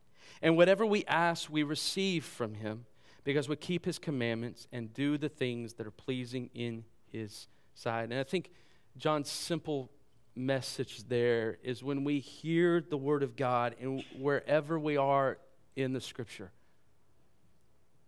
And 0.43 0.57
whatever 0.57 0.85
we 0.85 1.05
ask, 1.07 1.51
we 1.51 1.63
receive 1.63 2.25
from 2.25 2.55
Him 2.55 2.85
because 3.25 3.49
we 3.49 3.57
keep 3.57 3.85
His 3.85 3.99
commandments 3.99 4.67
and 4.73 4.93
do 4.93 5.17
the 5.17 5.29
things 5.29 5.75
that 5.75 5.87
are 5.87 5.93
pleasing 5.93 6.51
in 6.53 6.85
His 7.11 7.47
sight. 7.75 8.05
And 8.05 8.15
I 8.15 8.25
think 8.25 8.51
John's 8.99 9.31
simple 9.31 9.91
message 10.35 11.05
there 11.09 11.59
is 11.63 11.83
when 11.83 12.05
we 12.05 12.19
hear 12.21 12.81
the 12.81 12.97
Word 12.97 13.23
of 13.23 13.37
God 13.37 13.75
and 13.81 14.03
wherever 14.19 14.79
we 14.79 14.97
are 14.97 15.39
in 15.75 15.93
the 15.93 16.01
Scripture, 16.01 16.51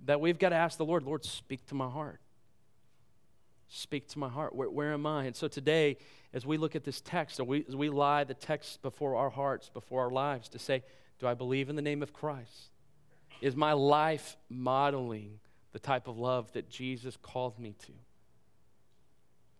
that 0.04 0.20
we've 0.20 0.38
got 0.38 0.50
to 0.50 0.56
ask 0.56 0.78
the 0.78 0.84
Lord, 0.84 1.02
Lord, 1.02 1.24
speak 1.24 1.66
to 1.66 1.74
my 1.74 1.88
heart. 1.88 2.20
Speak 3.68 4.08
to 4.08 4.18
my 4.18 4.28
heart. 4.28 4.54
Where, 4.54 4.70
where 4.70 4.92
am 4.92 5.04
I? 5.04 5.24
And 5.24 5.36
so 5.36 5.48
today, 5.48 5.98
as 6.32 6.46
we 6.46 6.56
look 6.56 6.74
at 6.74 6.84
this 6.84 7.00
text, 7.00 7.38
we, 7.40 7.64
as 7.68 7.76
we 7.76 7.90
lie 7.90 8.24
the 8.24 8.34
text 8.34 8.80
before 8.80 9.16
our 9.16 9.30
hearts, 9.30 9.68
before 9.68 10.04
our 10.04 10.10
lives, 10.10 10.48
to 10.50 10.58
say, 10.58 10.82
Do 11.18 11.26
I 11.26 11.34
believe 11.34 11.68
in 11.68 11.76
the 11.76 11.82
name 11.82 12.02
of 12.02 12.12
Christ? 12.12 12.70
Is 13.40 13.54
my 13.54 13.72
life 13.72 14.36
modeling 14.48 15.40
the 15.72 15.78
type 15.78 16.08
of 16.08 16.16
love 16.16 16.50
that 16.52 16.70
Jesus 16.70 17.16
called 17.20 17.58
me 17.58 17.74
to? 17.86 17.92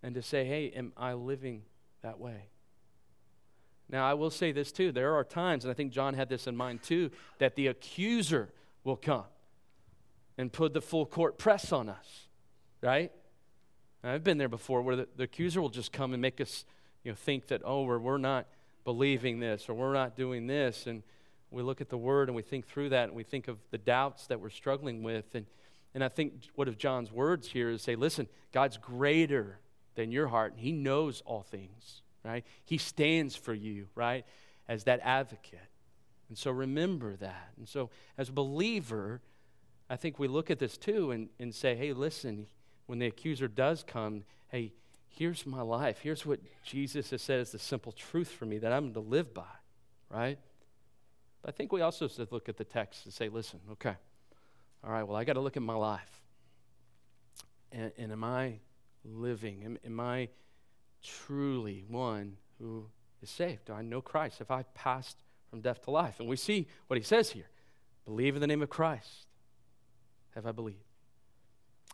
And 0.03 0.15
to 0.15 0.23
say, 0.23 0.45
Hey, 0.45 0.71
am 0.71 0.93
I 0.97 1.15
living 1.15 1.63
that 2.03 2.19
way? 2.19 2.51
Now, 3.91 4.09
I 4.09 4.15
will 4.15 4.31
say 4.31 4.53
this 4.53 4.71
too. 4.71 4.93
There 4.93 5.15
are 5.15 5.25
times, 5.25 5.65
and 5.65 5.71
I 5.71 5.75
think 5.75 5.93
John 5.93 6.15
had 6.15 6.29
this 6.29 6.47
in 6.47 6.57
mind 6.57 6.83
too, 6.83 7.11
that 7.39 7.57
the 7.57 7.69
accuser 7.69 8.51
will 8.85 8.97
come 8.97 9.25
and 10.37 10.53
put 10.53 10.75
the 10.75 10.81
full 10.81 11.07
court 11.07 11.39
press 11.39 11.73
on 11.73 11.89
us, 11.89 12.29
right? 12.83 13.11
I've 14.05 14.23
been 14.23 14.39
there 14.39 14.49
before 14.49 14.83
where 14.83 14.97
the, 14.97 15.09
the, 15.17 15.25
accuser 15.25 15.61
will 15.61 15.69
just 15.71 15.91
come 15.93 16.13
and 16.13 16.23
make 16.23 16.41
us 16.41 16.65
you 17.03 17.11
know, 17.11 17.17
think 17.17 17.49
that, 17.49 17.63
oh, 17.65 17.83
we're, 17.83 17.99
we're 17.99 18.19
not 18.19 18.47
believing 18.85 19.41
this 19.41 19.69
or 19.69 19.75
we're 19.75 19.93
not 19.93 20.17
doing 20.17 20.47
this. 20.47 20.87
And 20.87 21.03
we 21.51 21.63
look 21.63 21.81
at 21.81 21.89
the 21.89 21.99
word 21.99 22.29
and 22.29 22.37
we 22.37 22.43
think 22.43 22.67
through 22.67 22.91
that 22.91 23.09
and 23.09 23.15
we 23.15 23.25
think 23.25 23.49
of 23.49 23.59
the 23.71 23.79
doubts 23.79 24.27
that 24.29 24.41
we're 24.41 24.51
struggling 24.51 25.03
with. 25.03 25.35
And, 25.35 25.47
and 25.95 26.05
I 26.05 26.09
think 26.09 26.35
what 26.55 26.69
of 26.69 26.79
John's 26.79 27.11
words 27.11 27.49
here 27.49 27.71
is 27.71 27.83
say, 27.83 27.97
listen, 27.97 28.29
God's 28.53 28.77
greater 28.77 29.59
than 29.99 30.11
your 30.11 30.29
heart, 30.29 30.53
and 30.53 30.61
He 30.61 30.73
knows 30.73 31.23
all 31.27 31.43
things 31.43 32.03
right? 32.25 32.45
He 32.65 32.79
stands 32.79 33.37
for 33.37 33.55
you, 33.55 33.89
right, 33.95 34.25
as 34.69 34.85
that 34.85 35.01
advocate. 35.03 35.61
And 36.29 36.37
so 36.37 36.51
remember 36.51 37.17
that. 37.17 37.53
And 37.57 37.69
so, 37.69 37.91
as 38.17 38.29
a 38.29 38.33
believer, 38.33 39.23
I 39.89 39.97
think 39.97 40.19
we 40.19 40.29
look 40.29 40.51
at 40.51 40.59
this 40.59 40.77
too 40.77 41.11
and, 41.11 41.29
and 41.39 41.55
say, 41.55 41.75
hey, 41.75 41.93
listen, 41.93 42.47
when 42.87 42.99
the 42.99 43.07
accuser 43.07 43.49
does 43.49 43.83
come, 43.83 44.25
hey, 44.49 44.73
here's 45.09 45.47
my 45.47 45.63
life. 45.63 46.01
Here's 46.03 46.27
what 46.27 46.41
Jesus 46.63 47.11
has 47.11 47.23
said 47.23 47.41
is 47.41 47.51
the 47.51 47.59
simple 47.59 47.93
truth 47.93 48.29
for 48.29 48.45
me 48.45 48.59
that 48.59 48.73
I'm 48.73 48.93
to 48.93 49.01
live 49.01 49.33
by, 49.33 49.45
right? 50.11 50.39
But 51.41 51.55
I 51.55 51.57
think 51.57 51.73
we 51.73 51.81
also 51.81 52.09
should 52.09 52.31
look 52.31 52.49
at 52.49 52.59
the 52.59 52.65
text 52.65 53.07
and 53.07 53.15
say, 53.15 53.29
listen, 53.31 53.61
okay, 53.73 53.95
all 54.85 54.93
right, 54.93 55.03
well, 55.03 55.17
I 55.17 55.25
got 55.25 55.35
to 55.35 55.41
look 55.41 55.57
at 55.57 55.63
my 55.63 55.75
life. 55.75 56.23
And, 57.73 57.91
and 57.99 58.13
am 58.13 58.25
I 58.25 58.61
living? 59.15 59.63
Am, 59.65 59.79
am 59.85 60.01
I 60.01 60.29
truly 61.03 61.85
one 61.89 62.37
who 62.59 62.87
is 63.23 63.31
saved? 63.31 63.67
Do 63.67 63.73
I 63.73 63.83
know 63.83 64.01
Christ? 64.01 64.39
Have 64.39 64.51
I 64.51 64.65
passed 64.75 65.17
from 65.51 65.61
death 65.61 65.83
to 65.85 65.91
life? 65.91 66.21
And 66.21 66.29
we 66.29 66.37
see 66.37 66.67
what 66.87 66.97
he 66.97 67.03
says 67.03 67.31
here 67.31 67.49
believe 68.05 68.35
in 68.35 68.41
the 68.41 68.47
name 68.47 68.63
of 68.63 68.71
Christ. 68.71 69.27
Have 70.35 70.47
I 70.47 70.53
believed? 70.53 70.79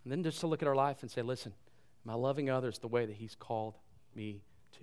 And 0.04 0.12
then 0.12 0.22
just 0.22 0.38
to 0.40 0.46
look 0.46 0.62
at 0.62 0.68
our 0.68 0.74
life 0.76 0.98
and 1.02 1.10
say, 1.10 1.22
listen, 1.22 1.52
am 2.06 2.10
I 2.10 2.14
loving 2.14 2.50
others 2.50 2.78
the 2.78 2.88
way 2.88 3.04
that 3.04 3.16
he's 3.16 3.34
called 3.34 3.74
me 4.14 4.42
to? 4.72 4.80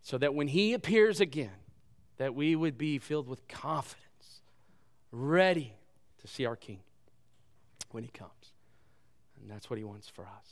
So 0.00 0.16
that 0.18 0.34
when 0.34 0.48
he 0.48 0.72
appears 0.72 1.20
again, 1.20 1.50
that 2.16 2.34
we 2.34 2.56
would 2.56 2.78
be 2.78 2.98
filled 2.98 3.28
with 3.28 3.46
confidence, 3.48 4.40
ready 5.12 5.74
to 6.20 6.26
see 6.26 6.46
our 6.46 6.56
King 6.56 6.80
when 7.90 8.02
he 8.02 8.10
comes. 8.10 8.52
And 9.40 9.50
that's 9.50 9.68
what 9.68 9.78
he 9.78 9.84
wants 9.84 10.08
for 10.08 10.22
us. 10.22 10.48